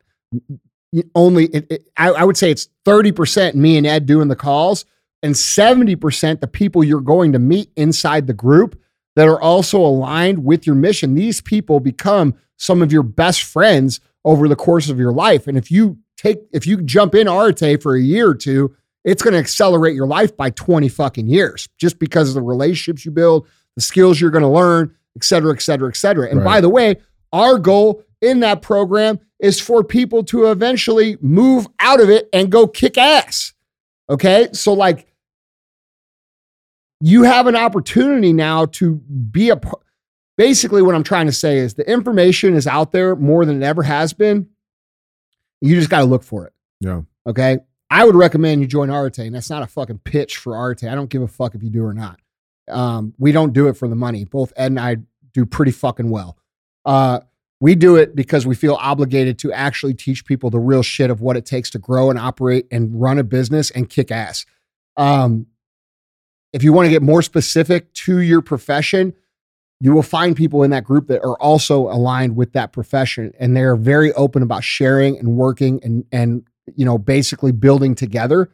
only 1.14 1.44
it, 1.46 1.66
it- 1.70 1.88
I, 1.96 2.08
I 2.10 2.24
would 2.24 2.36
say 2.36 2.50
it's 2.50 2.68
30% 2.86 3.54
me 3.54 3.76
and 3.76 3.86
ed 3.86 4.06
doing 4.06 4.28
the 4.28 4.36
calls 4.36 4.84
and 5.22 5.34
70% 5.34 6.40
the 6.40 6.46
people 6.46 6.82
you're 6.82 7.00
going 7.00 7.32
to 7.32 7.38
meet 7.38 7.70
inside 7.76 8.26
the 8.26 8.32
group 8.32 8.80
that 9.16 9.28
are 9.28 9.40
also 9.40 9.78
aligned 9.80 10.44
with 10.44 10.66
your 10.66 10.76
mission. 10.76 11.14
These 11.14 11.40
people 11.40 11.80
become 11.80 12.34
some 12.56 12.82
of 12.82 12.90
your 12.92 13.02
best 13.02 13.42
friends 13.42 14.00
over 14.24 14.48
the 14.48 14.56
course 14.56 14.88
of 14.88 14.98
your 14.98 15.12
life 15.12 15.46
and 15.46 15.56
if 15.56 15.70
you 15.70 15.98
take 16.16 16.38
if 16.52 16.66
you 16.66 16.82
jump 16.82 17.14
in 17.14 17.28
Arete 17.28 17.80
for 17.82 17.94
a 17.94 18.00
year 18.00 18.28
or 18.28 18.34
two 18.34 18.74
it's 19.04 19.22
going 19.22 19.32
to 19.32 19.38
accelerate 19.38 19.94
your 19.94 20.06
life 20.06 20.36
by 20.36 20.50
20 20.50 20.88
fucking 20.88 21.28
years 21.28 21.68
just 21.78 21.98
because 21.98 22.28
of 22.28 22.34
the 22.34 22.42
relationships 22.42 23.04
you 23.04 23.10
build, 23.10 23.46
the 23.74 23.80
skills 23.80 24.20
you're 24.20 24.30
going 24.30 24.42
to 24.42 24.48
learn, 24.48 24.94
et 25.16 25.24
cetera, 25.24 25.52
et 25.54 25.62
cetera, 25.62 25.88
et 25.88 25.96
cetera. 25.96 26.28
And 26.28 26.44
by 26.44 26.60
the 26.60 26.68
way, 26.68 26.96
our 27.32 27.58
goal 27.58 28.02
in 28.20 28.40
that 28.40 28.60
program 28.60 29.18
is 29.38 29.60
for 29.60 29.84
people 29.84 30.24
to 30.24 30.50
eventually 30.50 31.16
move 31.20 31.66
out 31.78 32.00
of 32.00 32.10
it 32.10 32.28
and 32.32 32.50
go 32.50 32.66
kick 32.66 32.98
ass. 32.98 33.52
Okay. 34.10 34.48
So, 34.52 34.72
like, 34.72 35.06
you 37.00 37.22
have 37.22 37.46
an 37.46 37.56
opportunity 37.56 38.32
now 38.32 38.66
to 38.66 38.96
be 38.96 39.50
a 39.50 39.56
par- 39.56 39.78
basically 40.38 40.80
what 40.80 40.94
I'm 40.94 41.02
trying 41.02 41.26
to 41.26 41.32
say 41.32 41.58
is 41.58 41.74
the 41.74 41.90
information 41.90 42.54
is 42.54 42.66
out 42.66 42.92
there 42.92 43.14
more 43.14 43.44
than 43.44 43.62
it 43.62 43.66
ever 43.66 43.82
has 43.82 44.14
been. 44.14 44.48
You 45.60 45.74
just 45.74 45.90
got 45.90 45.98
to 45.98 46.04
look 46.06 46.22
for 46.22 46.46
it. 46.46 46.54
yeah. 46.80 47.02
Okay. 47.26 47.58
I 47.90 48.04
would 48.04 48.14
recommend 48.14 48.60
you 48.60 48.66
join 48.66 48.90
Arete, 48.90 49.18
and 49.18 49.34
that's 49.34 49.50
not 49.50 49.62
a 49.62 49.66
fucking 49.66 49.98
pitch 49.98 50.36
for 50.36 50.54
Arete. 50.54 50.84
I 50.84 50.94
don't 50.94 51.10
give 51.10 51.22
a 51.22 51.28
fuck 51.28 51.54
if 51.54 51.62
you 51.62 51.70
do 51.70 51.84
or 51.84 51.94
not. 51.94 52.20
Um, 52.70 53.14
we 53.18 53.32
don't 53.32 53.52
do 53.52 53.68
it 53.68 53.74
for 53.78 53.88
the 53.88 53.94
money. 53.94 54.24
Both 54.24 54.52
Ed 54.56 54.66
and 54.66 54.80
I 54.80 54.96
do 55.32 55.46
pretty 55.46 55.72
fucking 55.72 56.10
well. 56.10 56.36
Uh, 56.84 57.20
we 57.60 57.74
do 57.74 57.96
it 57.96 58.14
because 58.14 58.46
we 58.46 58.54
feel 58.54 58.74
obligated 58.74 59.38
to 59.40 59.52
actually 59.52 59.94
teach 59.94 60.24
people 60.26 60.50
the 60.50 60.60
real 60.60 60.82
shit 60.82 61.10
of 61.10 61.22
what 61.22 61.36
it 61.36 61.44
takes 61.46 61.70
to 61.70 61.78
grow 61.78 62.10
and 62.10 62.18
operate 62.18 62.66
and 62.70 63.00
run 63.00 63.18
a 63.18 63.24
business 63.24 63.70
and 63.70 63.88
kick 63.88 64.10
ass. 64.10 64.44
Um, 64.96 65.46
if 66.52 66.62
you 66.62 66.72
want 66.72 66.86
to 66.86 66.90
get 66.90 67.02
more 67.02 67.22
specific 67.22 67.92
to 67.94 68.18
your 68.20 68.42
profession, 68.42 69.14
you 69.80 69.92
will 69.94 70.02
find 70.02 70.34
people 70.36 70.62
in 70.64 70.70
that 70.72 70.82
group 70.84 71.06
that 71.06 71.22
are 71.22 71.36
also 71.40 71.82
aligned 71.88 72.34
with 72.36 72.52
that 72.52 72.72
profession 72.72 73.32
and 73.38 73.56
they're 73.56 73.76
very 73.76 74.12
open 74.14 74.42
about 74.42 74.64
sharing 74.64 75.18
and 75.18 75.36
working 75.36 75.80
and 75.84 76.04
and 76.12 76.42
you 76.76 76.84
know 76.84 76.98
basically 76.98 77.52
building 77.52 77.94
together 77.94 78.50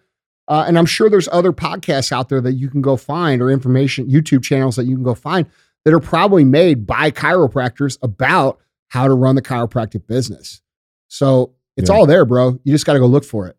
uh, 0.48 0.64
and 0.68 0.78
i'm 0.78 0.86
sure 0.86 1.08
there's 1.10 1.28
other 1.32 1.52
podcasts 1.52 2.12
out 2.12 2.28
there 2.28 2.40
that 2.40 2.52
you 2.52 2.68
can 2.68 2.82
go 2.82 2.96
find 2.96 3.40
or 3.42 3.50
information 3.50 4.06
youtube 4.08 4.42
channels 4.42 4.76
that 4.76 4.84
you 4.84 4.94
can 4.94 5.04
go 5.04 5.14
find 5.14 5.46
that 5.84 5.92
are 5.94 6.00
probably 6.00 6.44
made 6.44 6.86
by 6.86 7.10
chiropractors 7.10 7.98
about 8.02 8.58
how 8.88 9.08
to 9.08 9.14
run 9.14 9.34
the 9.34 9.42
chiropractic 9.42 10.06
business 10.06 10.60
so 11.08 11.54
it's 11.76 11.88
Yeah. 11.90 11.96
all 11.96 12.06
there 12.06 12.24
bro 12.24 12.58
you 12.64 12.72
just 12.72 12.86
got 12.86 12.92
to 12.92 13.00
go 13.00 13.06
look 13.06 13.24
for 13.24 13.46
it 13.48 13.56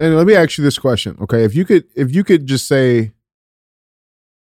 And 0.00 0.16
let 0.16 0.26
me 0.26 0.34
ask 0.34 0.58
you 0.58 0.64
this 0.64 0.78
question, 0.78 1.16
okay? 1.20 1.44
If 1.44 1.54
you 1.54 1.64
could, 1.64 1.84
if 1.94 2.12
you 2.12 2.24
could 2.24 2.46
just 2.46 2.66
say, 2.66 3.12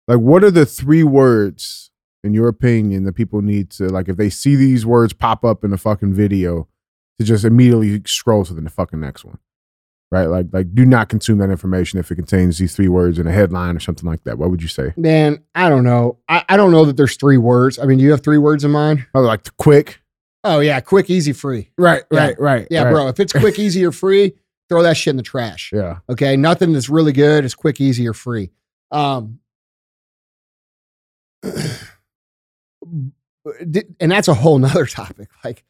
like, 0.08 0.18
what 0.18 0.44
are 0.44 0.50
the 0.50 0.66
three 0.66 1.04
words 1.04 1.91
in 2.24 2.34
your 2.34 2.48
opinion 2.48 3.04
that 3.06 3.14
people 3.14 3.42
need 3.42 3.70
to 3.72 3.88
like 3.88 4.08
if 4.10 4.18
they 4.18 4.30
see 4.30 4.56
these 4.56 4.86
words 4.86 5.14
pop 5.14 5.44
up 5.44 5.64
in 5.64 5.74
a 5.74 5.78
fucking 5.78 6.14
video 6.14 6.68
to 7.20 7.26
just 7.26 7.44
immediately 7.46 8.02
scroll 8.06 8.46
to 8.46 8.54
the 8.54 8.70
fucking 8.70 9.00
next 9.00 9.26
one, 9.26 9.38
right? 10.12 10.26
Like, 10.28 10.48
like 10.52 10.74
do 10.74 10.86
not 10.86 11.10
consume 11.10 11.40
that 11.40 11.50
information 11.50 12.00
if 12.00 12.12
it 12.12 12.16
contains 12.16 12.58
these 12.58 12.76
three 12.76 12.88
words 12.88 13.18
in 13.20 13.28
a 13.28 13.32
headline 13.32 13.76
or 13.76 13.80
something 13.80 14.08
like 14.08 14.24
that. 14.26 14.38
What 14.38 14.50
would 14.52 14.62
you 14.62 14.68
say? 14.68 14.94
man 14.98 15.44
i 15.56 15.68
don't 15.70 15.84
know 15.84 16.18
I, 16.30 16.44
I 16.50 16.58
don't 16.58 16.72
know 16.72 16.86
that 16.86 16.96
there's 16.98 17.16
three 17.16 17.38
words 17.38 17.80
i 17.80 17.86
mean 17.86 17.98
do 17.98 18.04
you 18.04 18.12
have 18.12 18.22
three 18.24 18.38
words 18.38 18.64
in 18.64 18.72
mind 18.72 19.06
Oh, 19.16 19.22
like 19.22 19.46
quick, 19.58 20.00
oh 20.44 20.60
yeah 20.60 20.80
quick 20.80 21.10
easy 21.10 21.34
free 21.34 21.70
right, 21.78 22.04
Yeah. 22.12 22.20
right, 22.28 22.40
right, 22.40 22.68
yeah 22.72 22.84
right. 22.84 22.92
bro 22.92 23.08
if 23.08 23.20
it's 23.20 23.34
quick 23.34 23.58
easy 23.60 23.84
or 23.86 23.92
free 23.92 24.34
throw 24.70 24.84
that 24.84 24.96
shit 24.96 25.12
in 25.12 25.18
the 25.18 25.24
trash 25.24 25.72
Yeah, 25.74 25.98
Okay, 26.10 26.38
nothing 26.38 26.72
that's 26.72 26.88
really 26.90 27.12
good 27.14 27.44
is 27.46 27.54
quick, 27.56 27.82
easy, 27.82 28.08
or 28.08 28.14
free. 28.14 28.52
Um, 28.90 29.40
and 32.84 34.12
that's 34.12 34.28
a 34.28 34.34
whole 34.34 34.60
nother 34.60 34.86
topic. 34.88 35.30
Like, 35.44 35.63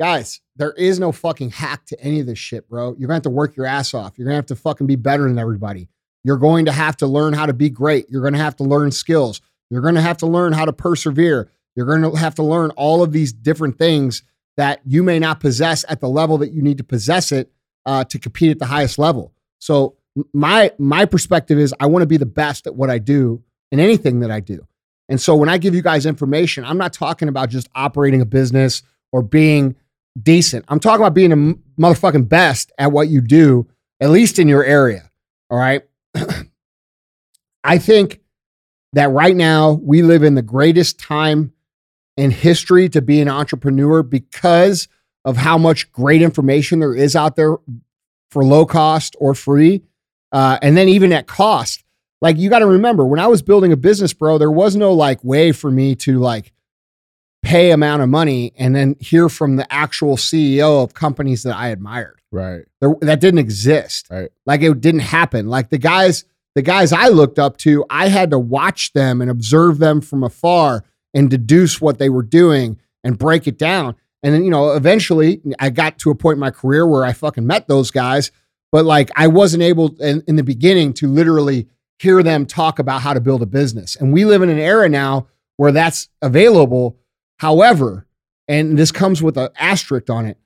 guys, 0.00 0.40
there 0.56 0.72
is 0.72 0.98
no 0.98 1.12
fucking 1.12 1.50
hack 1.50 1.86
to 1.86 2.00
any 2.00 2.20
of 2.20 2.26
this 2.26 2.38
shit, 2.38 2.68
bro. 2.68 2.94
You're 2.98 3.08
gonna 3.08 3.16
have 3.16 3.22
to 3.24 3.30
work 3.30 3.56
your 3.56 3.66
ass 3.66 3.94
off. 3.94 4.18
You're 4.18 4.26
gonna 4.26 4.36
have 4.36 4.46
to 4.46 4.56
fucking 4.56 4.86
be 4.86 4.96
better 4.96 5.24
than 5.28 5.38
everybody. 5.38 5.88
You're 6.24 6.36
going 6.36 6.66
to 6.66 6.72
have 6.72 6.96
to 6.98 7.06
learn 7.06 7.32
how 7.32 7.46
to 7.46 7.52
be 7.52 7.68
great. 7.68 8.08
You're 8.08 8.22
to 8.30 8.38
have 8.38 8.56
to 8.56 8.64
learn 8.64 8.92
skills. 8.92 9.40
You're 9.70 9.82
to 9.94 10.00
have 10.00 10.18
to 10.18 10.26
learn 10.26 10.52
how 10.52 10.64
to 10.64 10.72
persevere. 10.72 11.50
You're 11.74 11.86
to 11.98 12.18
have 12.18 12.34
to 12.36 12.42
learn 12.42 12.70
all 12.72 13.02
of 13.02 13.12
these 13.12 13.32
different 13.32 13.78
things 13.78 14.22
that 14.56 14.80
you 14.84 15.02
may 15.02 15.18
not 15.18 15.40
possess 15.40 15.84
at 15.88 16.00
the 16.00 16.08
level 16.08 16.38
that 16.38 16.52
you 16.52 16.62
need 16.62 16.78
to 16.78 16.84
possess 16.84 17.32
it 17.32 17.50
uh, 17.86 18.04
to 18.04 18.18
compete 18.18 18.50
at 18.50 18.58
the 18.58 18.66
highest 18.66 18.98
level. 18.98 19.32
So 19.58 19.96
my 20.34 20.72
my 20.78 21.06
perspective 21.06 21.58
is 21.58 21.74
I 21.80 21.86
want 21.86 22.02
to 22.02 22.06
be 22.06 22.18
the 22.18 22.26
best 22.26 22.66
at 22.66 22.74
what 22.74 22.90
I 22.90 22.98
do 22.98 23.42
in 23.70 23.80
anything 23.80 24.20
that 24.20 24.30
I 24.30 24.40
do. 24.40 24.66
And 25.08 25.20
so 25.20 25.34
when 25.36 25.48
I 25.48 25.58
give 25.58 25.74
you 25.74 25.82
guys 25.82 26.06
information, 26.06 26.64
I'm 26.64 26.78
not 26.78 26.92
talking 26.92 27.28
about 27.28 27.50
just 27.50 27.68
operating 27.74 28.20
a 28.20 28.26
business 28.26 28.82
or 29.12 29.22
being 29.22 29.76
decent. 30.20 30.64
I'm 30.68 30.80
talking 30.80 31.02
about 31.02 31.14
being 31.14 31.32
a 31.32 31.80
motherfucking 31.80 32.28
best 32.28 32.72
at 32.78 32.92
what 32.92 33.08
you 33.08 33.20
do, 33.20 33.68
at 34.00 34.10
least 34.10 34.38
in 34.38 34.48
your 34.48 34.64
area. 34.64 35.10
All 35.50 35.58
right. 35.58 35.82
I 37.64 37.78
think 37.78 38.20
that 38.92 39.10
right 39.10 39.36
now 39.36 39.72
we 39.82 40.02
live 40.02 40.22
in 40.22 40.34
the 40.34 40.42
greatest 40.42 40.98
time 40.98 41.52
in 42.16 42.30
history 42.30 42.88
to 42.90 43.00
be 43.00 43.20
an 43.20 43.28
entrepreneur 43.28 44.02
because 44.02 44.88
of 45.24 45.36
how 45.36 45.56
much 45.56 45.90
great 45.92 46.20
information 46.20 46.80
there 46.80 46.94
is 46.94 47.16
out 47.16 47.36
there 47.36 47.56
for 48.30 48.44
low 48.44 48.66
cost 48.66 49.16
or 49.18 49.34
free. 49.34 49.82
Uh, 50.32 50.58
and 50.62 50.76
then 50.76 50.88
even 50.88 51.12
at 51.12 51.26
cost, 51.26 51.81
like 52.22 52.38
you 52.38 52.48
got 52.48 52.60
to 52.60 52.66
remember 52.66 53.04
when 53.04 53.18
I 53.18 53.26
was 53.26 53.42
building 53.42 53.72
a 53.72 53.76
business, 53.76 54.14
bro, 54.14 54.38
there 54.38 54.50
was 54.50 54.76
no 54.76 54.92
like 54.92 55.22
way 55.24 55.50
for 55.50 55.70
me 55.70 55.96
to 55.96 56.20
like 56.20 56.52
pay 57.42 57.72
amount 57.72 58.00
of 58.00 58.08
money 58.08 58.52
and 58.56 58.74
then 58.76 58.94
hear 59.00 59.28
from 59.28 59.56
the 59.56 59.70
actual 59.70 60.16
CEO 60.16 60.84
of 60.84 60.94
companies 60.94 61.42
that 61.42 61.56
I 61.56 61.68
admired. 61.68 62.22
Right. 62.30 62.64
There, 62.80 62.94
that 63.00 63.20
didn't 63.20 63.40
exist. 63.40 64.06
Right. 64.08 64.30
Like 64.46 64.62
it 64.62 64.80
didn't 64.80 65.00
happen. 65.00 65.48
Like 65.48 65.70
the 65.70 65.78
guys, 65.78 66.24
the 66.54 66.62
guys 66.62 66.92
I 66.92 67.08
looked 67.08 67.40
up 67.40 67.56
to, 67.58 67.84
I 67.90 68.06
had 68.06 68.30
to 68.30 68.38
watch 68.38 68.92
them 68.92 69.20
and 69.20 69.28
observe 69.28 69.78
them 69.78 70.00
from 70.00 70.22
afar 70.22 70.84
and 71.12 71.28
deduce 71.28 71.80
what 71.80 71.98
they 71.98 72.08
were 72.08 72.22
doing 72.22 72.78
and 73.02 73.18
break 73.18 73.48
it 73.48 73.58
down. 73.58 73.96
And 74.22 74.32
then, 74.32 74.44
you 74.44 74.50
know, 74.50 74.74
eventually 74.74 75.42
I 75.58 75.70
got 75.70 75.98
to 75.98 76.10
a 76.10 76.14
point 76.14 76.36
in 76.36 76.40
my 76.40 76.52
career 76.52 76.86
where 76.86 77.04
I 77.04 77.12
fucking 77.12 77.44
met 77.44 77.66
those 77.66 77.90
guys, 77.90 78.30
but 78.70 78.84
like 78.84 79.10
I 79.16 79.26
wasn't 79.26 79.64
able 79.64 80.00
in, 80.00 80.22
in 80.28 80.36
the 80.36 80.44
beginning 80.44 80.92
to 80.94 81.08
literally 81.08 81.66
hear 82.02 82.20
them 82.20 82.44
talk 82.44 82.80
about 82.80 83.00
how 83.00 83.14
to 83.14 83.20
build 83.20 83.42
a 83.42 83.46
business. 83.46 83.94
And 83.94 84.12
we 84.12 84.24
live 84.24 84.42
in 84.42 84.48
an 84.48 84.58
era 84.58 84.88
now 84.88 85.28
where 85.56 85.70
that's 85.70 86.08
available. 86.20 86.98
However, 87.38 88.08
and 88.48 88.76
this 88.76 88.90
comes 88.90 89.22
with 89.22 89.36
an 89.36 89.50
asterisk 89.56 90.10
on 90.10 90.26
it, 90.26 90.36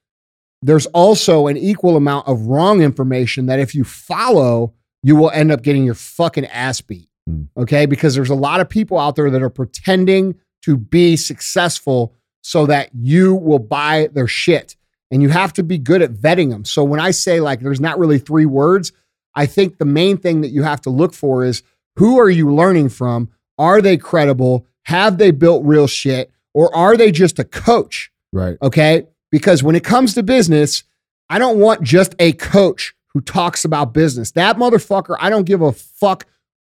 there's 0.61 0.85
also 0.87 1.47
an 1.47 1.57
equal 1.57 1.97
amount 1.97 2.29
of 2.29 2.43
wrong 2.43 2.83
information 2.83 3.47
that 3.47 3.59
if 3.59 3.75
you 3.75 3.85
follow, 3.85 4.75
you 5.03 5.17
will 5.17 5.31
end 5.31 5.51
up 5.51 5.63
getting 5.63 5.85
your 5.85 5.95
fucking 5.95 6.45
ass 6.47 6.83
beat. 6.83 7.09
Hmm. 7.27 7.45
Okay. 7.57 7.87
Because 7.87 8.15
there's 8.15 8.31
a 8.31 8.35
lot 8.35 8.61
of 8.61 8.69
people 8.69 8.99
out 8.99 9.17
there 9.17 9.31
that 9.31 9.43
are 9.43 9.49
pretending 9.49 10.35
to 10.63 10.77
be 10.77 11.17
successful 11.17 12.15
so 12.43 12.67
that 12.67 12.91
you 12.93 13.35
will 13.35 13.59
buy 13.59 14.11
their 14.13 14.29
shit. 14.29 14.77
And 15.11 15.23
you 15.23 15.31
have 15.31 15.55
to 15.55 15.63
be 15.63 15.79
good 15.79 16.03
at 16.03 16.13
vetting 16.13 16.51
them. 16.51 16.67
So 16.67 16.85
when 16.85 17.01
I 17.01 17.13
say 17.13 17.41
like 17.41 17.61
there's 17.61 17.81
not 17.81 17.99
really 17.99 18.19
three 18.19 18.47
words, 18.47 18.93
I 19.37 19.47
think 19.47 19.79
the 19.79 19.85
main 19.85 20.17
thing 20.17 20.41
that 20.41 20.49
you 20.49 20.63
have 20.63 20.81
to 20.83 20.91
look 20.91 21.13
for 21.15 21.45
is 21.45 21.63
who 21.97 22.19
are 22.19 22.31
you 22.31 22.53
learning 22.53 22.89
from? 22.89 23.29
Are 23.59 23.81
they 23.81 23.97
credible? 23.97 24.67
Have 24.85 25.19
they 25.19 25.31
built 25.31 25.65
real 25.65 25.87
shit? 25.87 26.33
Or 26.55 26.75
are 26.75 26.97
they 26.97 27.13
just 27.13 27.39
a 27.39 27.45
coach? 27.45 28.11
Right. 28.33 28.57
Okay. 28.63 29.07
Because 29.31 29.63
when 29.63 29.77
it 29.77 29.85
comes 29.85 30.15
to 30.15 30.23
business, 30.23 30.85
I 31.29 31.39
don't 31.39 31.59
want 31.59 31.83
just 31.83 32.15
a 32.19 32.33
coach 32.33 32.95
who 33.09 33.21
talks 33.21 33.65
about 33.65 33.93
business. 33.93 34.33
That 34.33 34.57
motherfucker, 34.57 35.17
I 35.21 35.31
don't 35.31 35.45
give 35.45 35.63
a 35.63 35.73
fuck 35.73 36.27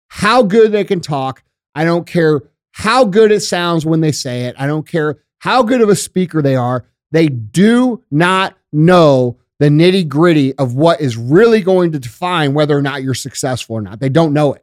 how 0.09 0.43
good 0.43 0.73
they 0.73 0.85
can 0.85 1.01
talk. 1.01 1.43
I 1.75 1.85
don't 1.85 2.07
care 2.07 2.43
how 2.73 3.05
good 3.05 3.31
it 3.31 3.41
sounds 3.41 3.85
when 3.85 4.01
they 4.01 4.13
say 4.13 4.43
it. 4.45 4.55
I 4.59 4.67
don't 4.67 4.87
care 4.87 5.19
how 5.39 5.63
good 5.63 5.81
of 5.81 5.89
a 5.89 5.97
speaker 5.97 6.41
they 6.41 6.57
are. 6.57 6.85
They 7.11 7.29
do 7.29 8.03
not 8.11 8.57
know 8.73 9.39
the 9.65 9.71
nitty 9.71 10.07
gritty 10.07 10.55
of 10.57 10.75
what 10.75 11.01
is 11.01 11.17
really 11.17 11.63
going 11.63 11.91
to 11.93 11.99
define 11.99 12.53
whether 12.53 12.77
or 12.77 12.83
not 12.83 13.03
you're 13.03 13.15
successful 13.15 13.77
or 13.77 13.81
not. 13.81 13.99
They 13.99 14.11
don't 14.11 14.35
know 14.35 14.53
it. 14.53 14.63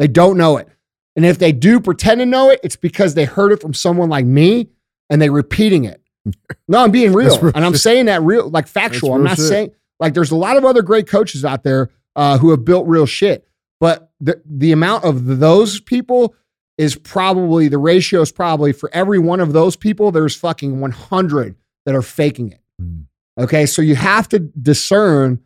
They 0.00 0.08
don't 0.08 0.36
know 0.36 0.56
it. 0.56 0.66
And 1.14 1.24
if 1.24 1.38
they 1.38 1.52
do 1.52 1.78
pretend 1.78 2.18
to 2.18 2.26
know 2.26 2.50
it, 2.50 2.58
it's 2.64 2.74
because 2.74 3.14
they 3.14 3.24
heard 3.24 3.52
it 3.52 3.60
from 3.60 3.74
someone 3.74 4.08
like 4.08 4.24
me 4.24 4.68
and 5.08 5.22
they're 5.22 5.30
repeating 5.30 5.84
it. 5.84 6.02
No, 6.66 6.82
I'm 6.82 6.90
being 6.90 7.12
real. 7.14 7.38
and 7.54 7.64
I'm 7.64 7.76
saying 7.76 8.06
that 8.06 8.22
real, 8.22 8.50
like 8.50 8.66
factual. 8.66 9.14
I'm 9.14 9.22
not 9.22 9.36
shit. 9.36 9.46
saying, 9.46 9.70
like, 10.00 10.14
there's 10.14 10.32
a 10.32 10.36
lot 10.36 10.56
of 10.56 10.64
other 10.64 10.82
great 10.82 11.06
coaches 11.06 11.44
out 11.44 11.62
there 11.62 11.88
uh, 12.16 12.36
who 12.38 12.50
have 12.50 12.64
built 12.64 12.88
real 12.88 13.06
shit. 13.06 13.46
But 13.78 14.10
the, 14.18 14.42
the 14.44 14.72
amount 14.72 15.04
of 15.04 15.38
those 15.38 15.78
people 15.78 16.34
is 16.76 16.96
probably, 16.96 17.68
the 17.68 17.78
ratio 17.78 18.20
is 18.20 18.32
probably 18.32 18.72
for 18.72 18.90
every 18.92 19.20
one 19.20 19.38
of 19.38 19.52
those 19.52 19.76
people, 19.76 20.10
there's 20.10 20.34
fucking 20.34 20.80
100 20.80 21.54
that 21.86 21.94
are 21.94 22.02
faking 22.02 22.50
it. 22.50 22.60
Mm. 22.82 23.04
Okay. 23.38 23.66
So 23.66 23.82
you 23.82 23.94
have 23.94 24.28
to 24.30 24.38
discern, 24.38 25.40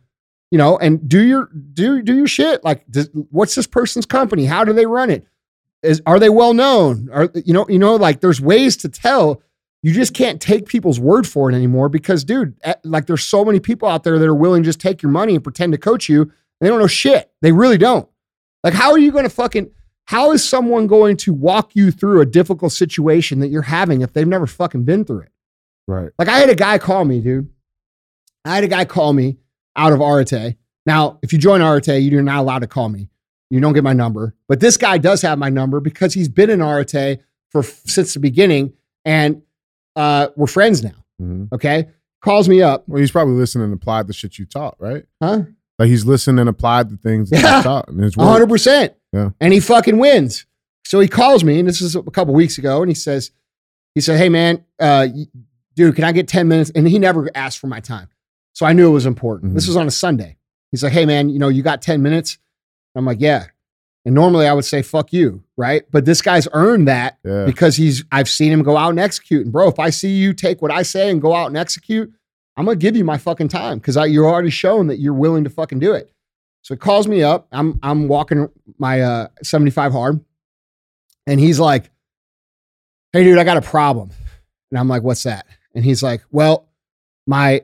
you 0.51 0.57
know, 0.57 0.77
and 0.77 1.07
do 1.07 1.23
your, 1.23 1.49
do, 1.73 2.01
do 2.01 2.15
your 2.15 2.27
shit. 2.27 2.63
Like, 2.63 2.85
does, 2.89 3.09
what's 3.29 3.55
this 3.55 3.67
person's 3.67 4.05
company? 4.05 4.45
How 4.45 4.63
do 4.63 4.73
they 4.73 4.85
run 4.85 5.09
it? 5.09 5.27
Is, 5.83 6.01
are 6.05 6.19
they 6.19 6.29
well 6.29 6.53
known? 6.53 7.09
Are, 7.11 7.29
you 7.33 7.53
know, 7.53 7.67
you 7.69 7.79
know, 7.79 7.95
like 7.95 8.21
there's 8.21 8.41
ways 8.41 8.75
to 8.77 8.89
tell 8.89 9.41
you 9.83 9.93
just 9.93 10.15
can't 10.15 10.41
take 10.41 10.65
people's 10.65 10.99
word 10.99 11.27
for 11.27 11.47
it 11.47 11.53
anymore 11.53 11.89
because, 11.89 12.23
dude, 12.23 12.57
eh, 12.63 12.73
like 12.83 13.05
there's 13.05 13.23
so 13.23 13.45
many 13.45 13.59
people 13.59 13.87
out 13.87 14.03
there 14.03 14.17
that 14.17 14.25
are 14.25 14.33
willing 14.33 14.63
to 14.63 14.67
just 14.67 14.79
take 14.79 15.03
your 15.03 15.11
money 15.11 15.35
and 15.35 15.43
pretend 15.43 15.73
to 15.73 15.77
coach 15.77 16.09
you. 16.09 16.21
And 16.23 16.31
they 16.59 16.69
don't 16.69 16.79
know 16.79 16.87
shit. 16.87 17.31
They 17.41 17.51
really 17.51 17.77
don't. 17.77 18.09
Like, 18.63 18.73
how 18.73 18.89
are 18.91 18.97
you 18.97 19.11
going 19.11 19.25
to 19.25 19.29
fucking, 19.29 19.69
how 20.05 20.31
is 20.31 20.43
someone 20.43 20.87
going 20.87 21.17
to 21.17 21.33
walk 21.33 21.75
you 21.75 21.91
through 21.91 22.21
a 22.21 22.25
difficult 22.25 22.71
situation 22.71 23.41
that 23.41 23.49
you're 23.49 23.61
having 23.61 24.01
if 24.01 24.11
they've 24.11 24.27
never 24.27 24.47
fucking 24.47 24.85
been 24.85 25.05
through 25.05 25.21
it? 25.21 25.31
Right. 25.87 26.09
Like, 26.17 26.29
I 26.29 26.39
had 26.39 26.49
a 26.49 26.55
guy 26.55 26.79
call 26.79 27.05
me, 27.05 27.21
dude. 27.21 27.49
I 28.45 28.55
had 28.55 28.63
a 28.63 28.67
guy 28.67 28.85
call 28.85 29.13
me 29.13 29.37
out 29.75 29.91
of 29.93 29.99
Arete. 30.01 30.55
Now, 30.85 31.19
if 31.23 31.33
you 31.33 31.39
join 31.39 31.61
Arete, 31.61 32.01
you're 32.01 32.21
not 32.21 32.39
allowed 32.39 32.59
to 32.59 32.67
call 32.67 32.89
me. 32.89 33.09
You 33.49 33.59
don't 33.59 33.73
get 33.73 33.83
my 33.83 33.93
number. 33.93 34.35
But 34.47 34.59
this 34.59 34.77
guy 34.77 34.97
does 34.97 35.21
have 35.23 35.37
my 35.39 35.49
number 35.49 35.79
because 35.79 36.13
he's 36.13 36.29
been 36.29 36.49
in 36.49 36.61
Arete 36.61 37.19
for 37.51 37.63
since 37.63 38.13
the 38.13 38.19
beginning. 38.19 38.73
And 39.03 39.41
uh, 39.95 40.27
we're 40.35 40.47
friends 40.47 40.83
now. 40.83 41.03
Mhm. 41.21 41.51
Okay. 41.53 41.89
Calls 42.21 42.49
me 42.49 42.61
up. 42.61 42.87
Well, 42.87 42.99
he's 42.99 43.11
probably 43.11 43.35
listened 43.35 43.63
and 43.63 43.73
applied 43.73 44.07
the 44.07 44.13
shit 44.13 44.37
you 44.39 44.45
taught, 44.45 44.75
right? 44.79 45.05
Huh? 45.21 45.43
Like 45.77 45.89
he's 45.89 46.05
listened 46.05 46.39
and 46.39 46.49
applied 46.49 46.89
the 46.89 46.97
things 46.97 47.29
that 47.29 47.41
Yeah. 47.41 47.57
you 47.57 47.63
taught. 47.63 47.87
And 47.89 48.03
it's 48.03 48.17
one 48.17 48.27
hundred 48.27 48.49
percent. 48.49 48.93
Yeah. 49.13 49.29
And 49.39 49.53
he 49.53 49.59
fucking 49.59 49.97
wins. 49.97 50.45
So 50.85 50.99
he 50.99 51.07
calls 51.07 51.43
me, 51.43 51.59
and 51.59 51.67
this 51.67 51.81
is 51.81 51.95
a 51.95 52.03
couple 52.03 52.33
weeks 52.33 52.57
ago, 52.57 52.81
and 52.81 52.89
he 52.89 52.95
says, 52.95 53.31
he 53.95 54.01
said, 54.01 54.17
Hey 54.19 54.29
man, 54.29 54.63
uh, 54.79 55.07
dude, 55.75 55.95
can 55.95 56.03
I 56.03 56.11
get 56.11 56.27
10 56.27 56.47
minutes? 56.47 56.71
And 56.75 56.87
he 56.87 56.99
never 56.99 57.29
asked 57.33 57.59
for 57.59 57.67
my 57.67 57.79
time. 57.79 58.07
So 58.55 58.65
I 58.65 58.73
knew 58.73 58.87
it 58.87 58.93
was 58.93 59.05
important. 59.05 59.53
This 59.53 59.65
Mhm. 59.65 59.67
was 59.67 59.75
on 59.77 59.87
a 59.87 59.91
Sunday. 59.91 60.37
He's 60.71 60.81
like, 60.83 60.93
Hey 60.93 61.05
man, 61.05 61.29
you 61.29 61.37
know, 61.39 61.49
you 61.49 61.61
got 61.61 61.81
10 61.81 62.01
minutes? 62.01 62.37
I'm 62.95 63.05
like, 63.05 63.21
Yeah. 63.21 63.45
And 64.05 64.13
normally 64.15 64.47
I 64.47 64.53
would 64.53 64.65
say, 64.65 64.81
fuck 64.83 65.11
you, 65.11 65.43
right? 65.57 65.83
But 65.91 66.05
this 66.05 66.21
guy's 66.21 66.47
earned 66.53 66.87
that 66.87 67.17
Yeah. 67.23 67.45
because 67.45 67.75
he's 67.75 68.03
I've 68.11 68.29
seen 68.29 68.51
him 68.51 68.63
go 68.63 68.77
out 68.77 68.89
and 68.91 68.99
execute. 68.99 69.43
And 69.43 69.51
bro, 69.51 69.67
if 69.67 69.79
I 69.79 69.89
see 69.89 70.15
you 70.15 70.33
take 70.33 70.61
what 70.61 70.71
I 70.71 70.83
say 70.83 71.09
and 71.11 71.21
go 71.21 71.33
out 71.35 71.47
and 71.47 71.57
execute, 71.57 72.11
I'm 72.57 72.65
gonna 72.65 72.77
give 72.77 72.95
you 72.95 73.03
my 73.03 73.17
fucking 73.17 73.49
time 73.49 73.79
because 73.79 73.95
you're 74.09 74.27
already 74.27 74.49
shown 74.51 74.87
that 74.87 74.99
you're 74.99 75.13
willing 75.13 75.43
to 75.43 75.49
fucking 75.49 75.79
do 75.79 75.93
it. 75.93 76.11
So 76.61 76.73
he 76.73 76.79
calls 76.79 77.07
me 77.07 77.21
up. 77.23 77.47
I'm 77.51 77.79
I'm 77.83 78.07
walking 78.07 78.47
my 78.79 79.01
uh 79.01 79.27
75 79.43 79.91
hard, 79.91 80.23
and 81.27 81.39
he's 81.39 81.59
like, 81.59 81.91
"Hey, 83.11 83.23
dude, 83.23 83.37
I 83.37 83.43
got 83.43 83.57
a 83.57 83.61
problem." 83.61 84.09
And 84.71 84.79
I'm 84.79 84.87
like, 84.87 85.03
"What's 85.03 85.23
that?" 85.23 85.45
And 85.75 85.83
he's 85.83 86.01
like, 86.01 86.21
"Well, 86.31 86.67
my 87.27 87.61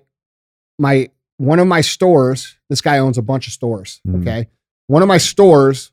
my 0.81 1.09
one 1.37 1.59
of 1.59 1.67
my 1.67 1.81
stores. 1.81 2.57
This 2.69 2.81
guy 2.81 2.97
owns 2.97 3.17
a 3.17 3.21
bunch 3.21 3.47
of 3.47 3.53
stores. 3.53 4.01
Mhm. 4.07 4.21
Okay, 4.21 4.47
one 4.87 5.01
of 5.01 5.07
my 5.07 5.17
stores, 5.17 5.91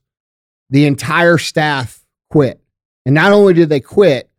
the 0.70 0.86
entire 0.86 1.38
staff 1.38 2.04
quit, 2.30 2.60
and 3.06 3.14
not 3.14 3.32
only 3.32 3.54
did 3.54 3.68
they 3.68 3.80
quit, 3.80 4.30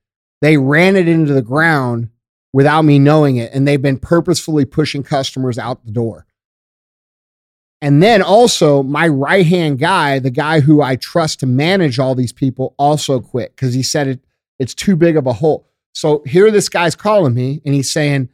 they 0.41 0.57
ran 0.57 0.95
it 0.95 1.07
into 1.07 1.33
the 1.33 1.41
ground 1.41 2.09
without 2.51 2.81
me 2.83 2.99
knowing 2.99 3.37
it, 3.37 3.53
and 3.53 3.67
they've 3.67 3.81
been 3.81 3.99
purposefully 3.99 4.65
pushing 4.65 5.03
customers 5.03 5.57
out 5.57 5.85
the 5.85 5.91
door." 5.91 6.25
And 7.81 8.03
then 8.03 8.21
also, 8.21 8.83
my 8.83 9.07
right 9.07 9.45
hand 9.45 9.79
guy, 9.79 10.19
the 10.19 10.31
guy 10.31 10.59
who 10.59 10.81
I 10.81 10.97
trust 10.97 11.39
to 11.39 11.45
manage 11.45 11.97
all 11.97 12.13
these 12.13 12.33
people, 12.33 12.75
also 12.77 13.21
quit 13.21 13.55
because 13.55 13.73
he 13.73 13.83
said 13.83 14.07
it, 14.07 14.19
it's 14.57 14.73
too 14.75 14.97
big 14.97 15.15
of 15.15 15.25
a 15.25 15.33
hole. 15.33 15.65
So 15.93 16.21
here, 16.25 16.51
this 16.51 16.67
guy's 16.67 16.95
calling 16.95 17.33
me 17.33 17.61
and 17.65 17.73
he's 17.73 17.89
saying, 17.89 18.29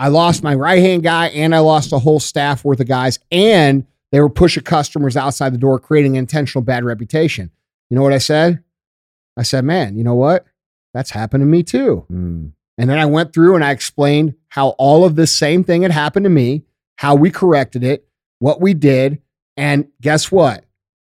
I 0.00 0.08
lost 0.08 0.42
my 0.42 0.54
right 0.54 0.82
hand 0.82 1.02
guy 1.02 1.26
and 1.28 1.54
I 1.54 1.58
lost 1.58 1.92
a 1.92 1.98
whole 1.98 2.20
staff 2.20 2.64
worth 2.64 2.80
of 2.80 2.88
guys, 2.88 3.18
and 3.30 3.86
they 4.10 4.20
were 4.20 4.30
pushing 4.30 4.64
customers 4.64 5.14
outside 5.16 5.52
the 5.52 5.58
door, 5.58 5.78
creating 5.78 6.16
an 6.16 6.20
intentional 6.20 6.62
bad 6.62 6.84
reputation. 6.84 7.50
You 7.90 7.96
know 7.96 8.02
what 8.02 8.14
I 8.14 8.18
said? 8.18 8.64
I 9.36 9.42
said, 9.42 9.64
man, 9.64 9.98
you 9.98 10.02
know 10.02 10.14
what? 10.14 10.46
That's 10.94 11.10
happened 11.10 11.42
to 11.42 11.46
me 11.46 11.62
too. 11.62 12.06
Mm. 12.10 12.52
And 12.78 12.90
then 12.90 12.98
I 12.98 13.04
went 13.04 13.34
through 13.34 13.54
and 13.54 13.62
I 13.62 13.72
explained 13.72 14.34
how 14.48 14.70
all 14.70 15.04
of 15.04 15.16
this 15.16 15.36
same 15.36 15.64
thing 15.64 15.82
had 15.82 15.92
happened 15.92 16.24
to 16.24 16.30
me, 16.30 16.64
how 16.96 17.14
we 17.14 17.30
corrected 17.30 17.84
it, 17.84 18.08
what 18.38 18.60
we 18.60 18.72
did. 18.72 19.20
And 19.56 19.88
guess 20.00 20.32
what? 20.32 20.64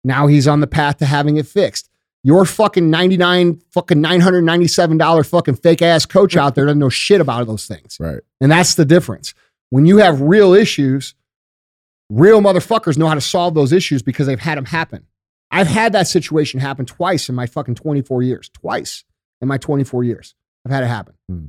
Now 0.03 0.27
he's 0.27 0.47
on 0.47 0.59
the 0.59 0.67
path 0.67 0.97
to 0.97 1.05
having 1.05 1.37
it 1.37 1.47
fixed. 1.47 1.89
Your 2.23 2.45
fucking 2.45 2.89
99 2.89 3.61
fucking 3.71 3.97
$997 4.01 5.29
fucking 5.29 5.55
fake 5.55 5.81
ass 5.81 6.05
coach 6.05 6.37
out 6.37 6.55
there 6.55 6.65
doesn't 6.65 6.79
know 6.79 6.89
shit 6.89 7.19
about 7.19 7.45
those 7.47 7.67
things. 7.67 7.97
Right. 7.99 8.19
And 8.39 8.51
that's 8.51 8.75
the 8.75 8.85
difference. 8.85 9.33
When 9.71 9.85
you 9.85 9.97
have 9.97 10.21
real 10.21 10.53
issues, 10.53 11.15
real 12.09 12.41
motherfuckers 12.41 12.97
know 12.97 13.07
how 13.07 13.15
to 13.15 13.21
solve 13.21 13.55
those 13.55 13.73
issues 13.73 14.01
because 14.01 14.27
they've 14.27 14.39
had 14.39 14.57
them 14.57 14.65
happen. 14.65 15.05
I've 15.51 15.67
had 15.67 15.93
that 15.93 16.07
situation 16.07 16.59
happen 16.59 16.85
twice 16.85 17.27
in 17.29 17.35
my 17.35 17.45
fucking 17.45 17.75
24 17.75 18.23
years. 18.23 18.49
Twice 18.49 19.03
in 19.41 19.47
my 19.47 19.57
24 19.57 20.03
years. 20.03 20.33
I've 20.65 20.71
had 20.71 20.83
it 20.83 20.87
happen. 20.87 21.15
Hmm. 21.29 21.45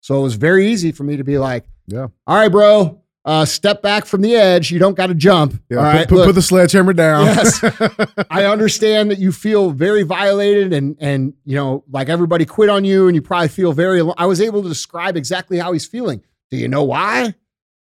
So 0.00 0.20
it 0.20 0.22
was 0.22 0.34
very 0.34 0.68
easy 0.68 0.92
for 0.92 1.02
me 1.02 1.16
to 1.16 1.24
be 1.24 1.38
like, 1.38 1.64
Yeah. 1.86 2.08
all 2.26 2.36
right, 2.36 2.48
bro, 2.48 3.02
uh, 3.24 3.44
step 3.44 3.80
back 3.80 4.04
from 4.04 4.20
the 4.20 4.34
edge. 4.34 4.70
You 4.70 4.78
don't 4.78 4.96
got 4.96 5.06
to 5.06 5.14
jump. 5.14 5.60
Yeah. 5.70 5.78
all 5.78 5.84
put, 5.84 5.88
right. 5.88 6.08
put, 6.08 6.26
put 6.26 6.34
the 6.34 6.42
sledgehammer 6.42 6.92
down. 6.92 7.26
Yes. 7.26 7.62
I 8.30 8.44
understand 8.44 9.10
that 9.10 9.18
you 9.18 9.32
feel 9.32 9.70
very 9.70 10.02
violated 10.02 10.72
and 10.72 10.96
and 11.00 11.32
you 11.44 11.56
know 11.56 11.84
like 11.90 12.08
everybody 12.08 12.44
quit 12.44 12.68
on 12.68 12.84
you 12.84 13.06
and 13.06 13.14
you 13.14 13.22
probably 13.22 13.48
feel 13.48 13.72
very 13.72 14.00
alo- 14.00 14.14
I 14.18 14.26
was 14.26 14.40
able 14.40 14.62
to 14.62 14.68
describe 14.68 15.16
exactly 15.16 15.58
how 15.58 15.72
he's 15.72 15.86
feeling. 15.86 16.22
Do 16.50 16.58
you 16.58 16.68
know 16.68 16.82
why? 16.82 17.34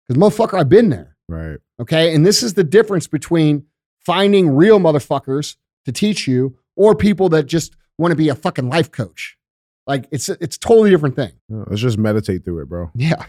Cuz 0.08 0.18
motherfucker 0.18 0.60
I've 0.60 0.70
been 0.70 0.90
there. 0.90 1.16
right. 1.28 1.58
Okay? 1.80 2.16
And 2.16 2.26
this 2.26 2.42
is 2.42 2.56
the 2.56 2.64
difference 2.64 3.06
between 3.08 3.66
finding 4.06 4.56
real 4.56 4.80
motherfuckers 4.80 5.58
to 5.86 5.92
teach 5.92 6.28
you 6.28 6.58
or 6.76 6.96
people 6.96 7.30
that 7.30 7.44
just 7.46 7.76
want 7.98 8.12
to 8.12 8.16
be 8.16 8.30
a 8.30 8.36
fucking 8.36 8.70
life 8.70 8.92
coach. 8.92 9.38
Like 9.86 10.08
it's 10.12 10.30
it's 10.30 10.56
a 10.56 10.60
totally 10.60 10.90
different 10.90 11.16
thing. 11.16 11.34
Yeah, 11.50 11.64
let's 11.68 11.82
just 11.82 11.98
meditate 11.98 12.46
through 12.46 12.62
it, 12.62 12.70
bro. 12.70 12.92
Yeah. 12.96 13.26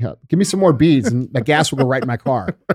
Yeah. 0.00 0.14
Give 0.28 0.38
me 0.38 0.44
some 0.46 0.60
more 0.60 0.72
beads 0.72 1.08
and 1.08 1.30
the 1.32 1.42
gas 1.42 1.70
will 1.70 1.78
go 1.78 1.86
right 1.86 2.02
in 2.02 2.08
my 2.08 2.16
car. 2.16 2.56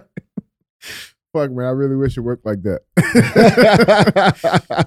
Fuck, 1.34 1.52
man. 1.52 1.66
I 1.66 1.72
really 1.72 1.96
wish 1.96 2.16
it 2.18 2.22
worked 2.22 2.46
like 2.46 2.62
that. 2.64 2.82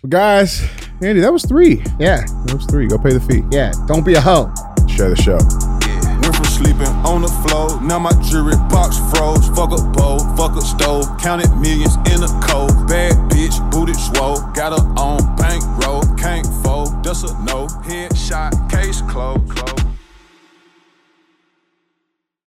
but 0.00 0.10
guys, 0.10 0.62
Andy, 1.02 1.20
that 1.20 1.32
was 1.32 1.44
three. 1.44 1.82
yeah. 1.98 2.24
That 2.46 2.54
was 2.54 2.66
three. 2.66 2.86
Go 2.86 2.96
pay 2.96 3.12
the 3.12 3.20
fee. 3.20 3.42
Yeah. 3.50 3.72
Don't 3.86 4.06
be 4.06 4.14
a 4.14 4.20
hoe. 4.20 4.52
Share 4.88 5.10
the 5.10 5.16
show. 5.16 5.38
Yeah. 5.84 6.20
Went 6.20 6.36
from 6.36 6.44
sleeping 6.44 6.86
on 7.04 7.22
the 7.22 7.28
floor, 7.28 7.80
now 7.82 7.98
my 7.98 8.12
jewelry 8.22 8.56
box 8.70 8.96
froze. 9.10 9.48
Fuck 9.48 9.72
a 9.72 9.82
bowl, 9.92 10.20
fuck 10.36 10.56
a 10.56 10.62
stove, 10.62 11.04
counted 11.18 11.50
millions 11.56 11.96
in 12.14 12.22
a 12.22 12.28
cold. 12.46 12.86
Bad 12.86 13.12
bitch, 13.28 13.58
booted 13.72 13.96
swole, 13.96 14.40
got 14.54 14.72
her 14.72 14.86
on 14.96 15.36
bankroll, 15.36 16.02
can't 16.16 16.46
fold, 16.62 17.02
that's 17.02 17.24
a 17.24 17.34
no. 17.42 17.66
Headshot, 17.84 18.70
case 18.70 19.02
closed, 19.02 19.50
closed. 19.50 19.83